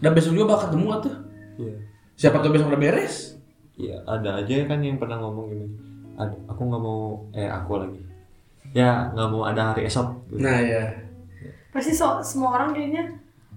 Dan 0.00 0.10
besok 0.14 0.32
juga 0.38 0.54
bakal 0.54 0.70
ketemu 0.70 0.86
tuh 1.02 1.14
Iya. 1.56 1.74
siapa 2.14 2.38
tuh 2.38 2.50
besok 2.50 2.70
udah 2.70 2.80
beres 2.80 3.34
Iya, 3.74 3.98
ada 4.06 4.38
aja 4.38 4.54
kan 4.64 4.78
yang 4.78 5.02
pernah 5.02 5.18
ngomong 5.18 5.50
gini. 5.50 5.66
Ada, 6.14 6.30
aku 6.46 6.62
nggak 6.62 6.78
mau 6.78 7.00
eh 7.32 7.50
aku 7.50 7.72
lagi. 7.76 7.98
Ya 8.70 9.10
nggak 9.10 9.28
mau 9.28 9.42
ada 9.42 9.74
hari 9.74 9.82
esok. 9.84 10.14
gitu. 10.28 10.38
nah 10.38 10.58
ya 10.58 10.94
pasti 11.70 11.90
so, 11.90 12.22
semua 12.22 12.54
orang 12.54 12.70
kayaknya 12.70 13.02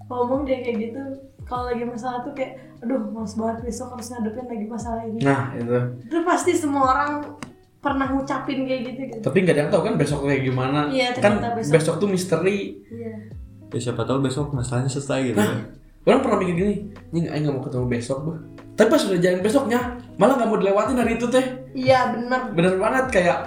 ngomong 0.08 0.42
dia 0.42 0.58
kayak 0.60 0.90
gitu 0.90 1.02
kalau 1.44 1.70
lagi 1.70 1.86
masalah 1.86 2.26
tuh 2.26 2.34
kayak 2.34 2.58
aduh 2.78 2.98
males 3.08 3.34
banget 3.34 3.58
besok 3.64 3.94
harus 3.94 4.10
ngadepin 4.10 4.46
lagi 4.48 4.66
masalah 4.66 5.02
ini 5.02 5.20
nah 5.22 5.54
itu 5.54 5.78
itu 6.02 6.18
pasti 6.26 6.52
semua 6.54 6.84
orang 6.88 7.12
pernah 7.78 8.10
ngucapin 8.10 8.66
kayak 8.66 8.82
gitu 8.90 9.02
gitu 9.06 9.22
tapi 9.22 9.38
nggak 9.40 9.54
ada 9.54 9.62
yang 9.62 9.72
tahu 9.72 9.84
kan 9.86 9.96
besok 9.96 10.20
kayak 10.26 10.42
gimana 10.44 10.90
Iya, 10.90 11.14
kan 11.14 11.34
besok. 11.54 11.74
besok. 11.78 11.96
tuh 12.02 12.10
misteri 12.10 12.60
iya 12.90 13.14
ya 13.70 13.80
siapa 13.80 14.02
tahu 14.02 14.18
besok 14.20 14.50
masalahnya 14.50 14.90
selesai 14.90 15.20
gitu 15.28 15.38
Nah, 15.38 15.62
orang 16.08 16.24
pernah 16.24 16.38
mikir 16.40 16.56
gini 16.56 16.76
ini 17.12 17.28
nggak 17.28 17.52
mau 17.52 17.64
ketemu 17.68 17.86
besok 17.92 18.20
bah 18.24 18.40
tapi 18.78 18.94
pas 18.94 19.02
udah 19.10 19.18
jalan 19.18 19.42
besoknya 19.42 19.80
malah 20.22 20.38
nggak 20.38 20.50
mau 20.54 20.62
dilewatin 20.62 21.02
hari 21.02 21.18
itu 21.18 21.26
teh. 21.34 21.46
Iya 21.74 22.14
bener 22.14 22.54
bener 22.54 22.74
banget 22.78 23.06
kayak 23.10 23.38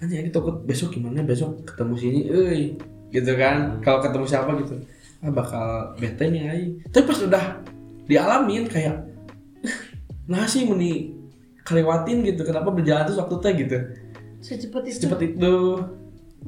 anjing 0.00 0.24
ini 0.24 0.30
takut 0.32 0.64
besok 0.64 0.96
gimana? 0.96 1.20
Besok 1.20 1.60
ketemu 1.68 1.94
sini 2.00 2.20
euy. 2.32 2.62
Gitu 3.12 3.32
kan 3.36 3.84
kalau 3.84 4.00
ketemu 4.00 4.24
siapa? 4.24 4.56
Gitu. 4.64 4.80
Ah 5.20 5.28
bakal 5.28 5.92
bete 6.00 6.24
nih 6.32 6.42
ay 6.48 6.62
tapi 6.88 7.04
pas 7.04 7.20
udah 7.20 7.44
dialamin 8.08 8.64
kayak 8.64 9.04
nah 10.24 10.48
sih 10.48 10.64
meni 10.64 11.12
kelewatin 11.68 12.24
gitu. 12.24 12.48
Kenapa 12.48 12.72
berjalan 12.72 13.04
terus 13.04 13.20
waktu 13.20 13.36
teh? 13.44 13.52
Gitu. 13.60 13.76
Secepat 14.40 14.88
itu. 14.88 14.96
Secepat 15.04 15.20
itu. 15.20 15.54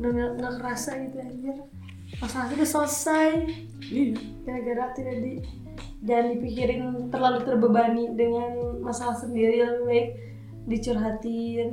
Nggak 0.01 0.65
kerasa 0.65 0.97
gitu 0.97 1.21
anjir 1.21 1.61
masalahnya 2.21 2.55
udah 2.55 2.71
selesai. 2.71 3.29
Iya. 3.83 4.15
Gara-gara 4.45 4.85
tidak 4.93 5.17
di 5.19 5.33
jangan 6.01 6.27
dipikirin 6.31 6.83
terlalu 7.09 7.39
terbebani 7.43 8.05
dengan 8.15 8.53
masalah 8.81 9.13
sendiri 9.15 9.61
lebih 9.61 9.85
baik 9.85 10.09
dicurhatin 10.67 11.71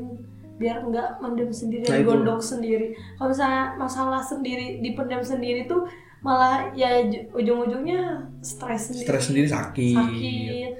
biar 0.57 0.81
nggak 0.81 1.21
mendem 1.21 1.53
sendiri 1.53 1.85
Nah, 1.85 1.95
itu. 1.95 2.07
gondok 2.07 2.41
sendiri. 2.41 2.87
Kalau 3.15 3.29
misalnya 3.29 3.77
masalah 3.77 4.19
sendiri 4.19 4.81
dipendam 4.81 5.21
sendiri 5.21 5.63
tuh 5.63 5.85
malah 6.19 6.73
ya 6.73 7.05
ju- 7.05 7.29
ujung-ujungnya 7.31 8.25
stres 8.41 8.89
sendiri. 8.89 9.05
Stres 9.05 9.23
sendiri 9.23 9.47
sakit. 9.47 9.95
sakit. 9.95 10.71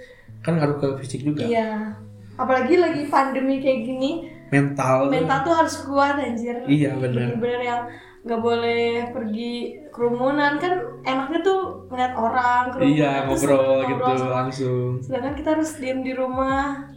Kan 0.41 0.57
ngaruh 0.57 0.77
ke 0.77 0.87
fisik 0.99 1.21
juga. 1.21 1.45
Iya. 1.45 1.93
Apalagi 2.35 2.75
lagi 2.75 3.05
pandemi 3.05 3.57
kayak 3.57 3.85
gini 3.85 4.11
mental. 4.49 5.07
mental 5.07 5.45
tuh 5.45 5.53
harus 5.55 5.75
kuat 5.85 6.17
anjir. 6.17 6.57
Iya 6.65 6.97
benar. 6.97 7.31
Bener-bener 7.31 7.61
yang 7.61 7.81
nggak 8.23 8.41
boleh 8.41 8.85
pergi 9.11 9.53
kerumunan. 9.89 10.57
Kan 10.57 10.73
enaknya 11.03 11.39
tuh 11.41 11.59
ngeliat 11.89 12.13
orang 12.13 12.63
kerumunan 12.71 12.93
iya 12.93 13.11
ngobrol 13.25 13.77
gitu 13.83 14.01
sama- 14.15 14.35
langsung. 14.43 14.89
Sedangkan 15.01 15.33
kita 15.35 15.49
harus 15.53 15.69
diem 15.77 15.99
di 16.01 16.13
rumah 16.13 16.87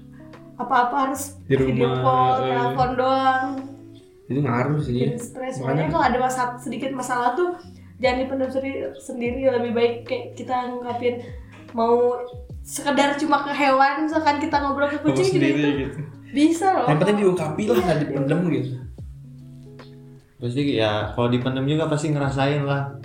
apa-apa 0.56 1.08
harus 1.08 1.40
Di 1.48 1.56
video 1.56 1.88
rumah, 1.88 2.04
call, 2.04 2.36
eh. 2.36 2.48
telepon 2.52 2.90
doang. 2.94 3.46
Itu 4.28 4.40
ngaruh 4.40 4.78
sih. 4.78 5.16
Stres. 5.16 5.58
Makanya- 5.58 5.88
kalau 5.88 6.04
ada 6.04 6.18
masalah 6.20 6.52
sedikit 6.56 6.90
masalah 6.92 7.32
tuh 7.32 7.56
jangan 7.96 8.24
dipendam 8.24 8.50
sendiri 8.50 8.78
sendiri. 8.96 9.40
Lebih 9.48 9.72
baik 9.72 9.94
kayak 10.04 10.24
kita 10.36 10.68
ngungkapin 10.68 11.24
mau 11.72 12.18
sekedar 12.60 13.16
cuma 13.16 13.40
ke 13.40 13.52
hewan 13.56 14.04
misalkan 14.04 14.36
kita 14.36 14.60
ngobrol 14.60 14.84
ke 14.86 15.00
kucing 15.00 15.32
juga 15.32 15.48
sendiri 15.48 15.56
itu 15.56 15.70
gitu. 15.80 15.98
Bisa 16.30 16.66
loh. 16.76 16.86
Yang 16.86 16.98
penting 17.02 17.18
diungkapi 17.18 17.62
lah 17.66 17.76
nggak 17.80 17.98
dipendem 18.04 18.40
gitu 18.52 18.70
pasti 20.40 20.80
ya 20.80 21.12
kalau 21.12 21.28
dipendam 21.28 21.68
juga 21.68 21.86
pasti 21.86 22.10
ngerasain 22.10 22.64
lah. 22.64 22.96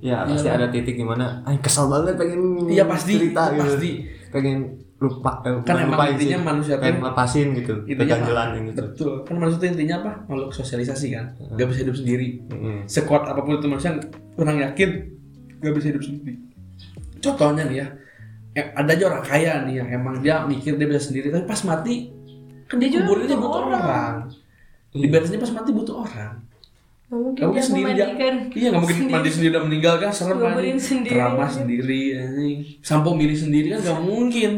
Ya 0.00 0.24
pasti 0.24 0.48
Iyalah. 0.48 0.64
ada 0.64 0.72
titik 0.72 0.96
gimana 0.96 1.44
ay 1.44 1.60
kesel 1.60 1.84
banget 1.92 2.16
pengen 2.16 2.66
iya 2.72 2.88
pasti 2.88 3.20
cerita 3.20 3.52
gitu. 3.52 3.60
pasti. 3.62 3.90
Pengen 4.32 4.58
lupa 5.00 5.40
eh, 5.44 5.60
Kan 5.64 5.76
emang 5.80 5.96
lupain 5.96 6.12
intinya 6.16 6.38
sih. 6.40 6.44
manusia 6.44 6.74
pengen 6.76 7.00
lepasin 7.00 7.48
gitu 7.56 7.74
Intinya 7.84 8.16
yang 8.16 8.64
gitu. 8.72 8.80
Betul. 8.80 9.12
Kan 9.28 9.34
manusia 9.36 9.58
itu 9.60 9.66
intinya 9.76 9.94
apa? 10.04 10.12
Makhluk 10.28 10.50
sosialisasi 10.56 11.06
kan. 11.12 11.26
Nggak 11.56 11.66
bisa 11.72 11.78
hidup 11.84 11.96
sendiri. 11.96 12.28
Mm-mm. 12.48 12.76
sekuat 12.88 13.22
apa 13.28 13.40
pun 13.44 13.60
itu 13.60 13.68
manusia 13.68 13.92
orang 14.40 14.56
yakin 14.60 14.90
nggak 15.60 15.74
bisa 15.76 15.86
hidup 15.92 16.02
sendiri. 16.04 16.34
Contohnya 17.20 17.64
nih 17.68 17.76
ya 17.84 17.86
eh, 18.56 18.66
ada 18.74 18.90
aja 18.90 19.04
orang 19.06 19.24
kaya 19.24 19.52
nih 19.68 19.74
yang 19.84 19.88
emang 20.00 20.14
dia 20.24 20.42
mikir 20.48 20.74
dia 20.74 20.86
bisa 20.88 21.12
sendiri 21.12 21.30
tapi 21.30 21.44
pas 21.46 21.60
mati 21.62 22.10
kan 22.66 22.78
dia 22.78 22.90
juga 22.90 23.14
butuh 23.14 23.38
orang. 23.38 23.82
orang, 23.82 24.14
di 24.94 25.06
beresnya 25.06 25.38
pas 25.38 25.52
mati 25.54 25.70
butuh 25.70 25.96
orang 26.02 26.34
mungkin 27.10 27.42
mungkin 27.42 27.58
dia 27.58 27.64
sendiri 27.66 27.90
dia 27.90 28.06
iya 28.54 28.68
nggak 28.70 28.82
mungkin 28.86 28.96
sendiri. 29.02 29.14
mandi 29.18 29.30
sendiri 29.34 29.50
udah 29.50 29.64
meninggal 29.66 29.94
kan? 29.98 30.10
Serem 30.14 30.38
kan? 30.38 30.54
Ngobrolin 30.54 30.78
sendiri. 30.78 31.98
Sampo 32.86 33.10
milih 33.18 33.34
sendiri 33.34 33.66
kan 33.74 33.78
nggak 33.82 34.00
mungkin. 34.06 34.50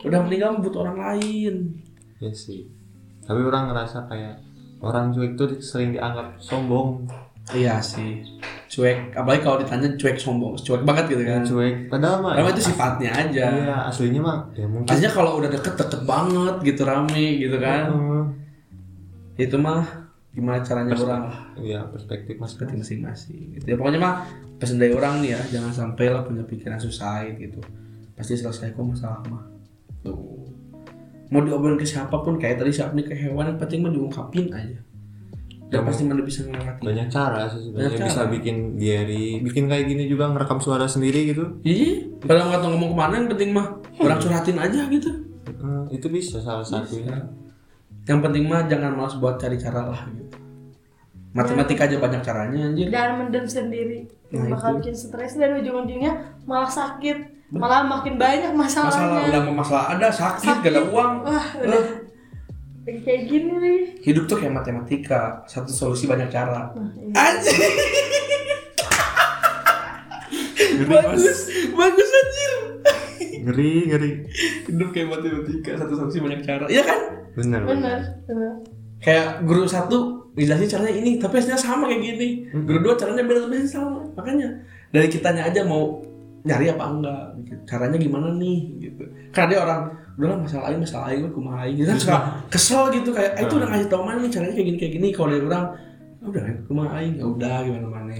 Udah 0.00 0.20
meninggal 0.24 0.56
butuh 0.64 0.88
orang 0.88 0.96
lain. 0.96 1.54
Ya 2.16 2.32
sih. 2.32 2.72
Tapi 3.20 3.40
orang 3.44 3.68
ngerasa 3.68 4.08
kayak 4.08 4.40
orang 4.80 5.12
cuek 5.12 5.36
tuh 5.36 5.60
sering 5.60 5.92
dianggap 5.92 6.40
sombong. 6.40 7.04
Iya 7.52 7.76
sih. 7.84 8.24
Cuek 8.72 9.12
apalagi 9.12 9.44
kalau 9.44 9.60
ditanya 9.60 9.92
cuek 10.00 10.16
sombong 10.16 10.56
cuek 10.56 10.80
banget 10.88 11.04
gitu 11.12 11.22
kan. 11.28 11.44
Cuek. 11.44 11.92
Padahal 11.92 12.24
mah 12.24 12.32
Padahal 12.32 12.48
ya, 12.48 12.54
itu 12.56 12.62
sifatnya 12.64 13.10
aja. 13.12 13.44
Iya 13.52 13.76
aslinya 13.92 14.20
mah 14.24 14.38
ya 14.56 14.64
mungkin. 14.64 14.88
Aslinya 14.88 15.12
kalau 15.12 15.36
udah 15.36 15.52
deket 15.52 15.76
deket 15.76 16.00
banget 16.08 16.54
gitu 16.64 16.82
rame 16.88 17.26
gitu 17.36 17.60
kan. 17.60 17.92
Heeh. 17.92 18.24
itu 19.40 19.56
mah 19.56 20.09
gimana 20.30 20.62
caranya 20.62 20.94
orang? 20.94 21.22
lah 21.26 21.38
Iya 21.58 21.80
perspektif 21.90 22.38
mas 22.38 22.54
seperti 22.54 22.78
masing-masing 22.78 23.58
gitu 23.58 23.66
ya. 23.74 23.76
Pokoknya 23.76 23.98
mah 23.98 24.14
pesan 24.62 24.78
dari 24.78 24.94
orang 24.94 25.24
nih 25.24 25.34
ya 25.34 25.40
jangan 25.58 25.72
sampai 25.74 26.06
lah 26.06 26.22
punya 26.22 26.46
pikiran 26.46 26.78
suicide 26.78 27.34
gitu. 27.38 27.58
Pasti 28.14 28.38
selesai 28.38 28.70
kok 28.70 28.84
masalah 28.86 29.20
mah. 29.26 29.42
Tuh. 30.06 30.46
Mau 31.30 31.42
diobrolin 31.42 31.78
ke 31.78 31.86
siapa 31.86 32.14
pun 32.22 32.38
kayak 32.38 32.62
tadi 32.62 32.70
siapa 32.74 32.94
nih 32.94 33.06
ke 33.06 33.14
hewan 33.14 33.54
yang 33.54 33.58
penting 33.58 33.82
mah 33.82 33.90
diungkapin 33.90 34.50
aja. 34.54 34.78
Dan 35.70 35.78
Ya, 35.78 35.86
pasti 35.86 36.02
mana 36.02 36.26
bisa 36.26 36.42
ngelewati 36.42 36.82
banyak 36.82 37.06
cara 37.14 37.46
sih 37.46 37.62
sebenarnya. 37.62 37.94
Banyak 37.94 38.06
bisa 38.10 38.22
cara. 38.26 38.30
bikin 38.34 38.56
diary 38.74 39.26
bikin 39.38 39.64
kayak 39.70 39.86
gini 39.86 40.02
juga 40.10 40.26
ngerekam 40.34 40.58
suara 40.58 40.90
sendiri 40.90 41.30
gitu. 41.30 41.62
Iya 41.62 42.10
padahal 42.18 42.50
nggak 42.50 42.60
tahu 42.66 42.70
ngomong 42.74 42.90
ke 42.90 42.96
mana 42.98 43.14
yang 43.22 43.28
penting 43.30 43.50
mah 43.54 43.66
orang 44.02 44.18
curhatin 44.18 44.58
aja 44.58 44.80
gitu. 44.90 45.10
Heeh, 45.46 45.82
itu 45.94 46.06
bisa 46.10 46.42
salah 46.42 46.66
satunya 46.66 47.22
yang 48.08 48.20
penting 48.24 48.48
mah 48.48 48.64
jangan 48.64 48.96
malas 48.96 49.16
buat 49.20 49.36
cari 49.36 49.56
cara 49.60 49.84
lah 49.84 50.02
gitu. 50.12 50.36
Matematika 51.30 51.86
aja 51.86 51.96
banyak 52.00 52.22
caranya 52.26 52.58
anjir. 52.70 52.90
Jangan 52.90 53.12
mendem 53.22 53.46
sendiri. 53.46 53.98
Nah, 54.34 54.50
bakal 54.50 54.78
itu. 54.78 54.78
bikin 54.82 54.94
stres 54.98 55.38
dan 55.38 55.54
ujung-ujungnya 55.62 56.12
malah 56.46 56.70
sakit. 56.70 57.38
Malah 57.50 57.82
makin 57.86 58.14
banyak 58.14 58.54
masalah 58.54 58.94
masalahnya 58.94 59.30
udah 59.34 59.42
mau 59.46 59.54
masalah 59.62 59.84
ada 59.94 60.08
sakit, 60.10 60.54
gak 60.62 60.70
ada 60.74 60.82
uang. 60.86 61.12
Wah 61.26 61.46
udah. 61.58 61.84
Lagi 62.86 63.00
kayak 63.06 63.22
gini 63.26 63.52
nih. 63.58 63.80
Hidup 64.02 64.26
tuh 64.26 64.38
kayak 64.42 64.54
matematika 64.58 65.42
satu 65.46 65.70
solusi 65.70 66.06
banyak 66.06 66.30
cara. 66.30 66.74
Nah, 66.74 66.90
iya. 66.98 67.14
anjir 67.14 67.58
bagus 70.90 71.50
bagus 71.76 72.10
anjir 72.10 72.52
ngeri 73.20 73.72
ngeri. 73.90 74.10
Hidup 74.68 74.88
kayak 74.92 75.08
matematika 75.12 75.70
satu 75.76 75.92
solusi 75.96 76.18
banyak 76.20 76.40
cara. 76.44 76.64
Iya 76.66 76.82
kan? 76.84 77.00
Bener 77.36 77.62
bener 77.62 77.98
bener 78.26 78.52
kayak 79.00 79.48
guru 79.48 79.64
satu 79.64 80.28
ngejelasin 80.36 80.68
caranya 80.68 80.94
ini 80.94 81.16
tapi 81.16 81.40
hasilnya 81.40 81.58
sama 81.58 81.88
kayak 81.88 82.02
gini. 82.04 82.28
Guru 82.52 82.78
dua 82.84 82.94
caranya 82.94 83.24
beda 83.24 83.48
tapi 83.48 83.54
hasilnya 83.60 83.72
sama. 83.72 84.00
Makanya 84.14 84.48
dari 84.92 85.08
kitanya 85.08 85.42
aja 85.48 85.64
mau 85.64 86.04
nyari 86.40 86.72
apa 86.72 86.84
enggak 86.88 87.24
gitu. 87.44 87.62
caranya 87.68 87.98
gimana 88.00 88.28
nih 88.36 88.58
gitu. 88.80 89.04
Karena 89.32 89.48
dia 89.52 89.60
orang 89.60 89.80
udahlah 90.16 90.38
masalah 90.40 90.64
lain 90.72 90.80
masalah 90.84 91.04
lain 91.12 91.18
gue 91.24 91.32
kumaha 91.32 91.58
aing." 91.64 91.76
gitu 91.80 91.88
kan 91.88 91.98
suka 92.00 92.18
kesel 92.52 92.82
gitu 92.92 93.10
kayak 93.12 93.32
eh 93.40 93.44
itu 93.48 93.54
udah 93.56 93.68
ngasih 93.72 93.88
tau 93.88 94.04
mana 94.04 94.18
nih 94.20 94.32
caranya 94.32 94.54
kayak 94.56 94.68
gini 94.68 94.78
kayak 94.78 94.92
gini. 95.00 95.08
Kalau 95.12 95.28
dari 95.32 95.44
orang 95.48 95.64
"Ah, 96.20 96.26
udah 96.28 96.42
kumaha 96.68 96.90
aing. 97.00 97.14
Ya 97.16 97.26
udah 97.28 97.56
gimana 97.64 97.88
mana. 97.88 98.14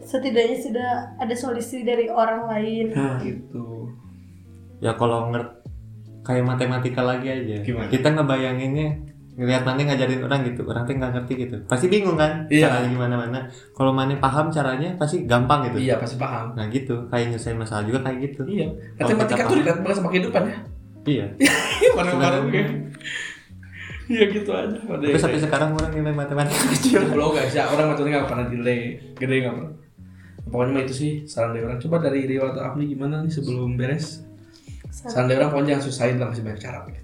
Setidaknya 0.00 0.56
sudah 0.58 0.90
ada 1.20 1.34
solusi 1.36 1.84
dari 1.84 2.08
orang 2.08 2.48
lain 2.48 2.86
nah 2.96 3.20
gitu 3.20 3.92
ya 4.80 4.96
kalau 4.96 5.28
ngerti 5.28 5.60
kayak 6.20 6.44
matematika 6.44 7.00
lagi 7.00 7.28
aja. 7.32 7.56
Gimana? 7.64 7.88
kita 7.88 8.08
ngebayanginnya 8.12 8.88
ngelihat 9.30 9.64
mana 9.64 9.88
ngajarin 9.88 10.20
orang 10.20 10.40
gitu 10.52 10.60
orang 10.68 10.84
tuh 10.84 10.92
nggak 11.00 11.12
ngerti 11.16 11.32
gitu. 11.48 11.56
Pasti 11.64 11.86
bingung 11.88 12.18
kan 12.18 12.44
Iya. 12.52 12.68
caranya 12.68 12.88
gimana 12.92 13.14
mana. 13.16 13.40
Kalau 13.72 13.92
mana 13.94 14.12
paham 14.20 14.52
caranya 14.52 14.92
pasti 15.00 15.24
gampang 15.24 15.64
gitu. 15.72 15.80
Iya 15.80 15.96
pasti 15.96 16.20
paham. 16.20 16.52
Nah 16.52 16.68
gitu. 16.68 17.08
Kayak 17.08 17.32
nyelesain 17.32 17.56
masalah 17.56 17.88
juga 17.88 18.04
kayak 18.04 18.18
gitu. 18.20 18.44
Iya. 18.44 18.68
Matematika 19.00 19.42
tuh 19.48 19.56
dekat 19.64 19.76
banget 19.80 19.96
sama 19.96 20.08
kehidupan 20.12 20.42
ya? 20.44 20.56
Iya. 21.08 21.26
Baru-baru 21.96 22.40
kayak 22.52 22.68
iya 24.10 24.24
gitu 24.28 24.50
aja. 24.52 24.76
Pada 24.76 25.02
tapi 25.06 25.16
sampai 25.16 25.40
sekarang 25.40 25.70
orang 25.72 25.90
nilai 25.94 26.12
matematika 26.12 26.64
kecil. 26.76 27.00
Belum 27.08 27.32
guys 27.32 27.54
ya 27.54 27.64
orang 27.64 27.96
matematika 27.96 28.16
nggak 28.20 28.30
pernah 28.36 28.46
delay. 28.50 28.80
Gede 29.16 29.34
nggak 29.40 29.54
pernah. 29.56 29.72
Pokoknya 30.50 30.80
itu 30.84 30.92
sih 30.92 31.10
saran 31.24 31.56
dari 31.56 31.64
orang. 31.64 31.80
Coba 31.80 31.96
dari 32.02 32.26
Rio 32.26 32.44
atau 32.44 32.60
Afni 32.60 32.90
gimana 32.90 33.22
nih 33.24 33.32
sebelum 33.32 33.78
beres 33.78 34.26
saran 34.90 35.26
dari 35.30 35.38
orang 35.38 35.50
pokoknya 35.54 35.68
jangan 35.74 35.84
susahin 35.86 36.16
lah 36.18 36.26
masih 36.28 36.44
banyak 36.44 36.60
cara 36.60 36.78
gitu. 36.90 37.00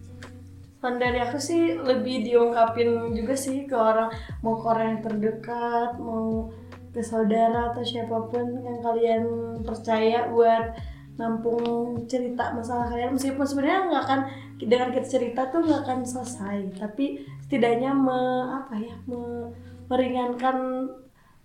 Saran 0.83 0.97
dari 0.99 1.19
aku 1.23 1.39
sih 1.41 1.63
lebih 1.79 2.17
diungkapin 2.27 3.15
juga 3.15 3.35
sih 3.35 3.67
ke 3.67 3.77
orang 3.79 4.11
mau 4.43 4.55
ke 4.59 4.67
orang 4.67 4.87
yang 4.93 5.01
terdekat 5.03 5.91
mau 5.99 6.51
ke 6.93 7.01
saudara 7.05 7.73
atau 7.73 7.85
siapa 7.85 8.29
pun 8.29 8.45
yang 8.65 8.79
kalian 8.81 9.23
percaya 9.63 10.27
buat 10.33 10.77
nampung 11.17 11.65
cerita 12.05 12.53
masalah 12.53 12.93
kalian. 12.93 13.17
Meskipun 13.17 13.47
sebenarnya 13.47 13.81
nggak 13.89 14.03
akan 14.05 14.21
dengan 14.57 14.89
kita 14.93 15.09
cerita 15.09 15.49
tuh 15.53 15.65
nggak 15.65 15.81
akan 15.85 16.01
selesai 16.05 16.59
tapi 16.81 17.25
setidaknya 17.45 17.93
me, 17.93 18.19
apa 18.51 18.75
ya 18.81 18.97
me- 19.07 19.53
meringankan 19.87 20.89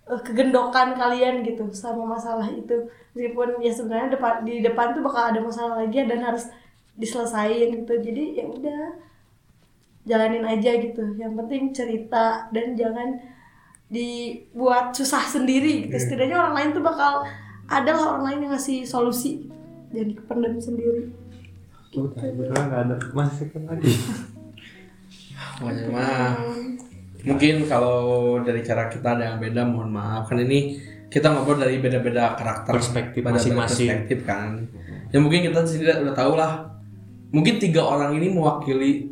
kegendokan 0.06 0.98
kalian 0.98 1.46
gitu 1.46 1.70
sama 1.70 2.18
masalah 2.18 2.50
itu. 2.50 2.90
Meskipun 3.14 3.62
ya 3.62 3.70
sebenarnya 3.70 4.18
depan 4.18 4.42
di 4.42 4.60
depan 4.60 4.96
tuh 4.96 5.02
bakal 5.04 5.30
ada 5.30 5.40
masalah 5.40 5.74
lagi 5.86 6.02
dan 6.02 6.20
harus 6.20 6.50
diselesain 6.98 7.70
gitu. 7.70 7.94
Jadi 8.02 8.42
ya 8.42 8.44
udah 8.50 8.82
jalanin 10.02 10.44
aja 10.44 10.74
gitu. 10.82 11.14
Yang 11.14 11.32
penting 11.38 11.62
cerita 11.70 12.50
dan 12.50 12.74
jangan 12.74 13.22
dibuat 13.86 14.96
susah 14.96 15.22
sendiri 15.22 15.86
gitu. 15.86 15.96
Setidaknya 15.96 16.36
orang 16.40 16.54
lain 16.58 16.70
tuh 16.74 16.84
bakal 16.84 17.22
ada 17.70 17.90
lah 17.94 18.18
orang 18.18 18.24
lain 18.26 18.38
yang 18.48 18.52
ngasih 18.58 18.82
solusi. 18.82 19.46
Jadi 19.92 20.18
kependam 20.18 20.58
sendiri. 20.58 21.12
Udah, 21.92 22.24
beneran 22.32 22.64
nggak 22.72 22.82
ada 22.88 22.96
masukan 23.12 23.62
lagi. 23.68 23.92
Mah 25.92 26.34
mungkin 27.22 27.66
kalau 27.70 28.38
dari 28.42 28.62
cara 28.66 28.90
kita 28.90 29.14
ada 29.18 29.34
yang 29.34 29.38
beda 29.38 29.62
mohon 29.66 29.90
maaf. 29.94 30.26
Kan 30.30 30.42
ini 30.42 30.78
kita 31.12 31.28
ngobrol 31.28 31.60
dari 31.60 31.76
beda-beda 31.78 32.34
karakter 32.34 32.72
Perspektif 32.72 33.20
masing-masing. 33.20 33.88
perspektif 33.88 34.18
kan? 34.24 34.64
Ya 35.12 35.20
mungkin 35.20 35.44
kita 35.44 35.60
tidak 35.66 36.02
udah 36.08 36.14
tahu 36.16 36.32
lah. 36.34 36.52
Mungkin 37.32 37.60
tiga 37.60 37.84
orang 37.84 38.16
ini 38.16 38.28
mewakili 38.32 39.08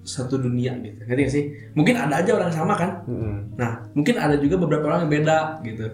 satu 0.00 0.40
dunia 0.40 0.74
gitu. 0.80 1.00
Ngerti 1.04 1.20
gak 1.28 1.32
sih? 1.32 1.44
Mungkin 1.76 1.94
ada 1.96 2.24
aja 2.24 2.30
orang 2.32 2.48
yang 2.48 2.58
sama 2.64 2.74
kan? 2.76 2.90
Nah 3.56 3.84
mungkin 3.92 4.16
ada 4.16 4.36
juga 4.40 4.56
beberapa 4.56 4.88
orang 4.88 5.06
yang 5.06 5.12
beda 5.20 5.38
gitu. 5.64 5.86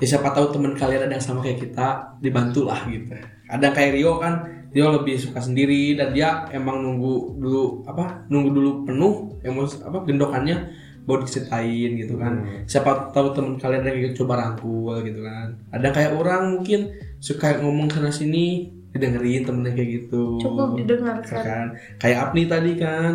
Ya 0.00 0.06
siapa 0.08 0.34
tahu 0.34 0.50
teman 0.56 0.74
kalian 0.74 1.06
ada 1.06 1.14
yang 1.14 1.22
sama 1.22 1.44
kayak 1.44 1.62
kita 1.62 2.18
dibantu 2.18 2.66
lah 2.66 2.80
gitu. 2.88 3.12
Ada 3.46 3.70
kayak 3.76 3.92
Rio 4.00 4.16
kan 4.16 4.61
Rio 4.72 4.88
lebih 4.88 5.20
suka 5.20 5.40
sendiri 5.40 5.94
dan 5.94 6.16
dia 6.16 6.48
emang 6.48 6.80
nunggu 6.80 7.36
dulu 7.36 7.84
apa 7.84 8.24
nunggu 8.32 8.50
dulu 8.56 8.70
penuh 8.88 9.36
emos 9.44 9.76
apa 9.84 10.00
gendokannya 10.08 10.56
baru 11.02 11.26
diceritain 11.26 11.90
gitu 11.98 12.14
kan. 12.14 12.46
Hmm. 12.46 12.62
siapa 12.64 13.10
tahu 13.10 13.34
teman 13.34 13.58
kalian 13.58 13.84
yang 13.84 14.14
coba 14.16 14.38
rangkul 14.38 14.96
gitu 15.02 15.20
kan. 15.20 15.58
Ada 15.74 15.88
kayak 15.90 16.12
orang 16.14 16.42
mungkin 16.58 16.94
suka 17.18 17.58
ngomong 17.58 17.90
sana 17.90 18.08
sini 18.08 18.70
didengerin 18.94 19.42
temennya 19.42 19.72
kayak 19.74 19.90
gitu. 20.04 20.38
Cukup 20.38 20.78
didengarkan 20.78 21.42
kan? 21.42 21.66
kayak 21.98 22.18
Apni 22.28 22.46
tadi 22.46 22.72
kan. 22.78 23.14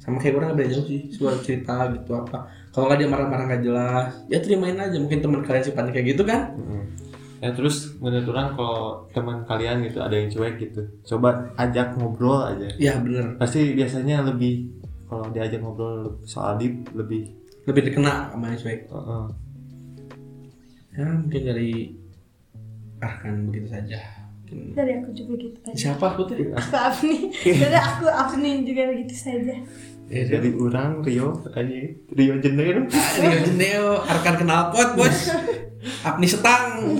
Sama 0.00 0.22
kayak 0.22 0.38
orang 0.38 0.54
beda 0.54 0.70
jauh 0.70 0.86
sih 0.86 1.10
suara 1.10 1.36
cerita 1.42 1.90
gitu 1.92 2.14
apa. 2.14 2.46
Kalau 2.70 2.88
nggak 2.88 2.98
dia 3.04 3.08
marah-marah 3.10 3.44
nggak 3.52 3.62
jelas 3.62 4.10
ya 4.30 4.38
terimain 4.40 4.78
aja. 4.78 4.96
Mungkin 4.96 5.20
teman 5.20 5.42
kalian 5.44 5.64
sifatnya 5.66 5.92
kayak 5.92 6.16
gitu 6.16 6.22
kan. 6.24 6.56
Mm-mm. 6.56 6.82
Ya 7.36 7.52
terus 7.52 7.92
menurut 8.00 8.24
orang 8.32 8.56
kalau 8.56 8.80
teman 9.12 9.44
kalian 9.44 9.84
gitu 9.84 10.00
ada 10.00 10.16
yang 10.16 10.28
cuek 10.28 10.56
gitu, 10.56 10.80
coba 11.04 11.52
ajak 11.56 11.92
ngobrol 11.94 12.40
aja. 12.40 12.64
ya 12.80 12.96
bener 12.96 13.36
Pasti 13.36 13.76
biasanya 13.76 14.24
lebih 14.24 14.72
kalau 15.04 15.28
diajak 15.30 15.60
ngobrol 15.60 16.16
soal 16.24 16.56
deep 16.56 16.88
lebih. 16.92 17.28
lebih 17.66 17.82
dikena 17.90 18.30
sama 18.30 18.46
yang 18.48 18.58
cuek 18.58 18.80
Heeh. 18.86 19.24
ya 20.94 21.06
mungkin 21.12 21.42
dari 21.44 21.70
Arkan 22.96 23.34
begitu 23.50 23.68
saja 23.68 23.98
mungkin 24.46 24.70
dari 24.72 24.92
aku 24.96 25.10
juga 25.10 25.32
gitu 25.34 25.58
aja 25.66 25.74
siapa 25.74 26.14
aku 26.14 26.20
tuh 26.24 26.38
aku 26.54 26.72
Afni 26.78 27.34
dari 27.34 27.74
aku 27.76 28.06
Afni 28.06 28.62
juga 28.62 28.86
begitu 28.88 29.14
saja 29.18 29.54
ya, 30.10 30.22
Dari 30.38 30.50
orang 30.54 31.02
Rio 31.02 31.42
aja 31.54 31.78
Rio 32.14 32.34
Jenner. 32.38 32.86
Ah, 32.90 33.10
Rio 33.22 33.38
Jendeo 33.46 33.88
Arkan 34.06 34.34
knalpot 34.42 34.88
bos. 34.94 35.18
Apni 36.02 36.26
setang. 36.26 36.98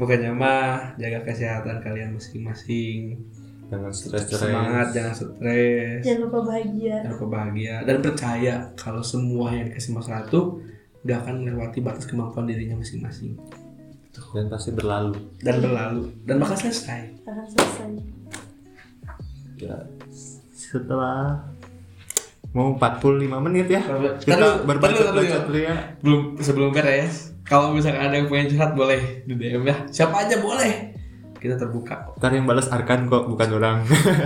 Pokoknya 0.00 0.34
mah 0.34 0.96
jaga 0.98 1.22
kesehatan 1.22 1.84
kalian 1.84 2.16
masing-masing. 2.16 3.20
Jangan 3.68 3.92
stres-stres. 3.92 4.40
semangat 4.44 4.88
jangan 4.92 5.14
stres. 5.16 6.00
Jangan 6.04 6.20
lupa 6.28 6.38
bahagia. 6.44 6.96
Jangan 7.00 7.14
lupa 7.16 7.26
bahagia. 7.32 7.74
Dan 7.84 7.96
percaya 8.04 8.54
kalau 8.76 9.00
semua 9.00 9.54
yang 9.56 9.72
dikasih 9.72 9.92
masalah 9.96 10.24
itu 10.28 10.60
gak 11.04 11.18
akan 11.24 11.34
melewati 11.44 11.78
batas 11.80 12.04
kemampuan 12.08 12.48
dirinya 12.48 12.76
masing-masing. 12.80 13.36
Dan 14.34 14.46
pasti 14.46 14.70
berlalu. 14.74 15.14
dan 15.42 15.62
berlalu. 15.62 16.10
Dan 16.26 16.36
bakal 16.42 16.56
selesai. 16.58 17.02
Akan 17.26 17.46
selesai. 17.50 17.90
Ya 19.54 19.78
setelah 20.74 21.38
mau 22.50 22.74
45 22.74 23.46
menit 23.46 23.66
ya. 23.70 23.82
Kita 24.18 24.66
berbacot 24.66 25.14
bacot 25.14 25.42
taruh. 25.46 25.58
ya. 25.58 25.74
belum 26.02 26.38
sebelum 26.42 26.70
beres 26.74 27.34
kalau 27.46 27.74
misalkan 27.74 28.10
ada 28.10 28.14
yang 28.18 28.26
pengen 28.26 28.54
curhat 28.54 28.72
boleh 28.74 29.26
di 29.26 29.34
DM 29.38 29.62
ya. 29.66 29.76
Siapa 29.90 30.26
aja 30.26 30.42
boleh. 30.42 30.94
Kita 31.38 31.60
terbuka 31.60 32.16
ntar 32.16 32.32
yang 32.32 32.48
balas 32.48 32.72
Arkan 32.72 33.06
kok 33.06 33.28
bukan 33.28 33.48
orang. 33.54 33.76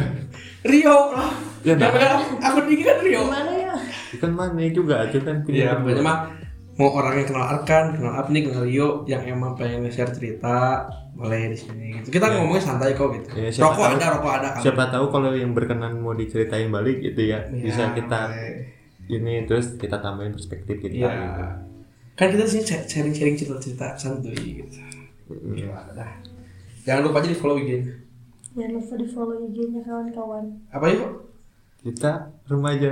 Rio 0.71 1.13
lah. 1.13 1.35
Ya, 1.67 1.75
nah. 1.75 1.91
pegang 1.91 2.23
akun 2.39 2.65
ini 2.71 2.83
kan 2.87 2.99
Rio. 3.03 3.21
Gimana 3.27 3.53
ya? 3.53 3.75
Kan 4.23 4.33
mana 4.39 4.63
juga 4.71 5.03
itu 5.05 5.19
kan 5.27 5.43
punya 5.43 5.75
Iya, 5.75 5.99
mah 5.99 6.31
mau 6.79 6.95
orang 6.95 7.15
yang 7.17 7.27
kenal 7.27 7.45
Arkan, 7.45 7.85
kenal 7.93 8.15
Apni, 8.15 8.39
kenal 8.41 8.63
Rio, 8.63 9.03
yang 9.05 9.27
emang 9.27 9.53
pengen 9.53 9.83
nge-share 9.83 10.09
cerita, 10.09 10.87
boleh 11.13 11.51
di 11.51 11.59
sini. 11.59 11.99
Gitu. 11.99 12.15
Kita 12.15 12.27
Iya. 12.27 12.35
ngomongnya 12.39 12.63
santai 12.65 12.95
kok 12.95 13.11
gitu. 13.13 13.29
Siapa 13.35 13.67
rokok 13.69 13.83
tahu- 13.83 13.93
ada, 13.93 14.07
rokok 14.15 14.33
ada. 14.33 14.49
kan. 14.49 14.63
siapa 14.63 14.83
tahu 14.89 15.05
kalau 15.09 15.31
yang 15.33 15.51
berkenan 15.51 15.99
mau 15.99 16.15
diceritain 16.15 16.69
balik 16.69 17.03
gitu 17.03 17.19
ya 17.25 17.43
Iya, 17.45 17.59
bisa 17.61 17.83
kita 17.93 18.21
boleh. 18.25 18.55
ini 19.11 19.35
terus 19.43 19.75
kita 19.75 19.99
tambahin 19.99 20.31
perspektif 20.31 20.79
kita 20.79 20.95
Iya. 20.97 21.11
gitu. 21.11 21.43
Kan 22.15 22.27
kita 22.31 22.43
di 22.45 22.51
sini 22.53 22.63
sharing-sharing 22.85 23.35
cerita-cerita 23.37 23.87
santuy 23.95 24.39
gitu. 24.63 24.79
Iya, 25.53 25.75
dah. 25.93 26.11
Jangan 26.81 27.03
lupa 27.05 27.19
aja 27.19 27.29
di 27.29 27.37
follow 27.37 27.59
IG. 27.59 27.71
jangan 28.51 28.73
lupa 28.75 28.95
di 28.95 29.07
follow 29.07 29.37
IG-nya 29.41 29.81
kawan-kawan 29.83 30.45
Apa 30.69 30.87
yuk? 30.89 31.31
kita 31.81 32.11
remaja 32.45 32.91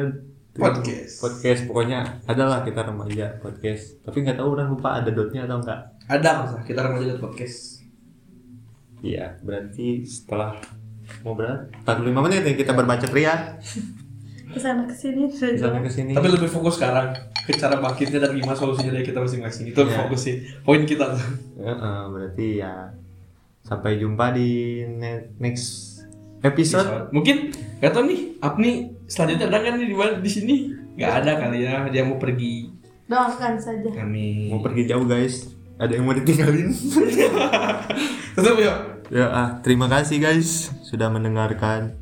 Podcast. 0.58 1.12
podcast 1.18 1.60
pokoknya 1.64 1.98
adalah 2.24 2.60
kita 2.60 2.80
remaja 2.82 3.36
podcast 3.38 4.00
tapi 4.00 4.20
nggak 4.20 4.36
tahu 4.36 4.48
orang 4.50 4.68
lupa 4.68 4.96
ada 4.96 5.08
dotnya 5.08 5.44
atau 5.44 5.58
enggak 5.58 5.80
Ada 6.06 6.30
masa 6.38 6.56
kita 6.62 6.80
remaja 6.80 7.04
Dot 7.10 7.20
podcast. 7.22 7.82
iya 9.00 9.36
berarti 9.40 10.02
setelah 10.02 10.56
mau 11.20 11.32
berapa 11.32 11.68
45 11.82 12.24
menit 12.24 12.40
nih 12.42 12.54
kita 12.56 12.72
berbacot 12.72 13.10
ria 13.10 13.58
ke 14.46 14.56
sana 14.56 14.82
ke 14.82 14.94
sini 14.94 15.26
di 15.26 15.36
sana 15.36 15.78
ke 15.78 15.90
sini 15.90 16.10
Tapi 16.10 16.28
lebih 16.28 16.48
fokus 16.48 16.76
sekarang 16.76 17.12
ke 17.44 17.52
cara 17.52 17.76
bangkitnya 17.76 18.18
dan 18.18 18.32
gimana 18.32 18.56
solusinya 18.56 18.90
dari 18.90 19.04
kita 19.04 19.20
masing-masing. 19.20 19.70
Itu 19.70 19.84
Iya. 19.84 20.02
fokus 20.02 20.20
sih. 20.20 20.42
Poin 20.66 20.82
kita 20.82 21.14
tuh. 21.14 21.22
Heeh, 21.56 22.00
berarti 22.08 22.46
ya 22.58 22.90
sampai 23.62 24.00
jumpa 24.00 24.32
di 24.32 24.50
ne- 24.82 25.30
next 25.38 26.02
episode 26.40 27.06
Mungkin 27.10 27.54
gak 27.78 27.92
tau 27.92 28.02
nih, 28.02 28.34
Apni 28.40 28.95
selanjutnya 29.06 29.46
ada 29.46 29.58
kan 29.60 29.72
nih 29.74 29.86
di 29.86 29.94
mana- 29.94 30.18
di 30.18 30.28
sini? 30.28 30.54
Gak 30.94 31.12
ada 31.20 31.32
kali 31.38 31.62
ya, 31.62 31.86
dia 31.86 32.02
mau 32.02 32.16
pergi. 32.16 32.72
doakan 33.06 33.54
saja 33.56 33.86
Kami 33.86 34.50
mau 34.50 34.58
pergi 34.58 34.82
jauh 34.84 35.04
guys 35.04 35.54
ada 35.76 35.92
yang 35.92 36.02
mau 36.02 36.12
ditinggalin 36.12 36.74
Tutup 38.34 38.58
yuk. 38.58 38.78
ya 39.06 39.26
ah 39.28 39.48
terima 39.60 39.86
kasih 39.86 40.18
guys 40.18 40.74
sudah 40.82 41.06
mendengarkan 41.06 41.94